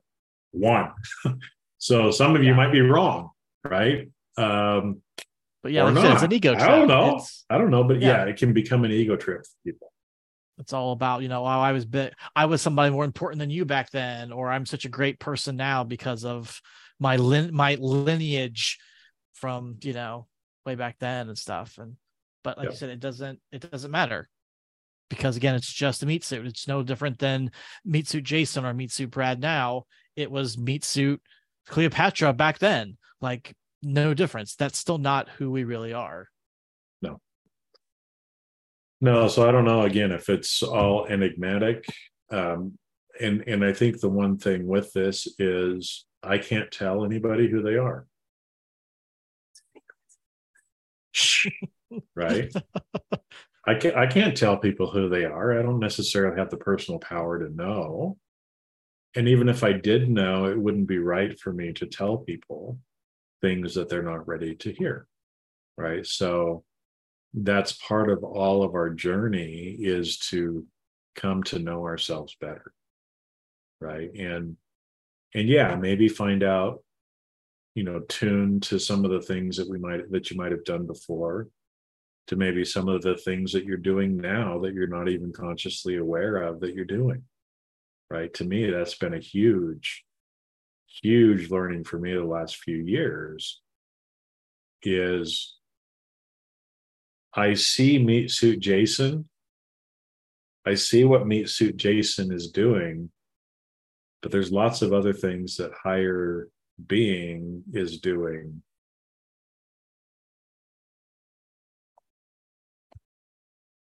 One. 0.51 0.91
so 1.77 2.11
some 2.11 2.35
of 2.35 2.43
you 2.43 2.49
Yeah. 2.51 2.55
might 2.55 2.71
be 2.71 2.81
wrong, 2.81 3.31
right? 3.63 4.09
Um, 4.37 5.01
But 5.63 5.71
yeah, 5.71 5.83
like 5.83 5.95
said, 6.03 6.13
it's 6.13 6.23
an 6.23 6.33
ego 6.33 6.53
trip. 6.53 6.63
I 6.67 6.75
don't 6.75 6.87
know. 6.87 7.17
It's, 7.17 7.45
I 7.49 7.57
don't 7.57 7.69
know, 7.71 7.83
but 7.83 8.01
yeah. 8.01 8.25
Yeah. 8.25 8.25
it 8.25 8.37
can 8.37 8.53
become 8.53 8.83
an 8.85 8.91
ego 8.91 9.15
trip 9.15 9.43
for 9.45 9.51
people. 9.65 9.91
it's 10.59 10.73
all 10.73 10.91
about, 10.91 11.23
you 11.23 11.27
know, 11.29 11.41
oh, 11.43 11.47
I 11.47 11.71
was 11.71 11.85
bit, 11.85 12.13
I 12.35 12.45
was 12.45 12.61
somebody 12.61 12.91
more 12.91 13.05
important 13.05 13.39
than 13.39 13.49
you 13.49 13.65
back 13.65 13.89
then, 13.89 14.31
or 14.31 14.51
I'm 14.51 14.65
such 14.67 14.85
a 14.85 14.89
great 14.89 15.19
person 15.19 15.55
now 15.55 15.83
because 15.83 16.23
of 16.23 16.61
my 16.99 17.15
lin- 17.15 17.53
my 17.53 17.75
lineage 17.79 18.77
from, 19.41 19.77
you 19.81 19.93
know, 19.93 20.27
way 20.65 20.75
back 20.75 20.97
then 20.99 21.27
and 21.27 21.37
stuff. 21.37 21.77
And 21.79 21.95
but 22.43 22.57
like 22.57 22.65
Yep. 22.65 22.73
you 22.73 22.77
said, 22.77 22.89
it 22.89 22.99
doesn't 22.99 23.39
it 23.51 23.69
doesn't 23.69 23.91
matter. 23.91 24.29
Because 25.09 25.35
again, 25.35 25.55
it's 25.55 25.71
just 25.71 26.03
a 26.03 26.05
meat 26.05 26.23
suit. 26.23 26.45
It's 26.45 26.67
no 26.67 26.83
different 26.83 27.19
than 27.19 27.51
meat 27.83 28.07
suit 28.07 28.23
Jason 28.23 28.63
or 28.65 28.73
meat 28.73 28.91
suit 28.91 29.11
Brad 29.11 29.41
now. 29.41 29.83
It 30.15 30.31
was 30.31 30.57
meat 30.57 30.85
suit 30.85 31.21
Cleopatra 31.67 32.31
back 32.33 32.59
then. 32.59 32.97
Like 33.19 33.53
no 33.81 34.13
difference. 34.13 34.55
That's 34.55 34.77
still 34.77 34.99
not 34.99 35.27
who 35.27 35.51
we 35.51 35.63
really 35.65 35.91
are. 35.91 36.27
No. 37.01 37.19
No, 39.01 39.27
so 39.27 39.47
I 39.47 39.51
don't 39.51 39.65
know 39.65 39.81
again 39.81 40.11
if 40.11 40.29
it's 40.29 40.63
all 40.63 41.05
enigmatic. 41.07 41.85
Um, 42.29 42.77
and 43.19 43.43
and 43.47 43.65
I 43.65 43.73
think 43.73 43.99
the 43.99 44.09
one 44.09 44.37
thing 44.37 44.65
with 44.67 44.93
this 44.93 45.27
is 45.39 46.05
I 46.23 46.37
can't 46.37 46.71
tell 46.71 47.03
anybody 47.03 47.49
who 47.49 47.61
they 47.61 47.75
are. 47.75 48.05
right? 52.15 52.51
I 53.67 53.75
can't 53.75 53.95
I 53.95 54.07
can't 54.07 54.35
tell 54.35 54.57
people 54.57 54.89
who 54.89 55.09
they 55.09 55.25
are. 55.25 55.57
I 55.57 55.61
don't 55.61 55.79
necessarily 55.79 56.37
have 56.37 56.49
the 56.49 56.57
personal 56.57 56.99
power 56.99 57.39
to 57.39 57.53
know. 57.53 58.17
And 59.15 59.27
even 59.27 59.49
if 59.49 59.63
I 59.63 59.73
did 59.73 60.09
know, 60.09 60.45
it 60.45 60.57
wouldn't 60.57 60.87
be 60.87 60.99
right 60.99 61.37
for 61.39 61.51
me 61.51 61.73
to 61.73 61.85
tell 61.85 62.17
people 62.17 62.79
things 63.41 63.75
that 63.75 63.89
they're 63.89 64.03
not 64.03 64.27
ready 64.27 64.55
to 64.55 64.71
hear. 64.71 65.07
Right. 65.77 66.05
So 66.05 66.63
that's 67.33 67.73
part 67.73 68.09
of 68.09 68.23
all 68.23 68.63
of 68.63 68.73
our 68.73 68.89
journey 68.89 69.77
is 69.79 70.17
to 70.17 70.65
come 71.15 71.43
to 71.43 71.59
know 71.59 71.83
ourselves 71.83 72.35
better. 72.39 72.73
Right. 73.79 74.13
And 74.13 74.57
and 75.33 75.47
yeah, 75.47 75.75
maybe 75.75 76.07
find 76.07 76.43
out, 76.43 76.83
you 77.75 77.83
know, 77.83 78.01
tune 78.01 78.59
to 78.61 78.79
some 78.79 79.05
of 79.05 79.11
the 79.11 79.21
things 79.21 79.57
that 79.57 79.69
we 79.69 79.77
might 79.77 80.11
that 80.11 80.29
you 80.29 80.37
might 80.37 80.51
have 80.51 80.65
done 80.65 80.85
before 80.85 81.47
to 82.27 82.35
maybe 82.35 82.63
some 82.63 82.87
of 82.87 83.01
the 83.01 83.17
things 83.17 83.51
that 83.51 83.65
you're 83.65 83.77
doing 83.77 84.17
now 84.17 84.59
that 84.59 84.73
you're 84.73 84.87
not 84.87 85.09
even 85.09 85.31
consciously 85.31 85.97
aware 85.97 86.37
of 86.37 86.59
that 86.59 86.75
you're 86.75 86.85
doing. 86.85 87.23
Right. 88.09 88.33
To 88.35 88.43
me, 88.43 88.69
that's 88.69 88.95
been 88.95 89.13
a 89.13 89.19
huge, 89.19 90.03
huge 91.01 91.49
learning 91.49 91.85
for 91.85 91.97
me 91.97 92.13
the 92.13 92.23
last 92.23 92.57
few 92.57 92.77
years 92.77 93.61
is 94.83 95.55
I 97.33 97.53
see 97.53 97.97
Meat 97.97 98.31
Suit 98.31 98.59
Jason. 98.59 99.29
I 100.65 100.75
see 100.75 101.05
what 101.05 101.25
Meat 101.25 101.49
Suit 101.49 101.77
Jason 101.77 102.33
is 102.33 102.51
doing, 102.51 103.09
but 104.21 104.31
there's 104.31 104.51
lots 104.51 104.81
of 104.81 104.91
other 104.91 105.13
things 105.13 105.55
that 105.55 105.71
higher 105.81 106.49
being 106.87 107.63
is 107.73 107.99
doing 107.99 108.61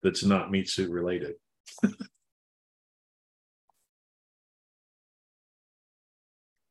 that's 0.04 0.24
not 0.24 0.52
meat 0.52 0.70
suit 0.70 0.90
related. 0.92 1.34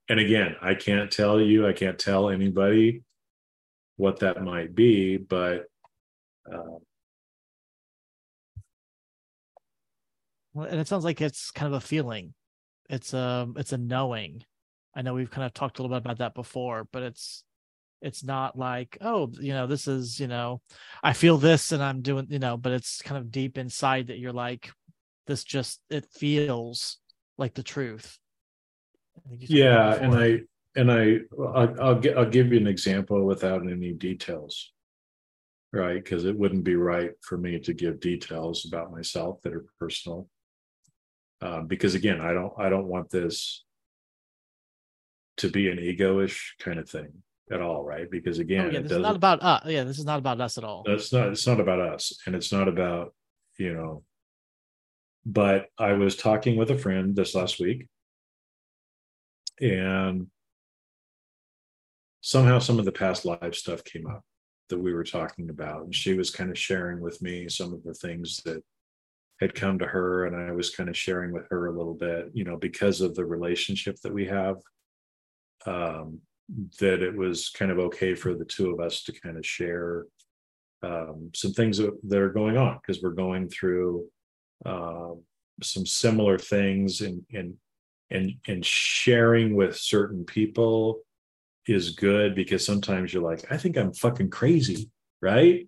and 0.09 0.21
again, 0.21 0.55
I 0.63 0.75
can't 0.75 1.11
tell 1.11 1.41
you, 1.41 1.67
I 1.67 1.73
can't 1.73 1.99
tell 1.99 2.31
anybody 2.31 3.03
what 3.97 4.21
that 4.21 4.43
might 4.43 4.75
be, 4.75 5.17
but 5.17 5.65
uh, 6.51 6.79
Well, 10.55 10.69
and 10.69 10.81
it 10.81 10.87
sounds 10.87 11.05
like 11.05 11.21
it's 11.21 11.51
kind 11.51 11.67
of 11.67 11.83
a 11.83 11.85
feeling. 11.85 12.33
It's 12.89 13.13
a 13.13 13.49
it's 13.57 13.73
a 13.73 13.79
knowing. 13.79 14.45
I 14.95 15.03
know 15.03 15.15
we've 15.15 15.31
kind 15.31 15.45
of 15.45 15.53
talked 15.53 15.79
a 15.79 15.83
little 15.83 15.97
bit 15.97 16.05
about 16.05 16.19
that 16.19 16.35
before, 16.35 16.87
but 16.93 17.03
it's 17.03 17.45
it's 18.03 18.23
not 18.23 18.59
like 18.59 18.99
oh 19.01 19.31
you 19.41 19.53
know 19.53 19.67
this 19.67 19.89
is 19.89 20.21
you 20.21 20.27
know 20.27 20.61
I 21.03 21.15
feel 21.15 21.39
this 21.39 21.73
and 21.73 21.83
I'm 21.83 22.03
doing 22.03 22.27
you 22.29 22.39
know, 22.39 22.57
but 22.57 22.73
it's 22.73 23.03
kind 23.03 23.19
of 23.19 23.31
deep 23.31 23.59
inside 23.59 24.09
that 24.09 24.19
you're 24.19 24.33
like 24.33 24.71
this 25.27 25.45
just 25.45 25.81
it 25.91 26.07
feels 26.13 26.99
like 27.39 27.55
the 27.55 27.63
truth. 27.63 28.19
I 29.17 29.29
think 29.29 29.43
you 29.43 29.49
talked 29.49 29.61
about 29.61 30.01
yeah, 30.01 30.05
and. 30.05 30.15
I 30.15 30.41
and 30.77 30.91
I 30.91 31.19
I'll, 31.39 31.81
I'll 31.81 32.01
gi- 32.01 32.15
I'll 32.15 32.29
give 32.29 32.53
you 32.53 32.59
an 32.59 32.67
example 32.67 33.25
without 33.25 33.63
any 33.63 33.93
details, 33.93 34.73
right? 35.73 36.03
Because 36.03 36.25
it 36.25 36.37
wouldn't 36.37 36.65
be 36.65 36.77
right 36.77 37.13
for 37.21 37.39
me 37.39 37.59
to 37.61 37.73
give 37.73 38.01
details 38.01 38.67
about 38.67 38.91
myself 38.91 39.41
that 39.43 39.55
are 39.55 39.67
personal. 39.79 40.29
Um, 41.41 41.67
because 41.67 41.95
again, 41.95 42.21
I 42.21 42.33
don't 42.33 42.53
I 42.59 42.69
don't 42.69 42.89
want 42.89 43.11
this 43.11 43.65
to 45.39 45.49
be 45.51 45.69
an 45.69 45.79
egoish 45.79 46.39
kind 46.61 46.79
of 46.79 46.89
thing, 46.89 47.13
at 47.51 47.61
all, 47.61 47.85
right? 47.85 48.11
Because 48.11 48.39
Oh, 48.39 48.43
again, 48.43 48.73
yeah, 48.73 48.79
it 48.79 48.83
this 48.83 48.93
is 48.93 48.99
doesn't. 48.99 49.03
not 49.03 49.17
about 49.17 49.43
us. 49.43 49.63
Yeah, 49.67 49.85
this 49.85 49.99
is 49.99 50.05
not 50.05 50.19
about 50.19 50.41
us 50.41 50.59
at 50.59 50.65
all. 50.65 50.85
It's 50.87 51.13
not. 51.13 51.29
It's 51.29 51.47
not 51.47 51.61
about 51.61 51.81
us, 51.81 52.19
and 52.27 52.35
it's 52.35 52.53
not 52.53 52.69
about 52.69 53.15
you 53.59 53.73
know. 53.75 54.03
But 55.27 55.69
I 55.79 55.95
was 55.95 56.17
talking 56.17 56.57
with 56.57 56.71
a 56.71 56.79
friend 56.79 57.17
this 57.17 57.35
last 57.35 57.59
week, 57.59 57.87
and 59.61 60.27
somehow 62.21 62.59
some 62.59 62.79
of 62.79 62.85
the 62.85 62.93
past 62.93 63.25
live 63.25 63.55
stuff 63.55 63.85
came 63.85 64.07
up 64.07 64.23
that 64.69 64.79
we 64.79 64.93
were 64.95 65.05
talking 65.05 65.51
about, 65.51 65.85
and 65.85 65.95
she 65.95 66.15
was 66.15 66.31
kind 66.31 66.51
of 66.51 66.59
sharing 66.59 67.01
with 67.01 67.21
me 67.23 67.49
some 67.49 67.73
of 67.73 67.83
the 67.85 67.95
things 67.95 68.41
that 68.45 68.63
had 69.41 69.55
come 69.55 69.79
to 69.79 69.87
her, 69.87 70.27
and 70.27 70.37
I 70.37 70.53
was 70.53 70.71
kind 70.75 70.89
of 70.89 70.97
sharing 70.97 71.33
with 71.33 71.47
her 71.51 71.67
a 71.67 71.77
little 71.77 71.95
bit, 71.95 72.31
you 72.35 72.45
know, 72.45 72.57
because 72.57 73.01
of 73.01 73.15
the 73.15 73.25
relationship 73.25 73.97
that 74.03 74.13
we 74.15 74.27
have. 74.27 74.57
Um, 75.67 76.21
that 76.79 77.03
it 77.03 77.17
was 77.17 77.49
kind 77.49 77.71
of 77.71 77.79
okay 77.79 78.15
for 78.15 78.35
the 78.35 78.45
two 78.45 78.71
of 78.71 78.79
us 78.79 79.03
to 79.05 79.13
kind 79.13 79.39
of 79.39 79.47
share 79.47 80.05
um, 80.83 81.31
some 81.35 81.53
things 81.53 81.79
that, 81.79 82.19
are 82.19 82.29
going 82.29 82.59
on 82.59 82.79
because 82.83 83.03
we're 83.03 83.11
going 83.11 83.49
through 83.49 84.07
um, 84.67 85.23
some 85.63 85.87
similar 85.87 86.39
things 86.39 87.01
and 87.01 87.23
and 87.33 87.55
and 88.11 88.33
and 88.47 88.65
sharing 88.65 89.55
with 89.55 89.77
certain 89.77 90.25
people 90.25 91.01
is 91.67 91.91
good 91.91 92.35
because 92.35 92.65
sometimes 92.65 93.13
you're 93.13 93.23
like 93.23 93.51
I 93.51 93.57
think 93.57 93.77
I'm 93.77 93.95
fucking 93.95 94.31
crazy 94.31 94.91
right 95.23 95.67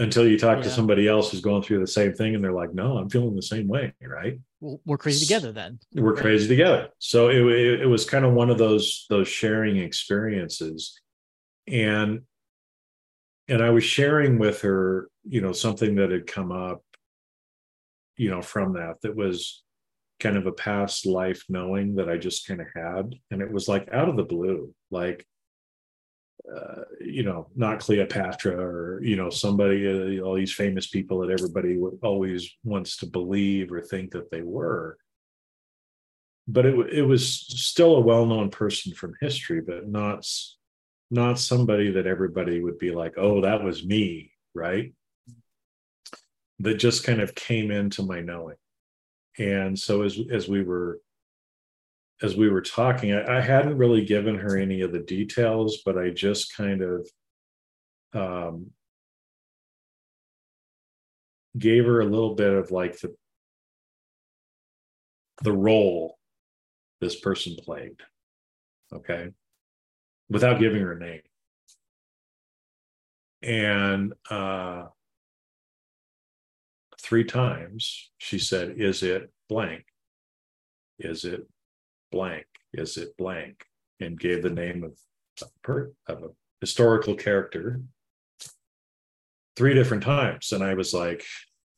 until 0.00 0.26
you 0.26 0.38
talk 0.38 0.62
to 0.62 0.70
somebody 0.70 1.06
else 1.06 1.30
who's 1.30 1.40
going 1.40 1.62
through 1.62 1.78
the 1.78 1.86
same 1.86 2.12
thing 2.14 2.34
and 2.34 2.42
they're 2.42 2.52
like 2.52 2.74
no 2.74 2.96
I'm 2.96 3.08
feeling 3.08 3.36
the 3.36 3.42
same 3.42 3.68
way 3.68 3.94
right? 4.02 4.38
Well, 4.60 4.80
we're 4.84 4.98
crazy 4.98 5.24
together 5.24 5.52
then. 5.52 5.78
we're 5.94 6.16
crazy 6.16 6.48
together. 6.48 6.88
So 6.98 7.28
it, 7.28 7.36
it, 7.36 7.80
it 7.82 7.86
was 7.86 8.04
kind 8.04 8.24
of 8.24 8.32
one 8.32 8.50
of 8.50 8.58
those 8.58 9.06
those 9.08 9.28
sharing 9.28 9.76
experiences. 9.76 10.98
And 11.68 12.22
and 13.48 13.62
i 13.62 13.70
was 13.70 13.84
sharing 13.84 14.38
with 14.38 14.62
her 14.62 15.08
you 15.24 15.40
know 15.40 15.52
something 15.52 15.96
that 15.96 16.10
had 16.10 16.26
come 16.26 16.52
up 16.52 16.82
you 18.16 18.30
know 18.30 18.40
from 18.40 18.74
that 18.74 18.94
that 19.02 19.14
was 19.14 19.62
kind 20.20 20.36
of 20.36 20.46
a 20.46 20.52
past 20.52 21.04
life 21.04 21.44
knowing 21.48 21.96
that 21.96 22.08
i 22.08 22.16
just 22.16 22.46
kind 22.46 22.60
of 22.60 22.66
had. 22.74 23.14
And 23.30 23.42
it 23.42 23.52
was 23.52 23.68
like 23.68 23.88
out 23.92 24.08
of 24.08 24.16
the 24.16 24.24
blue 24.24 24.74
like 24.90 25.26
uh, 26.48 26.82
you 27.00 27.22
know, 27.22 27.48
not 27.54 27.80
Cleopatra 27.80 28.56
or 28.56 29.00
you 29.02 29.16
know 29.16 29.30
somebody, 29.30 30.18
uh, 30.18 30.22
all 30.22 30.34
these 30.34 30.52
famous 30.52 30.86
people 30.86 31.20
that 31.20 31.30
everybody 31.30 31.78
always 32.02 32.50
wants 32.64 32.96
to 32.98 33.06
believe 33.06 33.70
or 33.72 33.80
think 33.80 34.12
that 34.12 34.30
they 34.30 34.42
were. 34.42 34.98
But 36.48 36.66
it 36.66 36.74
it 36.92 37.02
was 37.02 37.28
still 37.28 37.96
a 37.96 38.00
well-known 38.00 38.50
person 38.50 38.94
from 38.94 39.14
history, 39.20 39.60
but 39.60 39.88
not, 39.88 40.26
not 41.10 41.38
somebody 41.38 41.92
that 41.92 42.06
everybody 42.06 42.60
would 42.60 42.78
be 42.78 42.90
like, 42.90 43.14
oh, 43.16 43.42
that 43.42 43.62
was 43.62 43.84
me, 43.84 44.32
right? 44.54 44.92
That 46.58 46.74
just 46.74 47.04
kind 47.04 47.20
of 47.20 47.34
came 47.34 47.70
into 47.70 48.02
my 48.02 48.20
knowing, 48.20 48.56
and 49.38 49.78
so 49.78 50.02
as 50.02 50.18
as 50.32 50.48
we 50.48 50.62
were 50.62 51.00
as 52.22 52.36
we 52.36 52.50
were 52.50 52.60
talking, 52.60 53.14
I, 53.14 53.38
I 53.38 53.40
hadn't 53.40 53.78
really 53.78 54.04
given 54.04 54.36
her 54.36 54.56
any 54.56 54.82
of 54.82 54.92
the 54.92 54.98
details, 55.00 55.78
but 55.84 55.96
I 55.96 56.10
just 56.10 56.54
kind 56.54 56.82
of 56.82 57.08
um, 58.12 58.70
gave 61.56 61.84
her 61.84 62.00
a 62.00 62.06
little 62.06 62.34
bit 62.34 62.52
of 62.52 62.70
like 62.70 62.98
the 63.00 63.14
the 65.42 65.52
role 65.52 66.18
this 67.00 67.18
person 67.18 67.56
played. 67.56 67.96
Okay, 68.92 69.30
without 70.28 70.58
giving 70.58 70.82
her 70.82 70.92
a 70.92 70.98
name, 70.98 71.22
and 73.42 74.12
uh, 74.28 74.88
three 77.00 77.24
times 77.24 78.10
she 78.18 78.38
said, 78.38 78.74
"Is 78.76 79.02
it 79.02 79.32
blank? 79.48 79.84
Is 80.98 81.24
it 81.24 81.46
blank? 82.10 82.46
Is 82.72 82.96
it 82.96 83.16
blank? 83.16 83.64
And 84.00 84.18
gave 84.18 84.42
the 84.42 84.50
name 84.50 84.82
of 84.82 84.98
a, 85.42 85.46
per, 85.62 85.92
of 86.06 86.22
a 86.22 86.28
historical 86.60 87.14
character 87.14 87.80
three 89.56 89.74
different 89.74 90.02
times. 90.02 90.52
And 90.52 90.64
I 90.64 90.74
was 90.74 90.94
like, 90.94 91.24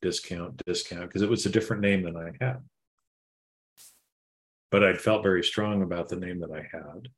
discount, 0.01 0.61
discount, 0.65 1.07
because 1.07 1.21
it 1.21 1.29
was 1.29 1.45
a 1.45 1.49
different 1.49 1.81
name 1.81 2.03
than 2.03 2.15
I 2.15 2.31
had. 2.43 2.59
But 4.71 4.83
I 4.83 4.93
felt 4.93 5.23
very 5.23 5.43
strong 5.43 5.81
about 5.81 6.09
the 6.09 6.15
name 6.15 6.39
that 6.39 6.51
I 6.51 6.67
had. 6.71 7.09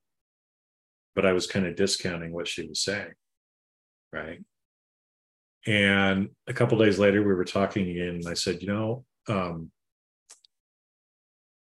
But 1.16 1.26
I 1.26 1.34
was 1.34 1.48
kind 1.48 1.66
of 1.66 1.76
discounting 1.76 2.34
what 2.34 2.48
she 2.48 2.68
was 2.68 2.82
saying. 2.82 3.14
Right. 4.12 4.44
And 5.66 6.30
a 6.48 6.54
couple 6.54 6.78
days 6.78 7.00
later, 7.00 7.22
we 7.22 7.34
were 7.34 7.46
talking 7.46 7.90
again, 7.90 8.16
and 8.16 8.28
I 8.28 8.34
said, 8.34 8.62
you 8.62 8.68
know, 8.68 9.06
um, 9.28 9.72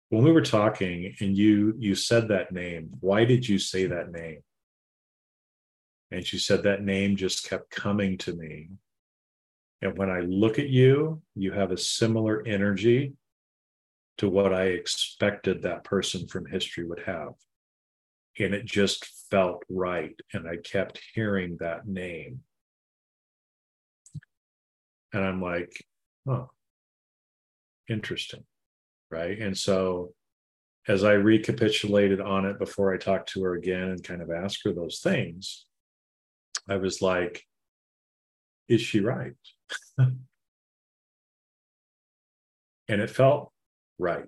when 0.09 0.23
we 0.23 0.31
were 0.31 0.41
talking 0.41 1.15
and 1.19 1.37
you 1.37 1.75
you 1.77 1.95
said 1.95 2.27
that 2.27 2.51
name 2.51 2.89
why 2.99 3.25
did 3.25 3.47
you 3.47 3.57
say 3.57 3.85
that 3.85 4.11
name? 4.11 4.41
And 6.11 6.25
she 6.25 6.39
said 6.39 6.63
that 6.63 6.83
name 6.83 7.15
just 7.15 7.47
kept 7.47 7.69
coming 7.69 8.17
to 8.19 8.33
me. 8.33 8.69
And 9.81 9.97
when 9.97 10.09
i 10.09 10.19
look 10.21 10.59
at 10.59 10.69
you 10.69 11.21
you 11.35 11.51
have 11.51 11.71
a 11.71 11.77
similar 11.77 12.43
energy 12.45 13.13
to 14.17 14.27
what 14.27 14.53
i 14.53 14.63
expected 14.63 15.61
that 15.61 15.83
person 15.83 16.27
from 16.27 16.45
history 16.45 16.85
would 16.85 17.03
have. 17.05 17.33
And 18.39 18.53
it 18.53 18.65
just 18.65 19.05
felt 19.29 19.63
right 19.69 20.19
and 20.33 20.47
i 20.47 20.57
kept 20.57 20.99
hearing 21.13 21.57
that 21.59 21.87
name. 21.87 22.41
And 25.13 25.23
i'm 25.23 25.41
like 25.41 25.85
oh 26.27 26.49
interesting 27.87 28.43
right? 29.09 29.39
And 29.39 29.57
so 29.57 30.13
as 30.87 31.03
i 31.03 31.11
recapitulated 31.11 32.21
on 32.21 32.45
it 32.45 32.57
before 32.57 32.93
i 32.93 32.97
talked 32.97 33.29
to 33.29 33.43
her 33.43 33.53
again 33.53 33.89
and 33.89 34.03
kind 34.03 34.21
of 34.21 34.31
asked 34.31 34.61
her 34.63 34.73
those 34.73 34.99
things 34.99 35.65
i 36.69 36.75
was 36.75 37.01
like 37.01 37.45
is 38.69 38.81
she 38.81 38.99
right? 38.99 39.33
And 42.87 43.01
it 43.01 43.11
felt 43.11 43.51
right. 43.99 44.25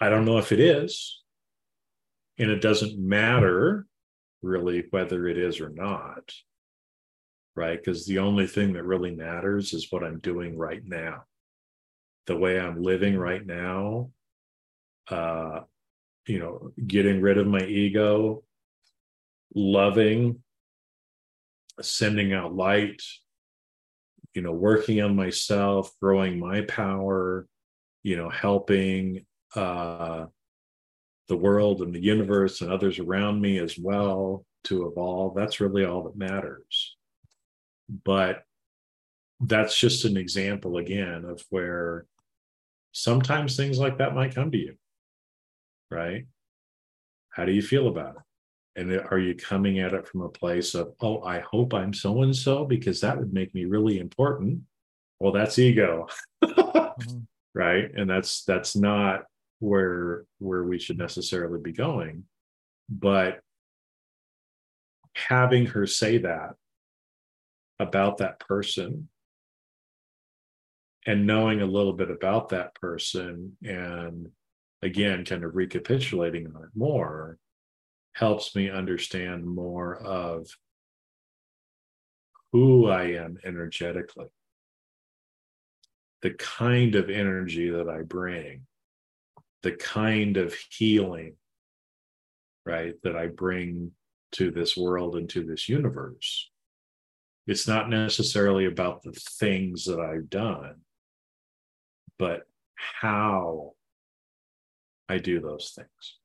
I 0.00 0.08
don't 0.08 0.24
know 0.24 0.38
if 0.38 0.50
it 0.50 0.58
is 0.58 1.22
and 2.36 2.50
it 2.50 2.60
doesn't 2.60 2.98
matter 2.98 3.86
really 4.42 4.86
whether 4.90 5.28
it 5.28 5.38
is 5.38 5.60
or 5.60 5.68
not 5.68 6.32
right? 7.54 7.78
Because 7.78 8.04
the 8.06 8.18
only 8.18 8.46
thing 8.46 8.72
that 8.72 8.84
really 8.84 9.14
matters 9.14 9.72
is 9.72 9.86
what 9.90 10.02
i'm 10.02 10.18
doing 10.18 10.58
right 10.58 10.82
now 10.84 11.22
the 12.26 12.36
way 12.36 12.58
I'm 12.58 12.82
living 12.82 13.16
right 13.16 13.44
now, 13.44 14.10
uh, 15.08 15.60
you 16.26 16.38
know, 16.38 16.72
getting 16.86 17.20
rid 17.20 17.38
of 17.38 17.46
my 17.46 17.62
ego, 17.62 18.42
loving, 19.54 20.42
sending 21.80 22.32
out 22.32 22.54
light, 22.54 23.02
you 24.34 24.42
know, 24.42 24.52
working 24.52 25.00
on 25.00 25.14
myself, 25.14 25.92
growing 26.00 26.38
my 26.38 26.62
power, 26.62 27.46
you 28.02 28.16
know, 28.16 28.28
helping 28.28 29.24
uh, 29.54 30.26
the 31.28 31.36
world 31.36 31.80
and 31.80 31.94
the 31.94 32.02
universe 32.02 32.60
and 32.60 32.70
others 32.70 32.98
around 32.98 33.40
me 33.40 33.58
as 33.58 33.78
well 33.78 34.44
to 34.64 34.86
evolve. 34.86 35.34
That's 35.34 35.60
really 35.60 35.84
all 35.84 36.02
that 36.04 36.16
matters. 36.16 36.96
But 38.04 38.42
that's 39.40 39.78
just 39.78 40.04
an 40.04 40.16
example 40.16 40.78
again 40.78 41.24
of 41.24 41.44
where 41.50 42.06
sometimes 42.96 43.56
things 43.56 43.78
like 43.78 43.98
that 43.98 44.14
might 44.14 44.34
come 44.34 44.50
to 44.50 44.56
you 44.58 44.74
right? 45.90 46.26
How 47.30 47.44
do 47.44 47.52
you 47.52 47.62
feel 47.62 47.88
about 47.88 48.16
it? 48.16 48.22
And 48.80 49.00
are 49.10 49.18
you 49.18 49.34
coming 49.34 49.78
at 49.80 49.94
it 49.94 50.06
from 50.06 50.22
a 50.22 50.28
place 50.28 50.74
of 50.74 50.92
oh 51.00 51.22
i 51.22 51.40
hope 51.40 51.72
i'm 51.72 51.94
so 51.94 52.22
and 52.22 52.36
so 52.36 52.66
because 52.66 53.00
that 53.00 53.18
would 53.18 53.32
make 53.32 53.54
me 53.54 53.64
really 53.64 53.98
important. 53.98 54.60
Well 55.20 55.32
that's 55.32 55.58
ego. 55.58 56.08
Mhm. 56.44 57.26
right? 57.54 57.90
And 57.94 58.08
that's 58.08 58.44
that's 58.44 58.76
not 58.76 59.24
where 59.60 60.24
where 60.38 60.64
we 60.64 60.78
should 60.78 60.98
necessarily 60.98 61.60
be 61.60 61.72
going. 61.72 62.24
But 62.88 63.40
having 65.14 65.66
her 65.66 65.86
say 65.86 66.18
that 66.18 66.50
about 67.78 68.18
that 68.18 68.40
person 68.40 69.08
and 71.06 71.26
knowing 71.26 71.60
a 71.62 71.66
little 71.66 71.92
bit 71.92 72.10
about 72.10 72.50
that 72.50 72.74
person 72.74 73.56
and 73.62 74.28
again 74.82 75.24
kind 75.24 75.44
of 75.44 75.54
recapitulating 75.54 76.46
on 76.54 76.62
it 76.62 76.70
more 76.74 77.38
helps 78.14 78.54
me 78.54 78.68
understand 78.70 79.46
more 79.46 79.96
of 79.96 80.48
who 82.52 82.86
i 82.88 83.04
am 83.04 83.38
energetically 83.44 84.26
the 86.22 86.30
kind 86.30 86.94
of 86.94 87.10
energy 87.10 87.70
that 87.70 87.88
i 87.88 88.02
bring 88.02 88.62
the 89.62 89.72
kind 89.72 90.36
of 90.36 90.54
healing 90.70 91.34
right 92.64 92.94
that 93.02 93.16
i 93.16 93.26
bring 93.26 93.92
to 94.36 94.50
this 94.50 94.76
world 94.76 95.16
and 95.16 95.28
to 95.30 95.42
this 95.42 95.68
universe. 95.68 96.50
It's 97.46 97.66
not 97.66 97.88
necessarily 97.88 98.66
about 98.66 99.02
the 99.02 99.12
things 99.12 99.84
that 99.84 100.00
I've 100.00 100.28
done, 100.28 100.76
but 102.18 102.42
how 102.74 103.72
I 105.08 105.18
do 105.18 105.40
those 105.40 105.72
things. 105.74 106.18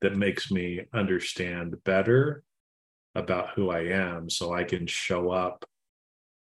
That 0.00 0.16
makes 0.16 0.50
me 0.50 0.86
understand 0.94 1.76
better 1.84 2.42
about 3.14 3.50
who 3.54 3.70
I 3.70 3.86
am 3.86 4.30
so 4.30 4.52
I 4.52 4.64
can 4.64 4.86
show 4.86 5.30
up 5.30 5.64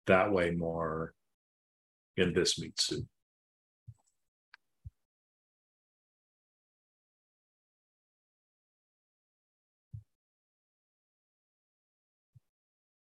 that 0.07 0.31
way 0.31 0.51
more 0.51 1.13
in 2.15 2.33
this 2.33 2.59
meat 2.59 2.79
suit. 2.79 3.05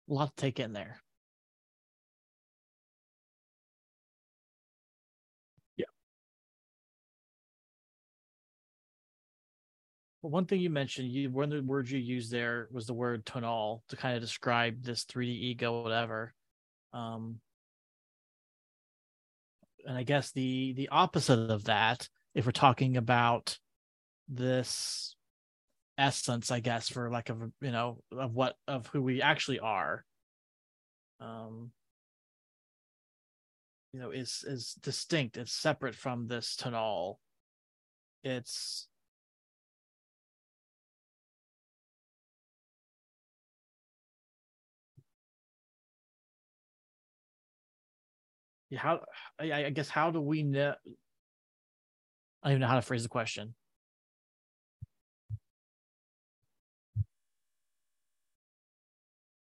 A 0.10 0.14
lot 0.14 0.36
to 0.36 0.42
take 0.42 0.60
in 0.60 0.74
there. 0.74 1.02
One 10.22 10.46
thing 10.46 10.62
you 10.62 10.70
mentioned, 10.70 11.10
you 11.10 11.30
one 11.32 11.52
of 11.52 11.58
the 11.58 11.64
words 11.64 11.92
you 11.92 11.98
used 11.98 12.32
there 12.32 12.68
was 12.72 12.86
the 12.86 12.94
word 12.94 13.26
tonal 13.26 13.84
to 13.90 13.96
kind 13.96 14.16
of 14.16 14.22
describe 14.22 14.84
this 14.84 15.04
3D 15.06 15.30
ego, 15.30 15.82
whatever. 15.82 16.34
Um, 16.94 17.40
and 19.86 19.98
I 19.98 20.04
guess 20.04 20.32
the 20.32 20.74
the 20.74 20.90
opposite 20.90 21.50
of 21.50 21.64
that, 21.66 22.08
if 22.36 22.46
we're 22.46 22.52
talking 22.52 22.98
about 22.98 23.58
this 24.28 25.16
essence, 25.98 26.52
I 26.52 26.60
guess, 26.60 26.88
for 26.90 27.10
lack 27.10 27.30
of 27.30 27.42
you 27.62 27.72
know, 27.72 28.04
of 28.12 28.34
what 28.36 28.56
of 28.68 28.88
who 28.88 29.02
we 29.02 29.22
actually 29.22 29.60
are. 29.60 30.06
Um, 31.20 31.72
you 33.94 34.00
know, 34.00 34.12
is 34.12 34.46
is 34.48 34.76
distinct. 34.82 35.38
It's 35.38 35.52
separate 35.52 35.96
from 35.96 36.28
this 36.28 36.56
tonal. 36.56 37.20
It's 38.24 38.88
how 48.78 49.02
I, 49.40 49.66
I 49.66 49.70
guess 49.70 49.90
how 49.90 50.12
do 50.12 50.22
we 50.22 50.44
know 50.44 50.74
I 52.44 52.48
don't 52.48 52.54
even 52.54 52.62
know 52.62 52.68
how 52.68 52.76
to 52.76 52.82
phrase 52.82 53.04
the 53.04 53.10
question. 53.10 53.54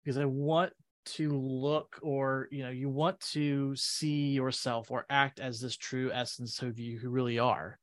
because 0.08 0.16
I 0.16 0.24
want 0.24 0.72
to 1.04 1.38
look 1.38 1.98
or 2.00 2.48
you 2.50 2.62
know 2.62 2.70
you 2.70 2.88
want 2.88 3.20
to 3.32 3.76
see 3.76 4.30
yourself 4.30 4.90
or 4.90 5.04
act 5.10 5.38
as 5.38 5.60
this 5.60 5.76
true 5.76 6.10
essence 6.10 6.62
of 6.62 6.78
you 6.78 6.98
who 6.98 7.10
really 7.10 7.38
are 7.38 7.78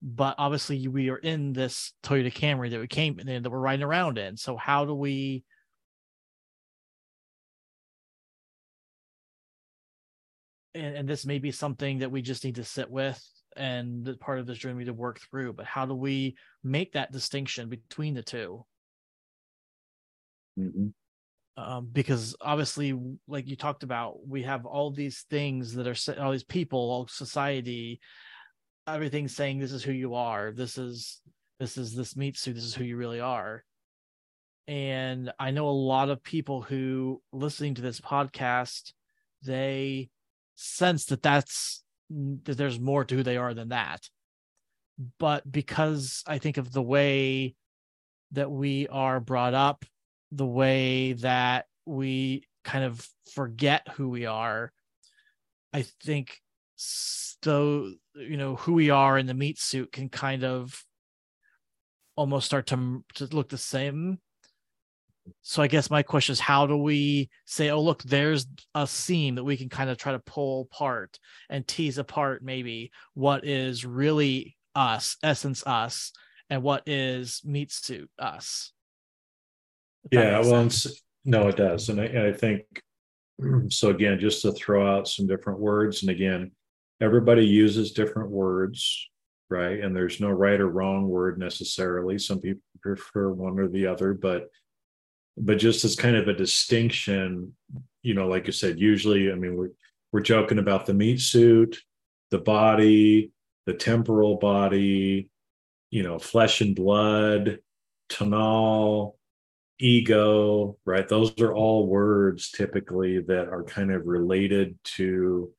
but 0.00 0.34
obviously 0.38 0.88
we 0.88 1.10
are 1.10 1.18
in 1.18 1.52
this 1.52 1.92
Toyota 2.02 2.32
Camry 2.32 2.70
that 2.70 2.80
we 2.80 2.86
came 2.86 3.20
in 3.20 3.42
that 3.42 3.50
we're 3.50 3.58
riding 3.58 3.84
around 3.84 4.16
in 4.16 4.38
so 4.38 4.56
how 4.56 4.86
do 4.86 4.94
we 4.94 5.44
and, 10.74 10.96
and 10.96 11.08
this 11.08 11.26
may 11.26 11.38
be 11.38 11.50
something 11.50 11.98
that 11.98 12.10
we 12.10 12.22
just 12.22 12.44
need 12.44 12.56
to 12.56 12.64
sit 12.64 12.90
with 12.90 13.20
and 13.56 14.08
part 14.20 14.38
of 14.38 14.46
this 14.46 14.58
journey 14.58 14.84
to 14.84 14.92
work 14.92 15.20
through 15.30 15.52
but 15.52 15.66
how 15.66 15.84
do 15.84 15.94
we 15.94 16.36
make 16.62 16.92
that 16.92 17.12
distinction 17.12 17.68
between 17.68 18.14
the 18.14 18.22
2 18.22 18.64
mm-hmm 20.58 20.88
um, 21.56 21.88
because 21.92 22.34
obviously, 22.40 22.98
like 23.28 23.46
you 23.46 23.56
talked 23.56 23.82
about, 23.82 24.26
we 24.26 24.44
have 24.44 24.64
all 24.64 24.90
these 24.90 25.26
things 25.28 25.74
that 25.74 25.86
are 25.86 26.22
all 26.22 26.32
these 26.32 26.44
people, 26.44 26.78
all 26.78 27.06
society, 27.06 28.00
everything 28.86 29.28
saying 29.28 29.58
this 29.58 29.72
is 29.72 29.82
who 29.82 29.92
you 29.92 30.14
are. 30.14 30.52
This 30.52 30.78
is 30.78 31.20
this 31.58 31.76
is 31.76 31.94
this 31.94 32.16
meat 32.16 32.38
suit. 32.38 32.54
This 32.54 32.64
is 32.64 32.74
who 32.74 32.84
you 32.84 32.96
really 32.96 33.20
are. 33.20 33.64
And 34.68 35.32
I 35.38 35.50
know 35.50 35.68
a 35.68 35.70
lot 35.70 36.08
of 36.08 36.22
people 36.22 36.62
who 36.62 37.20
listening 37.32 37.74
to 37.74 37.82
this 37.82 38.00
podcast, 38.00 38.92
they 39.42 40.08
sense 40.60 41.06
that 41.06 41.22
that's 41.22 41.82
that 42.10 42.58
there's 42.58 42.80
more 42.80 43.04
to 43.04 43.16
who 43.16 43.22
they 43.22 43.36
are 43.36 43.54
than 43.54 43.70
that. 43.70 44.08
But 45.18 45.50
because 45.50 46.22
I 46.26 46.38
think 46.38 46.56
of 46.56 46.72
the 46.72 46.82
way 46.82 47.54
that 48.32 48.50
we 48.50 48.86
are 48.88 49.20
brought 49.20 49.54
up 49.54 49.84
the 50.32 50.46
way 50.46 51.14
that 51.14 51.66
we 51.86 52.44
kind 52.64 52.84
of 52.84 53.06
forget 53.32 53.88
who 53.94 54.08
we 54.08 54.26
are. 54.26 54.72
I 55.72 55.82
think 56.02 56.40
so 56.76 57.92
you 58.14 58.36
know 58.36 58.56
who 58.56 58.72
we 58.72 58.90
are 58.90 59.18
in 59.18 59.26
the 59.26 59.34
meat 59.34 59.58
suit 59.58 59.92
can 59.92 60.08
kind 60.08 60.44
of 60.44 60.84
almost 62.16 62.46
start 62.46 62.66
to 62.68 63.04
to 63.14 63.26
look 63.26 63.48
the 63.48 63.58
same 63.58 64.18
so 65.42 65.62
i 65.62 65.66
guess 65.66 65.90
my 65.90 66.02
question 66.02 66.32
is 66.32 66.40
how 66.40 66.66
do 66.66 66.76
we 66.76 67.28
say 67.44 67.70
oh 67.70 67.80
look 67.80 68.02
there's 68.02 68.46
a 68.74 68.86
seam 68.86 69.34
that 69.34 69.44
we 69.44 69.56
can 69.56 69.68
kind 69.68 69.90
of 69.90 69.98
try 69.98 70.12
to 70.12 70.18
pull 70.20 70.68
apart 70.72 71.18
and 71.48 71.66
tease 71.66 71.98
apart 71.98 72.42
maybe 72.42 72.90
what 73.14 73.44
is 73.46 73.84
really 73.84 74.56
us 74.74 75.16
essence 75.22 75.66
us 75.66 76.12
and 76.48 76.62
what 76.62 76.82
is 76.86 77.40
meat 77.44 77.72
suit 77.72 78.10
us? 78.18 78.72
Yeah 80.10 80.40
well 80.40 80.68
no 81.24 81.48
it 81.48 81.56
does. 81.56 81.88
And 81.88 82.00
I, 82.00 82.28
I 82.28 82.32
think 82.32 82.62
so 83.68 83.90
again 83.90 84.18
just 84.18 84.42
to 84.42 84.52
throw 84.52 84.96
out 84.96 85.08
some 85.08 85.26
different 85.26 85.60
words 85.60 86.02
and 86.02 86.10
again 86.10 86.50
everybody 87.00 87.46
uses 87.46 87.92
different 87.92 88.30
words 88.30 89.06
right? 89.48 89.80
And 89.80 89.96
there's 89.96 90.20
no 90.20 90.30
right 90.30 90.60
or 90.60 90.68
wrong 90.68 91.08
word 91.08 91.36
necessarily. 91.36 92.20
Some 92.20 92.40
people 92.40 92.62
prefer 92.80 93.32
one 93.32 93.58
or 93.58 93.66
the 93.66 93.84
other 93.86 94.14
but 94.14 94.48
but 95.36 95.58
just 95.58 95.84
as 95.84 95.96
kind 95.96 96.16
of 96.16 96.28
a 96.28 96.34
distinction 96.34 97.54
you 98.02 98.14
know 98.14 98.28
like 98.28 98.46
you 98.46 98.52
said 98.52 98.78
usually 98.78 99.30
i 99.30 99.34
mean 99.34 99.56
we're 99.56 99.70
we're 100.12 100.20
joking 100.20 100.58
about 100.58 100.86
the 100.86 100.94
meat 100.94 101.20
suit 101.20 101.78
the 102.30 102.38
body 102.38 103.30
the 103.66 103.74
temporal 103.74 104.36
body 104.36 105.28
you 105.90 106.02
know 106.02 106.18
flesh 106.18 106.60
and 106.60 106.74
blood 106.76 107.58
tonal 108.08 109.16
ego, 109.80 110.76
right? 110.84 111.08
Those 111.08 111.38
are 111.40 111.54
all 111.54 111.86
words 111.86 112.50
typically 112.50 113.20
that 113.22 113.48
are 113.48 113.64
kind 113.64 113.90
of 113.90 114.06
related 114.06 114.78
to 114.96 115.50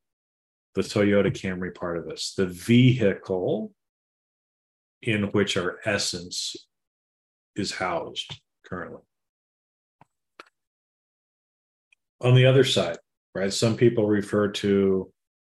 the 0.76 0.82
Toyota 0.82 1.32
Camry 1.32 1.74
part 1.74 1.98
of 1.98 2.06
this, 2.06 2.34
the 2.38 2.46
vehicle 2.46 3.74
in 5.02 5.24
which 5.32 5.58
our 5.58 5.80
essence 5.84 6.56
is 7.56 7.72
housed 7.72 8.40
currently. 8.66 9.02
On 12.22 12.36
the 12.36 12.46
other 12.46 12.64
side, 12.64 12.98
right, 13.34 13.52
some 13.52 13.76
people 13.76 14.06
refer 14.06 14.50
to 14.50 15.12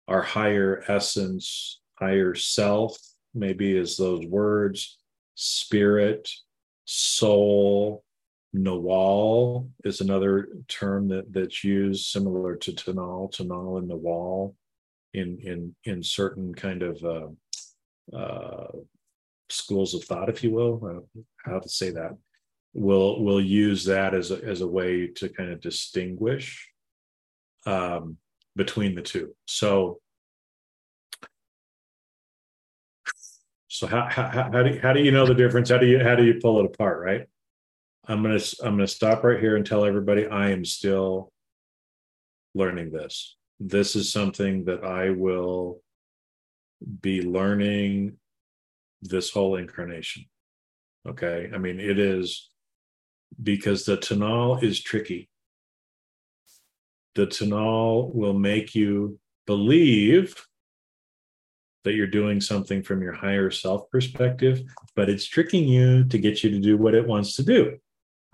our 0.09 0.23
higher 0.23 0.83
essence, 0.89 1.81
higher 1.95 2.35
self, 2.35 2.99
maybe 3.35 3.77
as 3.79 3.97
those 3.97 4.27
words, 4.27 4.99
spirit, 5.35 6.29
soul, 6.85 8.03
Nawal 8.55 9.69
is 9.85 10.01
another 10.01 10.49
term 10.69 11.09
that 11.09 11.33
that's 11.33 11.63
used 11.63 12.07
similar 12.07 12.57
to 12.57 12.73
Tonal, 12.73 13.29
Tonal 13.29 13.79
and 13.79 13.91
Nawal 13.91 14.55
in 15.15 15.39
in 15.43 15.75
in 15.85 16.03
certain 16.03 16.55
kind 16.55 16.83
of 16.83 17.05
uh, 17.05 18.17
uh, 18.17 18.69
schools 19.51 19.95
of 19.95 20.05
thought, 20.05 20.31
if 20.31 20.43
you 20.43 20.51
will, 20.53 21.07
how 21.45 21.59
to 21.59 21.69
say 21.69 21.91
that. 21.91 22.17
We'll 22.79 23.23
we'll 23.23 23.41
use 23.41 23.87
that 23.87 24.13
as 24.13 24.31
a, 24.31 24.37
as 24.45 24.61
a 24.61 24.67
way 24.67 25.07
to 25.07 25.31
kind 25.31 25.51
of 25.51 25.63
distinguish 25.63 26.71
um, 27.65 28.19
between 28.55 28.95
the 28.95 29.01
two. 29.01 29.35
So 29.47 29.99
so 33.69 33.87
how, 33.87 34.07
how 34.11 34.29
how 34.29 34.63
do 34.63 34.75
you, 34.75 34.81
how 34.83 34.93
do 34.93 35.03
you 35.03 35.11
know 35.11 35.25
the 35.25 35.35
difference? 35.35 35.71
How 35.71 35.79
do 35.79 35.87
you 35.87 36.01
how 36.05 36.17
do 36.17 36.25
you 36.25 36.35
pull 36.35 36.61
it 36.61 36.67
apart? 36.67 37.03
Right. 37.03 37.27
I'm 38.07 38.23
gonna 38.23 38.41
I'm 38.63 38.77
gonna 38.77 38.87
stop 38.87 39.25
right 39.25 39.41
here 39.41 39.57
and 39.57 39.65
tell 39.65 39.87
everybody 39.87 40.27
I 40.27 40.51
am 40.51 40.67
still 40.67 41.33
learning 42.55 42.91
this. 42.91 43.37
This 43.59 43.97
is 43.97 44.13
something 44.13 44.67
that 44.67 44.85
I 44.85 45.09
will 45.11 45.81
be 47.01 47.23
learning 47.23 48.19
this 49.01 49.31
whole 49.31 49.57
incarnation. 49.57 50.27
Okay. 51.09 51.51
I 51.55 51.57
mean, 51.57 51.81
it 51.81 51.99
is 51.99 52.51
because 53.43 53.85
the 53.85 53.97
tonal 53.97 54.59
is 54.59 54.81
tricky. 54.81 55.29
The 57.15 57.27
tonal 57.27 58.11
will 58.13 58.35
make 58.35 58.75
you 58.75 59.19
believe 59.47 60.47
that 61.85 61.95
you're 61.95 62.07
doing 62.07 62.41
something 62.41 62.83
from 62.83 63.01
your 63.01 63.13
higher 63.13 63.51
self 63.51 63.89
perspective, 63.91 64.63
but 64.97 65.09
it's 65.09 65.25
tricking 65.25 65.69
you 65.69 66.05
to 66.05 66.19
get 66.19 66.43
you 66.43 66.51
to 66.51 66.59
do 66.59 66.77
what 66.77 66.95
it 66.95 67.07
wants 67.07 67.37
to 67.37 67.45
do. 67.45 67.79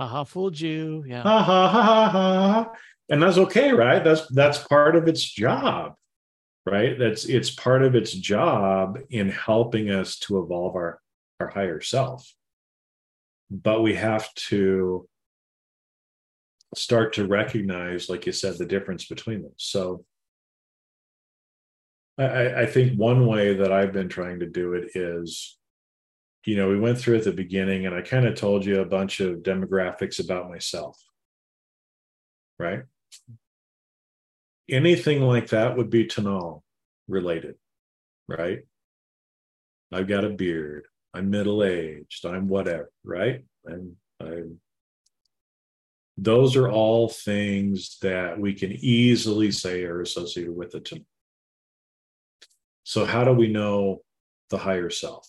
Haha, 0.00 0.24
fooled 0.24 0.58
you. 0.58 1.04
Yeah. 1.06 1.22
Ha 1.22 1.42
ha 1.42 1.68
ha 1.68 2.08
ha 2.08 2.08
ha. 2.10 2.72
And 3.10 3.22
that's 3.22 3.36
okay, 3.36 3.72
right? 3.72 4.02
That's 4.02 4.26
that's 4.28 4.58
part 4.58 4.96
of 4.96 5.06
its 5.06 5.22
job, 5.22 5.94
right? 6.64 6.98
That's 6.98 7.26
it's 7.26 7.50
part 7.50 7.82
of 7.82 7.94
its 7.94 8.12
job 8.12 8.98
in 9.10 9.28
helping 9.28 9.90
us 9.90 10.18
to 10.20 10.42
evolve 10.42 10.74
our 10.74 11.00
our 11.38 11.48
higher 11.48 11.80
self. 11.80 12.32
But 13.52 13.82
we 13.82 13.94
have 13.94 14.32
to 14.48 15.06
start 16.74 17.12
to 17.14 17.26
recognize, 17.26 18.08
like 18.08 18.24
you 18.24 18.32
said, 18.32 18.56
the 18.56 18.64
difference 18.64 19.04
between 19.04 19.42
them. 19.42 19.52
So 19.58 20.06
I, 22.16 22.62
I 22.62 22.66
think 22.66 22.98
one 22.98 23.26
way 23.26 23.54
that 23.54 23.70
I've 23.70 23.92
been 23.92 24.08
trying 24.08 24.40
to 24.40 24.46
do 24.46 24.72
it 24.72 24.92
is, 24.94 25.58
you 26.46 26.56
know, 26.56 26.70
we 26.70 26.80
went 26.80 26.98
through 26.98 27.18
at 27.18 27.24
the 27.24 27.32
beginning 27.32 27.84
and 27.84 27.94
I 27.94 28.00
kind 28.00 28.26
of 28.26 28.36
told 28.36 28.64
you 28.64 28.80
a 28.80 28.86
bunch 28.86 29.20
of 29.20 29.38
demographics 29.38 30.18
about 30.18 30.48
myself, 30.48 30.98
right? 32.58 32.84
Anything 34.70 35.20
like 35.20 35.48
that 35.48 35.76
would 35.76 35.90
be 35.90 36.06
Tonal 36.06 36.64
related, 37.06 37.56
right? 38.28 38.60
I've 39.92 40.08
got 40.08 40.24
a 40.24 40.30
beard. 40.30 40.86
I'm 41.14 41.30
middle 41.30 41.62
aged. 41.62 42.24
I'm 42.24 42.48
whatever, 42.48 42.90
right? 43.04 43.44
And 43.64 43.96
I'm 44.20 44.60
those 46.16 46.56
are 46.56 46.70
all 46.70 47.08
things 47.08 47.98
that 48.02 48.38
we 48.38 48.54
can 48.54 48.72
easily 48.72 49.50
say 49.50 49.84
are 49.84 50.02
associated 50.02 50.54
with 50.54 50.72
Tonal. 50.84 51.04
So, 52.84 53.04
how 53.04 53.24
do 53.24 53.32
we 53.32 53.48
know 53.48 54.02
the 54.50 54.58
higher 54.58 54.90
self? 54.90 55.28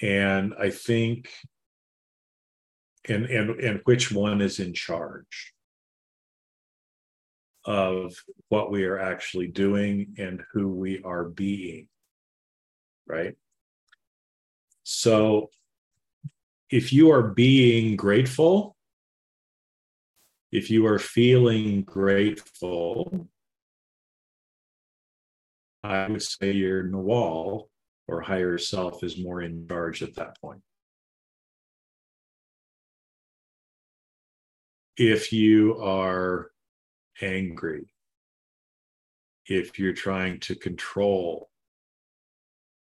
And 0.00 0.54
I 0.58 0.70
think, 0.70 1.30
and 3.08 3.26
and 3.26 3.60
and 3.60 3.80
which 3.84 4.10
one 4.10 4.40
is 4.40 4.58
in 4.58 4.74
charge 4.74 5.52
of 7.64 8.16
what 8.48 8.72
we 8.72 8.84
are 8.84 8.98
actually 8.98 9.46
doing 9.46 10.14
and 10.18 10.42
who 10.52 10.68
we 10.68 11.00
are 11.04 11.24
being, 11.24 11.86
right? 13.12 13.34
So, 14.84 15.50
if 16.70 16.92
you 16.92 17.10
are 17.10 17.22
being 17.22 17.96
grateful, 17.96 18.74
if 20.50 20.70
you 20.70 20.86
are 20.86 20.98
feeling 20.98 21.82
grateful, 21.82 23.28
I 25.84 26.08
would 26.08 26.22
say 26.22 26.52
your 26.52 26.84
Nawal 26.84 27.68
or 28.08 28.22
higher 28.22 28.56
self 28.56 29.04
is 29.04 29.22
more 29.22 29.42
in 29.42 29.66
charge 29.68 30.02
at 30.02 30.14
that 30.14 30.40
point. 30.40 30.62
If 34.96 35.32
you 35.32 35.78
are 35.82 36.50
angry, 37.20 37.92
if 39.46 39.78
you're 39.78 39.92
trying 39.92 40.40
to 40.40 40.54
control, 40.54 41.51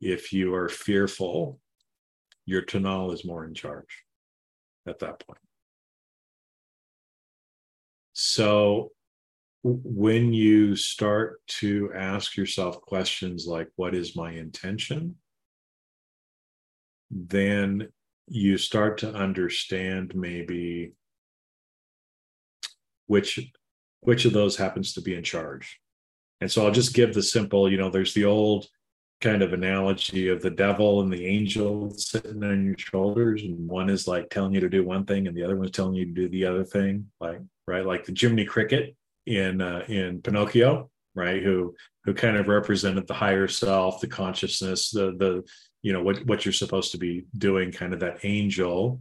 if 0.01 0.33
you 0.33 0.55
are 0.55 0.69
fearful, 0.69 1.61
your 2.47 2.63
Tonal 2.63 3.13
is 3.13 3.25
more 3.25 3.45
in 3.45 3.55
charge 3.55 4.05
at 4.87 4.99
that 5.01 5.21
point. 5.21 5.41
So 8.13 8.93
when 9.63 10.33
you 10.33 10.77
start 10.77 11.41
to 11.47 11.91
ask 11.95 12.37
yourself 12.37 12.81
questions 12.81 13.47
like, 13.47 13.69
What 13.77 13.95
is 13.95 14.17
my 14.17 14.33
intention? 14.33 15.17
then 17.11 17.89
you 18.27 18.59
start 18.59 18.99
to 18.99 19.13
understand 19.13 20.15
maybe 20.15 20.93
which 23.07 23.41
which 24.01 24.25
of 24.25 24.33
those 24.33 24.57
happens 24.57 24.93
to 24.93 25.01
be 25.01 25.15
in 25.15 25.23
charge 25.23 25.81
and 26.41 26.51
so 26.51 26.65
i'll 26.65 26.73
just 26.73 26.95
give 26.95 27.15
the 27.15 27.23
simple 27.23 27.71
you 27.71 27.79
know 27.79 27.91
there's 27.91 28.15
the 28.15 28.25
old 28.25 28.67
kind 29.21 29.43
of 29.43 29.53
analogy 29.53 30.29
of 30.29 30.41
the 30.43 30.51
devil 30.51 31.01
and 31.01 31.12
the 31.12 31.27
angel 31.27 31.91
sitting 31.91 32.43
on 32.45 32.64
your 32.64 32.79
shoulders 32.79 33.43
and 33.43 33.69
one 33.69 33.91
is 33.91 34.07
like 34.07 34.31
telling 34.31 34.55
you 34.55 34.61
to 34.61 34.69
do 34.69 34.85
one 34.85 35.05
thing 35.05 35.27
and 35.27 35.37
the 35.37 35.43
other 35.43 35.57
one's 35.57 35.73
telling 35.73 35.95
you 35.95 36.05
to 36.05 36.12
do 36.12 36.29
the 36.29 36.45
other 36.45 36.64
thing 36.64 37.05
like 37.21 37.41
right 37.66 37.85
like 37.85 38.05
the 38.05 38.14
jiminy 38.16 38.45
cricket 38.45 38.95
in 39.29 39.61
uh, 39.61 39.85
in 39.89 40.23
Pinocchio, 40.23 40.91
right? 41.14 41.43
Who 41.43 41.75
who 42.05 42.14
kind 42.14 42.37
of 42.37 42.49
represented 42.49 43.07
the 43.07 43.14
higher 43.14 43.47
self, 43.47 44.01
the 44.01 44.07
consciousness, 44.07 44.91
the 44.91 45.14
the 45.16 45.45
you 45.83 45.93
know 45.93 46.03
what 46.03 46.25
what 46.27 46.45
you're 46.45 46.53
supposed 46.53 46.93
to 46.93 46.99
be 46.99 47.27
doing, 47.37 47.71
kind 47.71 47.93
of 47.93 48.01
that 48.01 48.25
angel. 48.25 49.01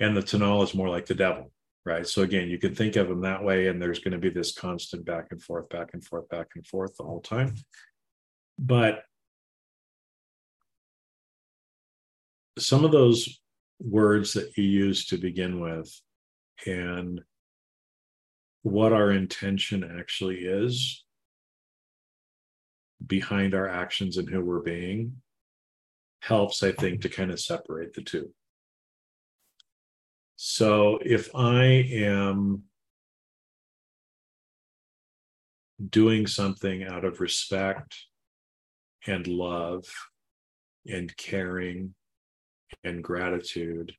And 0.00 0.16
the 0.16 0.22
Tonal 0.22 0.62
is 0.62 0.74
more 0.74 0.88
like 0.88 1.06
the 1.06 1.14
devil, 1.14 1.50
right? 1.84 2.06
So 2.06 2.22
again, 2.22 2.48
you 2.48 2.58
can 2.58 2.74
think 2.74 2.96
of 2.96 3.08
them 3.08 3.22
that 3.22 3.42
way, 3.42 3.68
and 3.68 3.80
there's 3.80 3.98
going 3.98 4.12
to 4.12 4.18
be 4.18 4.30
this 4.30 4.52
constant 4.52 5.04
back 5.04 5.28
and 5.30 5.42
forth, 5.42 5.68
back 5.68 5.90
and 5.92 6.04
forth, 6.04 6.28
back 6.28 6.48
and 6.54 6.66
forth 6.66 6.96
the 6.96 7.04
whole 7.04 7.22
time. 7.22 7.54
But 8.58 9.02
some 12.58 12.84
of 12.84 12.92
those 12.92 13.40
words 13.78 14.32
that 14.32 14.56
you 14.56 14.64
use 14.64 15.06
to 15.06 15.18
begin 15.18 15.60
with 15.60 15.92
and 16.66 17.20
what 18.62 18.92
our 18.92 19.12
intention 19.12 19.98
actually 19.98 20.38
is 20.38 21.04
behind 23.06 23.54
our 23.54 23.68
actions 23.68 24.16
and 24.16 24.28
who 24.28 24.40
we're 24.40 24.60
being 24.60 25.20
helps, 26.20 26.62
I 26.62 26.72
think, 26.72 27.02
to 27.02 27.08
kind 27.08 27.30
of 27.30 27.38
separate 27.38 27.94
the 27.94 28.02
two. 28.02 28.30
So 30.36 30.98
if 31.04 31.34
I 31.34 31.64
am 31.64 32.64
doing 35.90 36.26
something 36.26 36.84
out 36.84 37.04
of 37.04 37.20
respect 37.20 37.96
and 39.06 39.26
love 39.26 39.84
and 40.86 41.16
caring 41.16 41.94
and 42.84 43.02
gratitude 43.02 43.94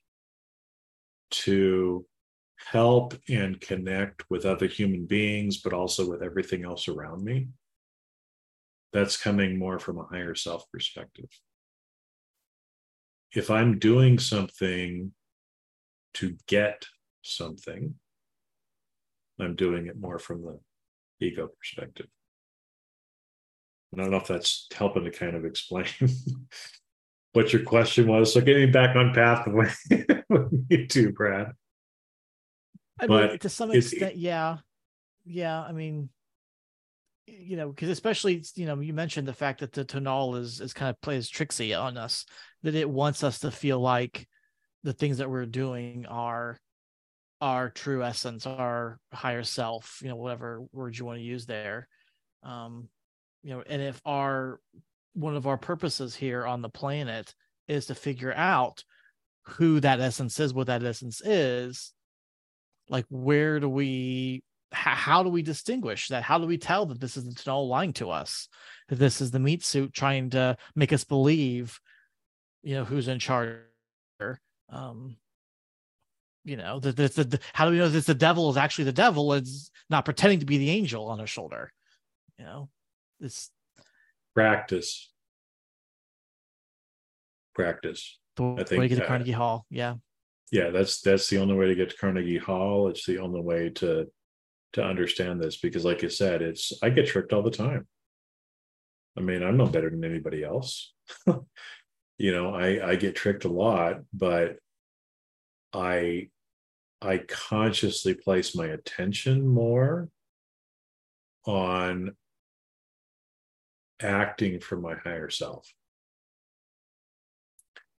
to 1.29 2.05
help 2.71 3.13
and 3.29 3.59
connect 3.61 4.23
with 4.29 4.45
other 4.45 4.67
human 4.67 5.05
beings, 5.05 5.57
but 5.57 5.73
also 5.73 6.09
with 6.09 6.23
everything 6.23 6.65
else 6.65 6.87
around 6.87 7.23
me. 7.23 7.47
That's 8.93 9.17
coming 9.17 9.59
more 9.59 9.79
from 9.79 9.99
a 9.99 10.05
higher 10.05 10.35
self 10.35 10.63
perspective. 10.71 11.29
If 13.33 13.51
I'm 13.51 13.77
doing 13.77 14.19
something 14.19 15.11
to 16.15 16.37
get 16.47 16.85
something, 17.21 17.95
I'm 19.39 19.55
doing 19.55 19.87
it 19.87 19.99
more 19.99 20.17
from 20.17 20.41
the 20.41 20.59
ego 21.19 21.49
perspective. 21.59 22.07
I 23.99 24.03
don't 24.03 24.11
know 24.11 24.17
if 24.17 24.27
that's 24.27 24.67
helping 24.75 25.03
to 25.05 25.11
kind 25.11 25.35
of 25.35 25.45
explain 25.45 25.85
what 27.33 27.53
your 27.53 27.63
question 27.63 28.07
was. 28.07 28.33
So 28.33 28.41
get 28.41 28.57
me 28.57 28.65
back 28.67 28.95
on 28.95 29.13
path 29.13 29.47
with 29.47 29.77
you 30.69 30.87
too, 30.87 31.11
Brad. 31.11 31.51
I 32.99 33.07
but 33.07 33.29
mean, 33.29 33.39
to 33.39 33.49
some 33.49 33.71
extent, 33.71 34.17
yeah, 34.17 34.57
yeah. 35.25 35.61
I 35.61 35.71
mean, 35.71 36.09
you 37.27 37.57
know, 37.57 37.69
because 37.69 37.89
especially 37.89 38.43
you 38.55 38.65
know, 38.65 38.79
you 38.79 38.93
mentioned 38.93 39.27
the 39.27 39.33
fact 39.33 39.59
that 39.59 39.71
the 39.73 39.83
tonal 39.83 40.35
is 40.35 40.61
is 40.61 40.73
kind 40.73 40.89
of 40.89 40.99
plays 41.01 41.29
tricksy 41.29 41.73
on 41.73 41.97
us, 41.97 42.25
that 42.63 42.75
it 42.75 42.89
wants 42.89 43.23
us 43.23 43.39
to 43.39 43.51
feel 43.51 43.79
like 43.79 44.27
the 44.83 44.93
things 44.93 45.19
that 45.19 45.29
we're 45.29 45.45
doing 45.45 46.05
are 46.07 46.59
our 47.41 47.69
true 47.69 48.03
essence, 48.03 48.47
our 48.47 48.99
higher 49.13 49.43
self, 49.43 49.99
you 50.01 50.09
know, 50.09 50.15
whatever 50.15 50.63
words 50.71 50.97
you 50.97 51.05
want 51.05 51.19
to 51.19 51.23
use 51.23 51.45
there. 51.45 51.87
Um, 52.43 52.87
you 53.47 53.53
know, 53.53 53.63
and 53.65 53.81
if 53.81 54.01
our 54.05 54.59
one 55.13 55.37
of 55.37 55.47
our 55.47 55.57
purposes 55.57 56.13
here 56.13 56.45
on 56.45 56.61
the 56.61 56.67
planet 56.67 57.33
is 57.69 57.85
to 57.85 57.95
figure 57.95 58.33
out 58.33 58.83
who 59.43 59.79
that 59.79 60.01
essence 60.01 60.37
is, 60.41 60.53
what 60.53 60.67
that 60.67 60.83
essence 60.83 61.21
is, 61.21 61.93
like 62.89 63.05
where 63.09 63.61
do 63.61 63.69
we 63.69 64.43
how, 64.73 64.91
how 64.91 65.23
do 65.23 65.29
we 65.29 65.43
distinguish 65.43 66.09
that? 66.09 66.23
How 66.23 66.39
do 66.39 66.45
we 66.45 66.57
tell 66.57 66.87
that 66.87 66.99
this 66.99 67.15
is 67.15 67.23
the 67.23 67.33
Tonal 67.33 67.69
lying 67.69 67.93
to 67.93 68.09
us? 68.09 68.49
That 68.89 68.97
this 68.99 69.21
is 69.21 69.31
the 69.31 69.39
meat 69.39 69.63
suit 69.63 69.93
trying 69.93 70.31
to 70.31 70.57
make 70.75 70.91
us 70.91 71.05
believe 71.05 71.79
you 72.63 72.75
know 72.75 72.83
who's 72.83 73.07
in 73.07 73.19
charge 73.19 73.61
um 74.69 75.15
you 76.43 76.57
know 76.57 76.81
that 76.81 76.97
the, 76.97 77.23
the, 77.23 77.39
how 77.53 77.63
do 77.63 77.71
we 77.71 77.77
know 77.77 77.87
that 77.87 78.05
the 78.05 78.13
devil 78.13 78.49
is 78.49 78.57
actually 78.57 78.83
the 78.83 78.91
devil 78.91 79.31
is 79.31 79.71
not 79.89 80.03
pretending 80.03 80.41
to 80.41 80.45
be 80.45 80.57
the 80.57 80.69
angel 80.69 81.07
on 81.07 81.19
her 81.19 81.27
shoulder? 81.27 81.71
You 82.37 82.43
know 82.43 82.69
this 83.19 83.51
practice 84.33 85.11
practice 87.55 88.19
the 88.35 88.55
I 88.59 88.63
think, 88.63 88.79
way 88.79 88.87
to 88.87 88.95
get 88.95 89.01
to 89.01 89.07
Carnegie 89.07 89.31
Hall. 89.31 89.65
Yeah 89.69 89.95
yeah 90.51 90.69
that's 90.69 91.01
that's 91.01 91.27
the 91.27 91.39
only 91.39 91.55
way 91.55 91.67
to 91.67 91.75
get 91.75 91.89
to 91.89 91.97
carnegie 91.97 92.37
hall 92.37 92.87
it's 92.87 93.05
the 93.05 93.17
only 93.17 93.41
way 93.41 93.69
to 93.69 94.07
to 94.71 94.81
understand 94.81 95.41
this 95.41 95.57
because 95.57 95.83
like 95.83 96.01
you 96.01 96.09
said 96.09 96.41
it's 96.41 96.71
i 96.81 96.89
get 96.89 97.05
tricked 97.05 97.33
all 97.33 97.41
the 97.41 97.51
time 97.51 97.85
I 99.17 99.21
mean, 99.21 99.41
I'm 99.41 99.57
no 99.57 99.65
better 99.65 99.89
than 99.89 100.03
anybody 100.03 100.43
else. 100.43 100.93
you 102.17 102.31
know, 102.31 102.53
I 102.53 102.91
I 102.91 102.95
get 102.95 103.15
tricked 103.15 103.45
a 103.45 103.49
lot, 103.49 104.01
but 104.13 104.57
I 105.73 106.29
I 107.01 107.19
consciously 107.27 108.13
place 108.13 108.55
my 108.55 108.67
attention 108.67 109.47
more 109.47 110.09
on 111.45 112.15
acting 114.01 114.59
for 114.59 114.77
my 114.77 114.95
higher 114.95 115.29
self. 115.29 115.67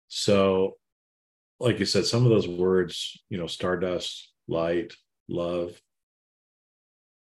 So, 0.08 0.76
like 1.60 1.78
you 1.78 1.84
said, 1.84 2.06
some 2.06 2.24
of 2.24 2.30
those 2.30 2.48
words, 2.48 3.20
you 3.28 3.38
know, 3.38 3.46
stardust, 3.46 4.32
light, 4.46 4.94
love, 5.28 5.80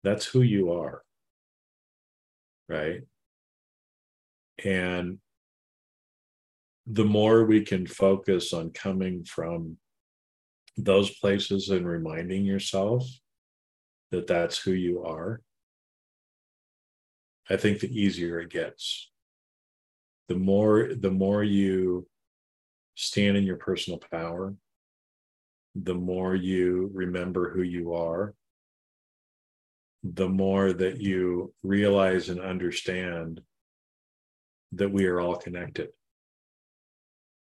that's 0.03 0.25
who 0.25 0.41
you 0.41 0.71
are. 0.71 1.01
Right. 2.69 3.01
And 4.63 5.19
the 6.85 7.05
more 7.05 7.45
we 7.45 7.61
can 7.61 7.87
focus 7.87 8.53
on 8.53 8.69
coming 8.71 9.23
from 9.23 9.77
those 10.77 11.09
places 11.09 11.69
and 11.69 11.87
reminding 11.87 12.45
yourself 12.45 13.07
that 14.11 14.27
that's 14.27 14.57
who 14.57 14.71
you 14.71 15.03
are, 15.03 15.41
I 17.49 17.57
think 17.57 17.79
the 17.79 17.99
easier 17.99 18.39
it 18.39 18.49
gets. 18.49 19.11
The 20.27 20.35
more 20.35 20.89
the 20.95 21.11
more 21.11 21.43
you 21.43 22.07
stand 22.95 23.37
in 23.37 23.43
your 23.43 23.57
personal 23.57 23.99
power, 24.11 24.55
the 25.75 25.93
more 25.93 26.35
you 26.35 26.89
remember 26.93 27.51
who 27.51 27.61
you 27.61 27.93
are, 27.93 28.33
the 30.03 30.29
more 30.29 30.73
that 30.73 31.01
you 31.01 31.53
realize 31.61 32.29
and 32.29 32.39
understand 32.39 33.41
that 34.71 34.91
we 34.91 35.05
are 35.05 35.19
all 35.19 35.35
connected. 35.35 35.89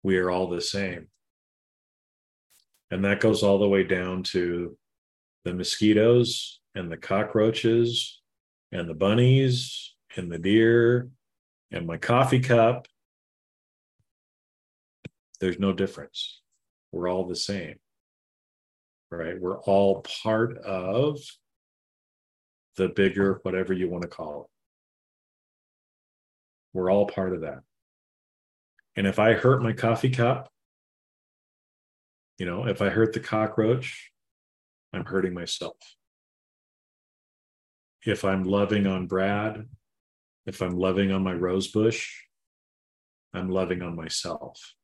We 0.03 0.19
are 0.19 0.31
all 0.31 0.49
the 0.49 0.61
same. 0.61 1.09
And 2.91 3.05
that 3.05 3.21
goes 3.21 3.43
all 3.43 3.59
the 3.59 3.69
way 3.69 3.85
down 3.85 4.23
to 4.25 4.77
the 5.45 5.55
mosquitoes 5.55 6.61
and 6.75 6.91
the 6.91 6.97
cockroaches 6.97 8.21
and 8.73 8.89
the 8.89 8.95
bunnies 8.95 9.94
and 10.17 10.31
the 10.31 10.39
deer 10.39 11.11
and 11.71 11.87
my 11.87 11.97
coffee 11.97 12.41
cup. 12.41 12.87
There's 15.41 15.59
no 15.59 15.73
difference. 15.73 16.41
We're 16.93 17.09
all 17.09 17.27
the 17.27 17.37
same, 17.37 17.77
right? 19.11 19.41
We're 19.41 19.61
all 19.61 20.03
part 20.03 20.59
of 20.59 21.19
the 22.77 22.89
bigger, 22.89 23.41
whatever 23.43 23.73
you 23.73 23.89
want 23.91 24.03
to 24.03 24.09
call 24.09 24.43
it. 24.43 24.47
We're 26.73 26.91
all 26.91 27.07
part 27.07 27.35
of 27.35 27.43
that. 27.43 27.61
And 28.97 29.07
if 29.07 29.19
I 29.19 29.33
hurt 29.33 29.63
my 29.63 29.73
coffee 29.73 30.11
cup, 30.11 30.51
you 32.39 32.47
know, 32.47 32.67
if 32.67 32.83
I 32.83 32.89
hurt 32.89 33.13
the 33.13 33.21
cockroach, 33.21 34.11
I'm 34.93 35.05
hurting 35.05 35.35
myself. 35.35 35.77
If 38.05 38.25
I'm 38.25 38.45
loving 38.45 38.87
on 38.87 39.07
Brad, 39.07 39.67
if 40.47 40.61
I'm 40.61 40.77
loving 40.77 41.11
on 41.13 41.23
my 41.23 41.33
rose 41.33 41.69
bush, 41.69 42.13
I'm 43.33 43.49
loving 43.51 43.83
on 43.83 43.97
myself. 43.97 44.75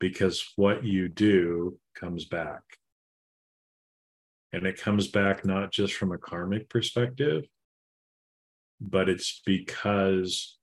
Because 0.00 0.52
what 0.56 0.84
you 0.84 1.08
do 1.08 1.78
comes 1.94 2.24
back. 2.24 2.62
And 4.52 4.66
it 4.66 4.80
comes 4.80 5.08
back 5.08 5.44
not 5.44 5.72
just 5.72 5.94
from 5.94 6.12
a 6.12 6.18
karmic 6.18 6.68
perspective, 6.68 7.44
but 8.80 9.08
it's 9.08 9.42
because 9.44 10.56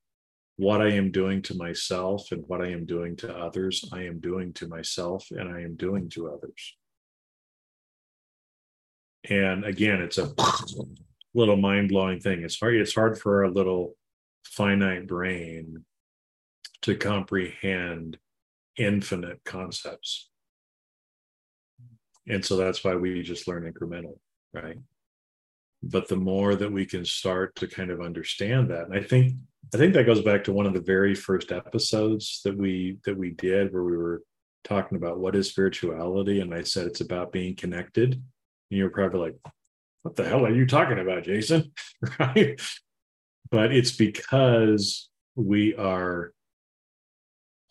what 0.58 0.82
I 0.82 0.92
am 0.92 1.12
doing 1.12 1.42
to 1.44 1.56
myself 1.56 2.32
and 2.32 2.44
what 2.48 2.62
I 2.62 2.70
am 2.70 2.86
doing 2.86 3.16
to 3.18 3.36
others, 3.36 3.88
I 3.92 4.04
am 4.04 4.20
doing 4.20 4.54
to 4.54 4.68
myself 4.68 5.28
and 5.32 5.50
I 5.50 5.62
am 5.62 5.76
doing 5.76 6.10
to 6.12 6.30
others. 6.30 6.78
And 9.30 9.66
again, 9.66 10.02
it's 10.02 10.18
a 10.18 10.34
little 11.36 11.58
mind 11.58 11.90
blowing 11.90 12.20
thing. 12.20 12.44
It's 12.44 12.60
hard, 12.60 12.76
it's 12.76 12.96
hard 12.96 13.20
for 13.20 13.44
a 13.44 13.52
little 13.52 13.96
finite 14.44 15.08
brain 15.08 15.86
to 16.82 16.96
comprehend 16.96 18.18
infinite 18.78 19.40
concepts. 19.46 20.30
And 22.28 22.44
so 22.44 22.56
that's 22.58 22.84
why 22.84 22.96
we 22.96 23.22
just 23.22 23.48
learn 23.48 23.72
incremental, 23.72 24.18
right? 24.54 24.78
But 25.84 26.08
the 26.08 26.16
more 26.16 26.56
that 26.56 26.72
we 26.72 26.86
can 26.86 27.06
start 27.06 27.56
to 27.58 27.68
kind 27.68 27.92
of 27.92 28.02
understand 28.02 28.72
that, 28.72 28.86
and 28.86 28.94
I 28.94 29.04
think 29.04 29.34
I 29.74 29.78
think 29.78 29.94
that 29.94 30.06
goes 30.06 30.22
back 30.22 30.44
to 30.46 30.54
one 30.54 30.66
of 30.66 30.74
the 30.74 30.82
very 30.82 31.16
first 31.16 31.52
episodes 31.52 32.42
that 32.44 32.58
we 32.58 32.98
that 33.06 33.18
we 33.18 33.32
did 33.32 33.74
where 33.74 33.84
we 33.84 33.98
were 33.98 34.24
talking 34.64 34.98
about 34.98 35.20
what 35.20 35.36
is 35.36 35.50
spirituality 35.50 36.42
and 36.42 36.54
I 36.54 36.64
said 36.64 36.88
it's 36.88 37.02
about 37.02 37.32
being 37.32 37.56
connected. 37.56 38.14
And 38.14 38.80
you're 38.80 38.90
probably 38.90 39.20
like, 39.20 39.54
what 40.06 40.16
the 40.16 40.24
hell 40.24 40.46
are 40.46 40.54
you 40.54 40.68
talking 40.68 41.00
about, 41.00 41.24
Jason? 41.24 41.72
right? 42.20 42.62
But 43.50 43.74
it's 43.74 43.92
because 43.92 45.10
we 45.36 45.74
are 45.74 46.32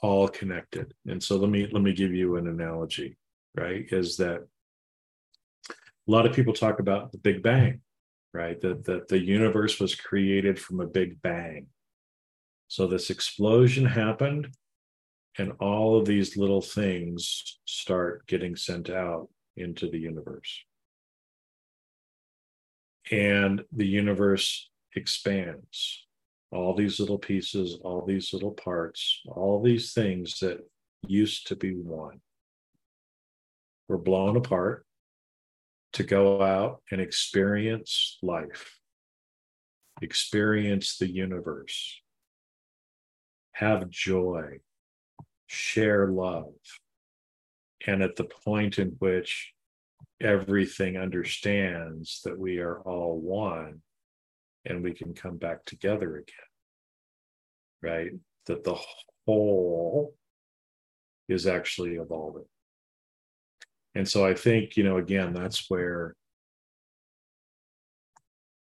all 0.03 0.27
connected. 0.27 0.95
And 1.07 1.23
so 1.23 1.37
let 1.37 1.49
me 1.49 1.69
let 1.71 1.81
me 1.81 1.93
give 1.93 2.13
you 2.13 2.35
an 2.35 2.49
analogy, 2.49 3.17
right? 3.55 3.87
Is 3.89 4.17
that 4.17 4.41
a 5.71 5.75
lot 6.09 6.27
of 6.27 6.35
people 6.35 6.53
talk 6.53 6.81
about 6.81 7.13
the 7.13 7.19
Big 7.19 7.41
Bang, 7.41 7.83
right? 8.33 8.61
That 8.61 8.85
that 8.87 9.07
the 9.07 9.21
universe 9.21 9.79
was 9.79 9.95
created 9.95 10.59
from 10.59 10.81
a 10.81 10.89
big 10.89 11.23
bang. 11.23 11.69
So 12.67 12.89
this 12.89 13.11
explosion 13.11 13.87
happened, 13.87 14.49
and 15.39 15.53
all 15.61 15.97
of 15.97 16.05
these 16.05 16.37
little 16.37 16.63
things 16.63 17.61
start 17.65 18.27
getting 18.27 18.57
sent 18.57 18.91
out 18.91 19.29
into 19.57 19.89
the 19.89 20.01
universe. 20.01 20.65
And 23.11 23.63
the 23.73 23.87
universe 23.87 24.71
expands. 24.97 26.07
All 26.51 26.75
these 26.75 27.01
little 27.01 27.19
pieces, 27.19 27.79
all 27.83 28.05
these 28.07 28.33
little 28.33 28.53
parts, 28.53 29.21
all 29.27 29.63
these 29.63 29.93
things 29.93 30.39
that 30.41 30.59
used 31.07 31.49
to 31.49 31.57
be 31.57 31.75
one 31.75 32.21
were 33.89 33.99
blown 33.99 34.37
apart 34.37 34.87
to 35.95 36.03
go 36.03 36.43
out 36.43 36.83
and 36.91 37.01
experience 37.01 38.19
life, 38.23 38.79
experience 40.01 40.97
the 40.97 41.11
universe, 41.11 42.01
have 43.53 43.89
joy, 43.91 44.59
share 45.47 46.09
love. 46.09 46.55
And 47.87 48.03
at 48.03 48.17
the 48.17 48.25
point 48.25 48.79
in 48.79 48.97
which 48.99 49.53
everything 50.21 50.97
understands 50.97 52.21
that 52.25 52.39
we 52.39 52.59
are 52.59 52.81
all 52.81 53.19
one 53.19 53.83
and 54.65 54.83
we 54.83 54.93
can 54.93 55.15
come 55.15 55.37
back 55.37 55.65
together 55.65 56.17
again, 56.17 56.35
right? 57.83 58.11
That 58.47 58.65
the 58.65 58.79
whole 59.27 60.15
is 61.29 61.47
actually 61.47 61.95
evolving. 61.95 62.47
And 63.95 64.09
so 64.09 64.27
I 64.27 64.35
think, 64.35 64.77
you 64.77 64.85
know, 64.85 64.99
again, 64.99 65.33
that's 65.33 65.71
where 65.71 66.15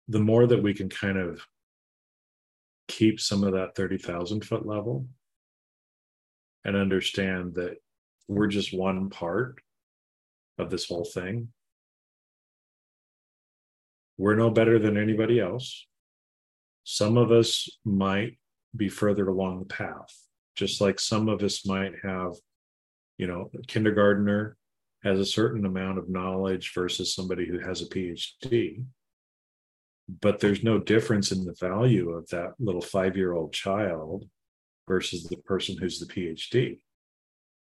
the 0.07 0.19
more 0.19 0.47
that 0.47 0.61
we 0.61 0.73
can 0.73 0.89
kind 0.89 1.17
of 1.17 1.41
keep 2.87 3.19
some 3.19 3.43
of 3.43 3.53
that 3.53 3.75
30,000 3.75 4.43
foot 4.43 4.65
level 4.65 5.07
and 6.65 6.75
understand 6.75 7.55
that 7.55 7.77
we're 8.27 8.47
just 8.47 8.73
one 8.73 9.09
part 9.09 9.61
of 10.57 10.69
this 10.69 10.87
whole 10.87 11.05
thing. 11.05 11.49
We're 14.17 14.35
no 14.35 14.49
better 14.49 14.79
than 14.79 14.97
anybody 14.97 15.39
else. 15.39 15.87
Some 16.83 17.17
of 17.17 17.31
us 17.31 17.69
might 17.83 18.37
be 18.75 18.89
further 18.89 19.27
along 19.27 19.59
the 19.59 19.73
path, 19.73 20.13
just 20.55 20.81
like 20.81 20.99
some 20.99 21.29
of 21.29 21.41
us 21.41 21.65
might 21.65 21.93
have, 22.03 22.33
you 23.17 23.27
know, 23.27 23.49
a 23.57 23.61
kindergartner 23.65 24.57
has 25.03 25.19
a 25.19 25.25
certain 25.25 25.65
amount 25.65 25.97
of 25.97 26.09
knowledge 26.09 26.71
versus 26.73 27.13
somebody 27.13 27.47
who 27.47 27.59
has 27.59 27.81
a 27.81 27.85
PhD 27.85 28.83
but 30.21 30.39
there's 30.39 30.63
no 30.63 30.79
difference 30.79 31.31
in 31.31 31.45
the 31.45 31.55
value 31.59 32.11
of 32.11 32.27
that 32.29 32.53
little 32.59 32.81
five 32.81 33.15
year 33.15 33.33
old 33.33 33.53
child 33.53 34.25
versus 34.87 35.23
the 35.23 35.37
person 35.37 35.77
who's 35.77 35.99
the 35.99 36.05
PhD. 36.05 36.79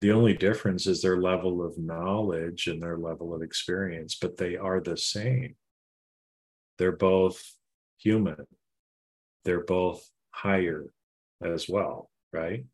The 0.00 0.12
only 0.12 0.34
difference 0.34 0.86
is 0.86 1.00
their 1.00 1.20
level 1.20 1.64
of 1.64 1.78
knowledge 1.78 2.66
and 2.66 2.82
their 2.82 2.98
level 2.98 3.34
of 3.34 3.42
experience, 3.42 4.14
but 4.14 4.36
they 4.36 4.56
are 4.56 4.80
the 4.80 4.96
same. 4.96 5.56
They're 6.78 6.92
both 6.92 7.42
human, 7.98 8.46
they're 9.44 9.64
both 9.64 10.06
higher 10.30 10.84
as 11.42 11.68
well, 11.68 12.10
right? 12.32 12.64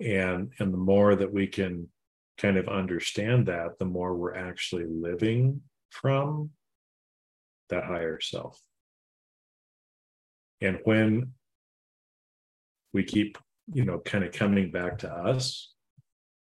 And, 0.00 0.52
and 0.58 0.72
the 0.72 0.78
more 0.78 1.16
that 1.16 1.32
we 1.32 1.46
can 1.46 1.88
kind 2.36 2.56
of 2.56 2.68
understand 2.68 3.46
that, 3.46 3.78
the 3.78 3.84
more 3.86 4.14
we're 4.14 4.36
actually 4.36 4.84
living 4.86 5.62
from 5.90 6.50
that 7.70 7.84
higher 7.84 8.20
self. 8.20 8.60
And 10.60 10.78
when 10.84 11.32
we 12.92 13.04
keep, 13.04 13.38
you 13.72 13.84
know, 13.84 13.98
kind 13.98 14.24
of 14.24 14.32
coming 14.32 14.70
back 14.70 14.98
to 14.98 15.10
us. 15.10 15.72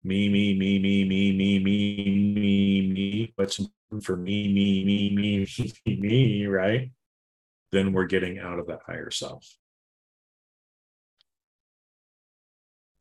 Me, 0.05 0.29
me, 0.29 0.55
me, 0.55 0.79
me, 0.79 1.05
me, 1.05 1.33
me, 1.33 1.59
me, 1.59 2.35
me, 2.35 2.93
me. 2.93 3.33
What's 3.35 3.61
for 4.03 4.17
me, 4.17 4.53
me, 4.53 4.85
me, 4.85 5.11
me, 5.15 5.47
me, 5.87 5.97
me, 5.97 6.47
right? 6.47 6.91
Then 7.73 7.93
we're 7.93 8.07
getting 8.07 8.39
out 8.39 8.59
of 8.59 8.67
that 8.69 8.81
higher 8.87 9.11
self. 9.11 9.47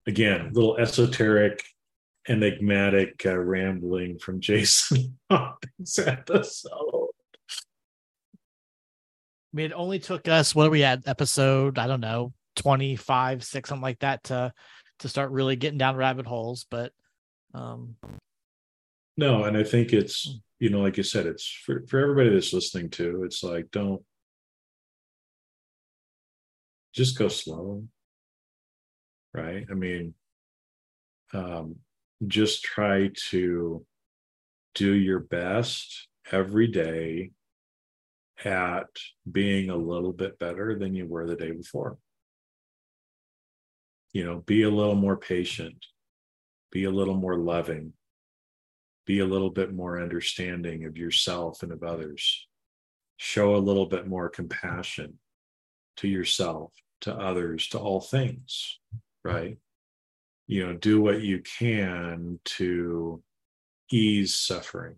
Again, 0.08 0.52
little 0.54 0.78
esoteric, 0.78 1.64
enigmatic 2.28 3.22
uh, 3.26 3.38
rambling 3.38 4.20
from 4.20 4.40
Jason 4.40 5.20
this 5.78 6.00
episode. 6.00 7.10
I 9.54 9.54
mean, 9.54 9.68
it 9.68 9.74
only 9.74 10.00
took 10.00 10.28
us 10.28 10.56
what 10.56 10.68
are 10.68 10.72
we 10.72 10.84
at 10.84 11.08
episode? 11.08 11.78
I 11.78 11.88
don't 11.88 12.02
know, 12.02 12.34
25, 12.56 13.44
six, 13.44 13.70
something 13.70 13.82
like 13.82 14.00
that 14.00 14.24
to 14.26 14.54
to 15.00 15.10
start 15.10 15.32
really 15.32 15.56
getting 15.56 15.78
down 15.78 15.96
rabbit 15.96 16.26
holes. 16.26 16.66
But 16.70 16.94
um 17.54 17.96
no, 19.16 19.46
and 19.46 19.58
I 19.58 19.64
think 19.64 19.94
it's 19.94 20.40
you 20.60 20.70
know, 20.70 20.82
like 20.82 20.98
you 20.98 21.04
said, 21.04 21.26
it's 21.26 21.48
for, 21.48 21.86
for 21.88 22.00
everybody 22.00 22.30
that's 22.30 22.54
listening 22.54 22.90
to, 22.92 23.24
it's 23.24 23.44
like 23.44 23.70
don't 23.72 24.02
just 26.94 27.18
go 27.18 27.28
slow. 27.28 27.84
Right. 29.34 29.66
I 29.70 29.74
mean, 29.76 30.16
um, 31.34 31.76
just 32.26 32.64
try 32.64 33.12
to 33.30 33.86
do 34.74 34.94
your 34.94 35.20
best 35.20 36.08
every 36.32 36.68
day 36.68 37.32
at 38.44 38.88
being 39.32 39.70
a 39.70 39.76
little 39.76 40.14
bit 40.14 40.40
better 40.40 40.78
than 40.78 40.96
you 40.96 41.06
were 41.06 41.28
the 41.28 41.36
day 41.36 41.52
before. 41.52 41.98
You 44.18 44.24
know, 44.24 44.38
be 44.48 44.64
a 44.64 44.70
little 44.72 44.96
more 44.96 45.16
patient, 45.16 45.78
be 46.72 46.86
a 46.86 46.90
little 46.90 47.18
more 47.18 47.38
loving, 47.38 47.94
be 49.06 49.20
a 49.20 49.26
little 49.28 49.52
bit 49.52 49.76
more 49.76 50.02
understanding 50.02 50.86
of 50.86 50.98
yourself 50.98 51.62
and 51.62 51.72
of 51.72 51.84
others. 51.84 52.48
Show 53.18 53.56
a 53.56 53.58
little 53.58 53.86
bit 53.86 54.08
more 54.08 54.28
compassion 54.28 55.20
to 55.98 56.08
yourself, 56.08 56.72
to 57.02 57.14
others, 57.14 57.68
to 57.68 57.78
all 57.78 58.02
things, 58.02 58.80
right? 59.24 59.60
You 60.48 60.66
know, 60.66 60.74
do 60.74 61.00
what 61.00 61.22
you 61.22 61.44
can 61.60 62.40
to 62.58 63.22
ease 63.92 64.36
suffering 64.36 64.96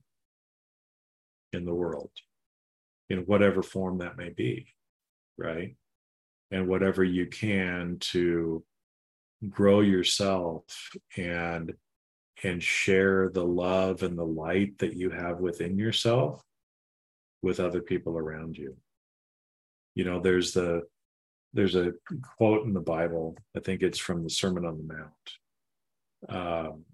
in 1.52 1.66
the 1.66 1.76
world 1.76 2.12
in 3.10 3.26
whatever 3.26 3.64
form 3.64 3.98
that 3.98 4.16
may 4.16 4.30
be, 4.30 4.68
right? 5.38 5.76
And 6.52 6.70
whatever 6.70 7.04
you 7.04 7.28
can 7.28 7.98
to 8.12 8.64
grow 9.48 9.82
yourself 9.82 10.64
and 11.18 11.74
and 12.44 12.64
share 12.64 13.30
the 13.30 13.44
love 13.44 14.04
and 14.04 14.18
the 14.18 14.26
light 14.26 14.78
that 14.80 14.96
you 14.96 15.10
have 15.10 15.40
within 15.40 15.78
yourself 15.78 16.42
with 17.42 17.60
other 17.60 17.82
people 17.82 18.18
around 18.18 18.58
you. 18.58 18.76
You 19.96 20.06
know, 20.06 20.20
there's 20.20 20.54
the 20.54 20.84
there's 21.54 21.76
a 21.76 21.94
quote 22.38 22.66
in 22.66 22.74
the 22.74 22.80
Bible, 22.80 23.36
I 23.56 23.60
think 23.60 23.82
it's 23.82 23.98
from 23.98 24.24
the 24.24 24.30
Sermon 24.30 24.66
on 24.66 24.78
the 24.78 24.94
Mount. 24.94 25.14
Um, 26.30 26.86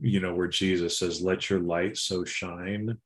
you 0.00 0.20
know, 0.20 0.34
where 0.34 0.46
Jesus 0.46 0.98
says, 0.98 1.20
Let 1.20 1.50
your 1.50 1.60
light 1.60 1.96
so 1.96 2.24
shine 2.24 2.96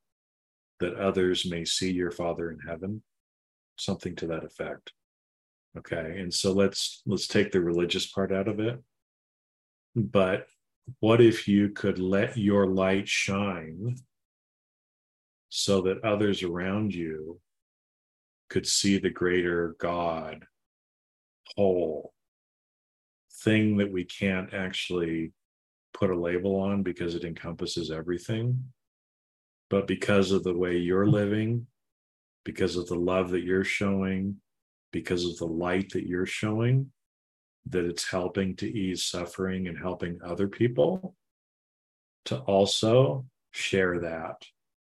that 0.80 0.94
others 0.96 1.48
may 1.48 1.64
see 1.64 1.90
your 1.90 2.10
father 2.10 2.50
in 2.50 2.58
heaven 2.58 3.02
something 3.78 4.14
to 4.16 4.26
that 4.26 4.44
effect 4.44 4.92
okay 5.76 6.18
and 6.20 6.32
so 6.32 6.52
let's 6.52 7.02
let's 7.06 7.26
take 7.26 7.52
the 7.52 7.60
religious 7.60 8.06
part 8.06 8.32
out 8.32 8.48
of 8.48 8.60
it. 8.60 8.78
But 9.94 10.46
what 11.00 11.20
if 11.20 11.46
you 11.46 11.70
could 11.70 11.98
let 11.98 12.36
your 12.36 12.66
light 12.66 13.08
shine 13.08 13.96
so 15.48 15.82
that 15.82 16.04
others 16.04 16.42
around 16.42 16.94
you 16.94 17.40
could 18.48 18.66
see 18.66 18.98
the 18.98 19.10
greater 19.10 19.76
god 19.78 20.44
whole 21.56 22.12
thing 23.44 23.76
that 23.76 23.90
we 23.90 24.04
can't 24.04 24.54
actually 24.54 25.32
put 25.94 26.10
a 26.10 26.18
label 26.18 26.56
on 26.56 26.82
because 26.82 27.14
it 27.14 27.24
encompasses 27.24 27.90
everything 27.90 28.72
but 29.72 29.86
because 29.86 30.32
of 30.32 30.44
the 30.44 30.52
way 30.52 30.76
you're 30.76 31.06
living, 31.06 31.66
because 32.44 32.76
of 32.76 32.88
the 32.88 32.94
love 32.94 33.30
that 33.30 33.42
you're 33.42 33.64
showing, 33.64 34.36
because 34.92 35.24
of 35.24 35.36
the 35.38 35.46
light 35.46 35.90
that 35.92 36.06
you're 36.06 36.26
showing, 36.26 36.92
that 37.66 37.84
it's 37.84 38.08
helping 38.08 38.54
to 38.56 38.66
ease 38.66 39.04
suffering 39.04 39.68
and 39.68 39.78
helping 39.78 40.18
other 40.24 40.48
people 40.48 41.14
to 42.24 42.38
also 42.40 43.24
share 43.50 44.00
that 44.00 44.36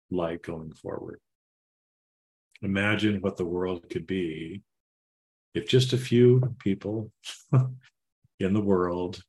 light 0.10 0.42
going 0.42 0.72
forward. 0.74 1.20
Imagine 2.62 3.22
what 3.22 3.38
the 3.38 3.46
world 3.46 3.90
could 3.90 4.08
be 4.08 4.62
if 5.54 5.68
just 5.68 5.94
a 5.94 5.98
few 5.98 6.56
people 6.60 7.12
in 8.40 8.54
the 8.54 8.62
world 8.62 9.22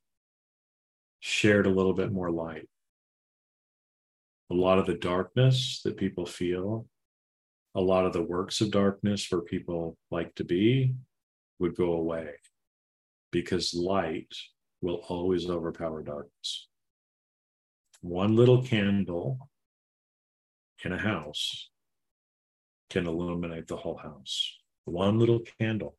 shared 1.21 1.67
a 1.67 1.71
little 1.71 1.93
bit 1.93 2.13
more 2.13 2.31
light 2.31 2.69
a 4.51 4.55
lot 4.55 4.79
of 4.79 4.87
the 4.87 4.95
darkness 4.95 5.81
that 5.85 5.97
people 5.97 6.27
feel, 6.27 6.87
a 7.75 7.81
lot 7.81 8.05
of 8.05 8.13
the 8.13 8.23
works 8.23 8.61
of 8.61 8.71
darkness 8.71 9.27
where 9.31 9.41
people 9.41 9.97
like 10.11 10.35
to 10.35 10.45
be 10.45 10.95
would 11.59 11.77
go 11.77 11.93
away 11.93 12.31
because 13.31 13.75
light 13.75 14.35
will 14.81 15.05
always 15.09 15.49
overpower 15.49 16.03
darkness. 16.03 16.69
One 18.01 18.35
little 18.35 18.63
candle 18.63 19.49
in 20.85 20.93
a 20.93 20.99
house 20.99 21.71
can 22.89 23.07
illuminate 23.07 23.69
the 23.69 23.77
whole 23.77 23.99
house. 23.99 24.59
One 24.87 25.19
little 25.19 25.41
candle. 25.61 25.97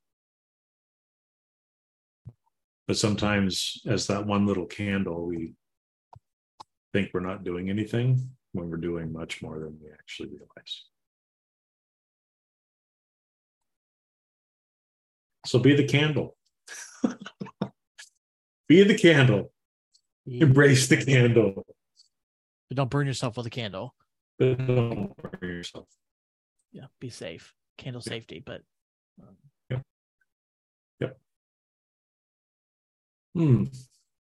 But 2.88 2.97
sometimes, 2.97 3.82
as 3.88 4.07
that 4.07 4.26
one 4.26 4.45
little 4.45 4.65
candle, 4.65 5.26
we 5.28 5.53
think 6.91 7.11
we're 7.13 7.22
not 7.22 7.45
doing 7.45 7.69
anything 7.69 8.30
when 8.51 8.69
we're 8.69 8.78
doing 8.78 9.13
much 9.13 9.41
more 9.41 9.59
than 9.59 9.78
we 9.82 9.89
actually 9.91 10.30
realize. 10.30 10.86
So 15.52 15.60
be 15.60 15.76
the 15.76 15.84
candle. 15.84 16.38
be 18.70 18.84
the 18.84 18.97
candle. 18.97 19.52
Embrace 20.26 20.88
the 20.88 20.95
candle. 20.95 21.66
But 22.70 22.78
don't 22.78 22.89
burn 22.89 23.06
yourself 23.06 23.36
with 23.36 23.47
a 23.47 23.49
candle. 23.49 23.93
But 24.39 24.66
don't 24.66 25.14
burn 25.18 25.49
yourself. 25.49 25.89
Yeah, 26.72 26.86
be 27.02 27.10
safe. 27.10 27.54
Candle 27.78 28.02
safety, 28.02 28.41
but 28.45 28.62
um... 29.22 29.36
yep. 29.70 29.82
Yep. 31.02 31.20
Hmm. 33.36 33.64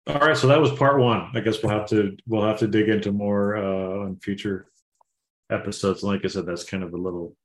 All 0.07 0.19
right, 0.19 0.35
so 0.35 0.47
that 0.47 0.59
was 0.59 0.73
part 0.73 0.99
one. 0.99 1.31
I 1.33 1.39
guess 1.39 1.63
we'll 1.63 1.71
have 1.71 1.87
to 1.91 2.17
we'll 2.27 2.45
have 2.45 2.59
to 2.59 2.67
dig 2.67 2.89
into 2.89 3.13
more 3.13 3.55
uh, 3.55 4.03
on 4.03 4.17
future 4.17 4.67
episodes. 5.49 6.03
Like 6.03 6.25
I 6.25 6.27
said, 6.27 6.45
that's 6.45 6.65
kind 6.65 6.83
of 6.83 6.93
a 6.93 6.97
little 6.97 7.37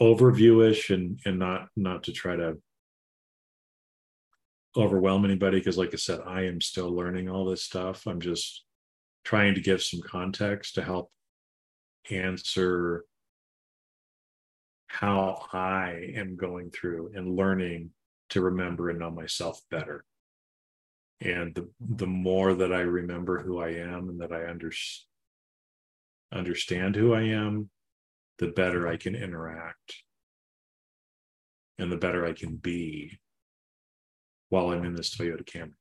overviewish 0.00 0.92
and 0.94 1.20
and 1.24 1.38
not 1.38 1.68
not 1.76 2.04
to 2.04 2.12
try 2.12 2.36
to 2.36 2.56
overwhelm 4.76 5.24
anybody 5.24 5.58
because 5.58 5.76
like 5.76 5.92
i 5.92 5.96
said 5.96 6.20
i 6.26 6.42
am 6.42 6.60
still 6.60 6.94
learning 6.94 7.28
all 7.28 7.44
this 7.44 7.64
stuff 7.64 8.06
i'm 8.06 8.20
just 8.20 8.64
trying 9.24 9.54
to 9.54 9.60
give 9.60 9.82
some 9.82 10.00
context 10.00 10.74
to 10.76 10.82
help 10.82 11.10
answer 12.10 13.04
how 14.86 15.44
i 15.52 16.12
am 16.14 16.36
going 16.36 16.70
through 16.70 17.10
and 17.14 17.36
learning 17.36 17.90
to 18.30 18.40
remember 18.40 18.90
and 18.90 18.98
know 18.98 19.10
myself 19.10 19.60
better. 19.70 20.04
And 21.20 21.54
the, 21.54 21.68
the 21.80 22.06
more 22.06 22.54
that 22.54 22.72
I 22.72 22.80
remember 22.80 23.42
who 23.42 23.60
I 23.60 23.70
am 23.70 24.08
and 24.08 24.20
that 24.20 24.32
I 24.32 24.48
under, 24.48 24.72
understand 26.32 26.96
who 26.96 27.12
I 27.12 27.22
am, 27.22 27.68
the 28.40 28.48
better 28.48 28.88
I 28.88 28.96
can 28.96 29.14
interact 29.14 29.96
and 31.78 31.92
the 31.92 31.96
better 31.96 32.24
I 32.24 32.32
can 32.32 32.56
be 32.56 33.18
while 34.48 34.70
I'm 34.70 34.84
in 34.84 34.96
this 34.96 35.14
Toyota 35.14 35.44
Camry. 35.44 35.74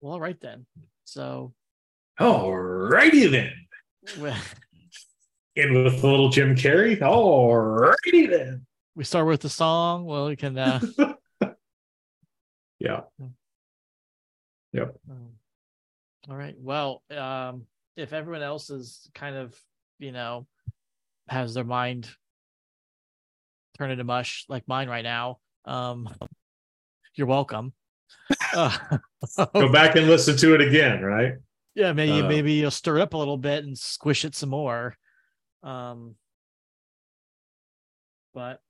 Well, 0.00 0.12
all 0.12 0.20
right 0.20 0.40
then. 0.40 0.64
So, 1.04 1.54
alrighty 2.20 3.28
then. 3.28 3.52
In 5.56 5.82
with 5.82 6.04
a 6.04 6.06
little 6.06 6.28
Jim 6.28 6.54
Carrey. 6.54 7.00
Alrighty 7.00 8.30
then. 8.30 8.64
We 8.94 9.02
start 9.02 9.26
with 9.26 9.40
the 9.40 9.48
song. 9.48 10.04
Well, 10.04 10.28
we 10.28 10.36
can. 10.36 10.56
Uh... 10.56 10.80
yeah. 12.78 13.00
Yep. 14.72 14.96
Um, 15.10 15.30
All 16.28 16.36
right. 16.36 16.54
Well, 16.58 17.02
um, 17.10 17.66
if 17.96 18.12
everyone 18.12 18.42
else 18.42 18.70
is 18.70 19.08
kind 19.14 19.36
of, 19.36 19.56
you 19.98 20.12
know, 20.12 20.46
has 21.28 21.54
their 21.54 21.64
mind 21.64 22.08
turned 23.76 23.92
into 23.92 24.04
mush 24.04 24.44
like 24.48 24.66
mine 24.68 24.88
right 24.88 25.04
now, 25.04 25.38
um, 25.64 26.08
you're 27.14 27.26
welcome. 27.26 27.72
Uh, 28.54 28.76
Go 29.54 29.68
back 29.72 29.96
and 29.96 30.06
listen 30.06 30.36
to 30.36 30.54
it 30.54 30.60
again, 30.60 31.02
right? 31.02 31.34
Yeah, 31.74 31.92
maybe 31.92 32.20
uh, 32.20 32.28
maybe 32.28 32.52
you'll 32.54 32.70
stir 32.70 32.98
it 32.98 33.02
up 33.02 33.14
a 33.14 33.18
little 33.18 33.36
bit 33.36 33.64
and 33.64 33.76
squish 33.76 34.24
it 34.24 34.34
some 34.34 34.50
more. 34.50 34.96
Um, 35.62 36.14
but 38.34 38.60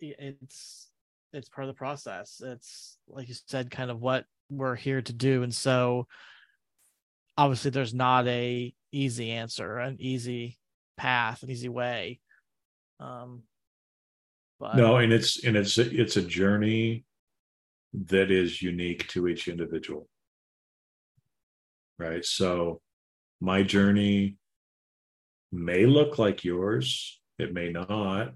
it's 0.00 0.87
it's 1.32 1.48
part 1.48 1.66
of 1.68 1.74
the 1.74 1.78
process. 1.78 2.40
It's 2.44 2.98
like 3.08 3.28
you 3.28 3.34
said, 3.46 3.70
kind 3.70 3.90
of 3.90 4.00
what 4.00 4.24
we're 4.50 4.76
here 4.76 5.02
to 5.02 5.12
do, 5.12 5.42
and 5.42 5.54
so 5.54 6.06
obviously 7.36 7.70
there's 7.70 7.94
not 7.94 8.26
a 8.26 8.74
easy 8.92 9.30
answer, 9.30 9.78
an 9.78 9.96
easy 10.00 10.58
path, 10.96 11.42
an 11.42 11.50
easy 11.50 11.68
way. 11.68 12.20
Um, 13.00 13.42
but 14.58 14.76
no, 14.76 14.96
and 14.96 15.12
it's 15.12 15.44
and 15.44 15.56
it's 15.56 15.78
it's 15.78 16.16
a 16.16 16.22
journey 16.22 17.04
that 17.94 18.30
is 18.30 18.60
unique 18.60 19.08
to 19.08 19.28
each 19.28 19.48
individual. 19.48 20.08
Right. 21.98 22.24
So 22.24 22.80
my 23.40 23.62
journey 23.62 24.36
may 25.52 25.86
look 25.86 26.18
like 26.18 26.44
yours, 26.44 27.20
it 27.38 27.52
may 27.52 27.70
not. 27.70 28.34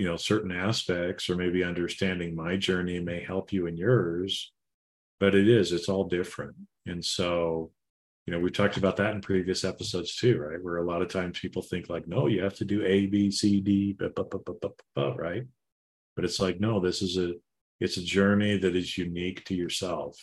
You 0.00 0.06
know, 0.06 0.16
certain 0.16 0.50
aspects, 0.52 1.28
or 1.28 1.36
maybe 1.36 1.62
understanding 1.62 2.34
my 2.34 2.56
journey 2.56 3.00
may 3.00 3.22
help 3.22 3.52
you 3.52 3.66
in 3.66 3.76
yours, 3.76 4.50
but 5.18 5.34
it 5.34 5.46
is, 5.46 5.72
it's 5.72 5.90
all 5.90 6.04
different. 6.04 6.56
And 6.86 7.04
so, 7.04 7.70
you 8.24 8.32
know, 8.32 8.40
we've 8.40 8.58
talked 8.60 8.78
about 8.78 8.96
that 8.96 9.14
in 9.14 9.20
previous 9.20 9.62
episodes 9.62 10.16
too, 10.16 10.38
right? 10.38 10.62
Where 10.62 10.78
a 10.78 10.86
lot 10.86 11.02
of 11.02 11.08
times 11.08 11.38
people 11.38 11.60
think 11.60 11.90
like, 11.90 12.08
no, 12.08 12.28
you 12.28 12.42
have 12.42 12.54
to 12.54 12.64
do 12.64 12.82
A, 12.84 13.06
B, 13.06 13.30
C, 13.30 13.60
D, 13.60 13.94
right? 14.00 15.44
But 16.16 16.24
it's 16.24 16.40
like, 16.40 16.60
no, 16.60 16.80
this 16.80 17.02
is 17.02 17.18
a 17.18 17.34
it's 17.80 17.98
a 17.98 18.02
journey 18.02 18.56
that 18.56 18.76
is 18.76 18.96
unique 18.96 19.44
to 19.46 19.54
yourself 19.54 20.16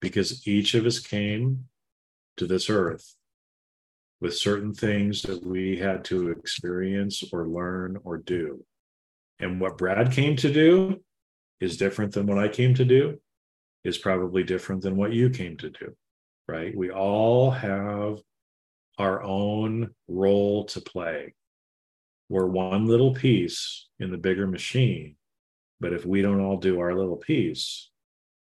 because 0.00 0.46
each 0.46 0.74
of 0.74 0.84
us 0.84 0.98
came 0.98 1.64
to 2.36 2.46
this 2.46 2.68
earth 2.68 3.16
with 4.20 4.36
certain 4.36 4.74
things 4.74 5.22
that 5.22 5.44
we 5.44 5.78
had 5.78 6.04
to 6.04 6.30
experience 6.30 7.22
or 7.32 7.48
learn 7.48 7.98
or 8.04 8.18
do. 8.18 8.64
And 9.44 9.60
what 9.60 9.78
Brad 9.78 10.10
came 10.10 10.34
to 10.36 10.52
do 10.52 11.00
is 11.60 11.76
different 11.76 12.12
than 12.12 12.26
what 12.26 12.38
I 12.38 12.48
came 12.48 12.74
to 12.74 12.84
do, 12.84 13.20
is 13.84 13.98
probably 13.98 14.42
different 14.42 14.82
than 14.82 14.96
what 14.96 15.12
you 15.12 15.30
came 15.30 15.56
to 15.58 15.70
do, 15.70 15.94
right? 16.48 16.76
We 16.76 16.90
all 16.90 17.52
have 17.52 18.18
our 18.98 19.22
own 19.22 19.90
role 20.08 20.64
to 20.64 20.80
play. 20.80 21.34
We're 22.28 22.46
one 22.46 22.86
little 22.86 23.14
piece 23.14 23.86
in 24.00 24.10
the 24.10 24.18
bigger 24.18 24.48
machine 24.48 25.14
but 25.84 25.92
if 25.92 26.06
we 26.06 26.22
don't 26.22 26.40
all 26.40 26.56
do 26.56 26.80
our 26.80 26.94
little 26.94 27.16
piece, 27.16 27.90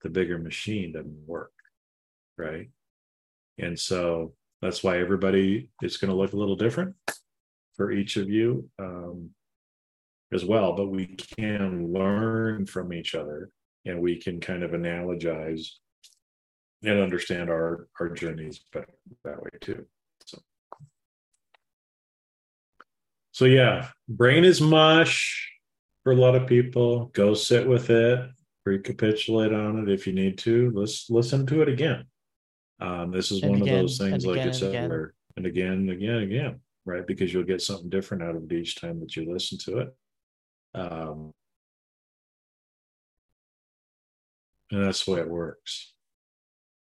the 0.03 0.11
bigger 0.11 0.36
machine 0.36 0.92
doesn't 0.92 1.26
work. 1.26 1.53
Right. 2.36 2.68
And 3.59 3.78
so 3.78 4.34
that's 4.61 4.82
why 4.82 4.98
everybody 4.98 5.70
is 5.80 5.96
going 5.96 6.11
to 6.11 6.16
look 6.16 6.34
a 6.34 6.36
little 6.36 6.57
different 6.57 6.96
for 7.76 7.92
each 7.92 8.18
of 8.18 8.28
you 8.28 8.68
um, 8.78 9.30
as 10.33 10.45
well. 10.45 10.74
But 10.74 10.89
we 10.89 11.07
can 11.07 11.93
learn 11.93 12.66
from 12.66 12.93
each 12.93 13.14
other 13.14 13.51
and 13.85 14.01
we 14.01 14.16
can 14.16 14.41
kind 14.41 14.62
of 14.62 14.72
analogize 14.72 15.68
and 16.83 17.01
understand 17.01 17.51
our 17.51 17.89
our 17.99 18.09
journeys 18.09 18.61
better 18.72 18.87
that 19.24 19.43
way 19.43 19.51
too. 19.61 19.87
So 20.24 20.39
so 23.33 23.45
yeah, 23.45 23.89
brain 24.09 24.45
is 24.45 24.61
mush 24.61 25.51
for 26.03 26.12
a 26.12 26.16
lot 26.16 26.35
of 26.35 26.47
people. 26.47 27.07
Go 27.07 27.35
sit 27.35 27.68
with 27.68 27.91
it, 27.91 28.31
recapitulate 28.64 29.53
on 29.53 29.78
it 29.78 29.93
if 29.93 30.07
you 30.07 30.12
need 30.12 30.39
to. 30.39 30.70
Let's 30.74 31.11
listen 31.11 31.47
to 31.47 31.62
it 31.62 31.68
again. 31.68 32.05
Um, 32.81 33.11
this 33.11 33.31
is 33.31 33.43
and 33.43 33.53
one 33.53 33.62
again, 33.62 33.74
of 33.74 33.81
those 33.83 33.99
things, 33.99 34.24
like 34.24 34.41
I 34.41 34.51
said, 34.53 34.74
and 34.74 34.89
where 34.91 35.14
and 35.37 35.47
again, 35.47 35.72
and 35.72 35.91
again, 35.91 36.18
again, 36.18 36.61
right? 36.87 37.07
Because 37.07 37.33
you'll 37.33 37.45
get 37.45 37.62
something 37.62 37.91
different 37.91 38.22
out 38.22 38.37
of 38.37 38.45
it 38.45 38.53
each 38.53 38.81
time 38.81 39.01
that 39.01 39.16
you 39.16 39.31
listen 39.31 39.59
to 39.59 39.78
it. 39.78 39.95
Um, 40.75 41.33
and 44.71 44.85
that's 44.85 45.05
the 45.05 45.12
way 45.12 45.21
it 45.21 45.29
works. 45.29 45.93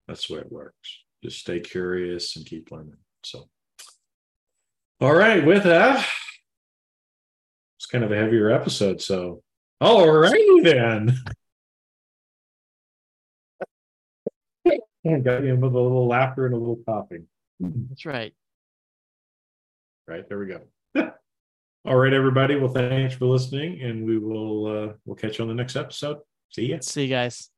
That's 0.09 0.26
the 0.26 0.34
way 0.34 0.41
it 0.41 0.53
works. 0.53 1.05
Just 1.22 1.39
stay 1.39 1.61
curious 1.61 2.37
and 2.37 2.47
keep 2.47 2.70
learning. 2.70 2.97
So, 3.24 3.49
all 5.01 5.14
right, 5.14 5.45
with 5.45 5.64
that 5.64 6.07
it's 7.87 7.93
kind 7.93 8.03
of 8.03 8.11
a 8.11 8.16
heavier 8.16 8.51
episode. 8.51 9.01
So, 9.01 9.43
all 9.80 10.11
righty 10.11 10.61
then. 10.62 11.16
Got 15.05 15.45
you 15.45 15.55
with 15.55 15.72
a 15.72 15.80
little 15.80 16.09
laughter 16.09 16.47
and 16.47 16.55
a 16.55 16.59
little 16.59 16.80
coughing. 16.84 17.28
That's 17.61 18.05
right. 18.05 18.34
Right 20.09 20.28
there 20.28 20.39
we 20.39 20.47
go. 20.47 20.62
All 21.87 21.97
right, 21.97 22.12
everybody. 22.12 22.57
Well, 22.57 22.72
thanks 22.72 23.14
for 23.14 23.26
listening, 23.26 23.80
and 23.82 24.05
we 24.05 24.18
will 24.18 24.66
uh, 24.66 24.93
we'll 25.05 25.16
catch 25.16 25.39
you 25.39 25.43
on 25.43 25.49
the 25.49 25.55
next 25.55 25.76
episode. 25.76 26.18
See 26.51 26.66
ya. 26.66 26.78
See 26.80 27.03
you 27.03 27.09
guys. 27.09 27.51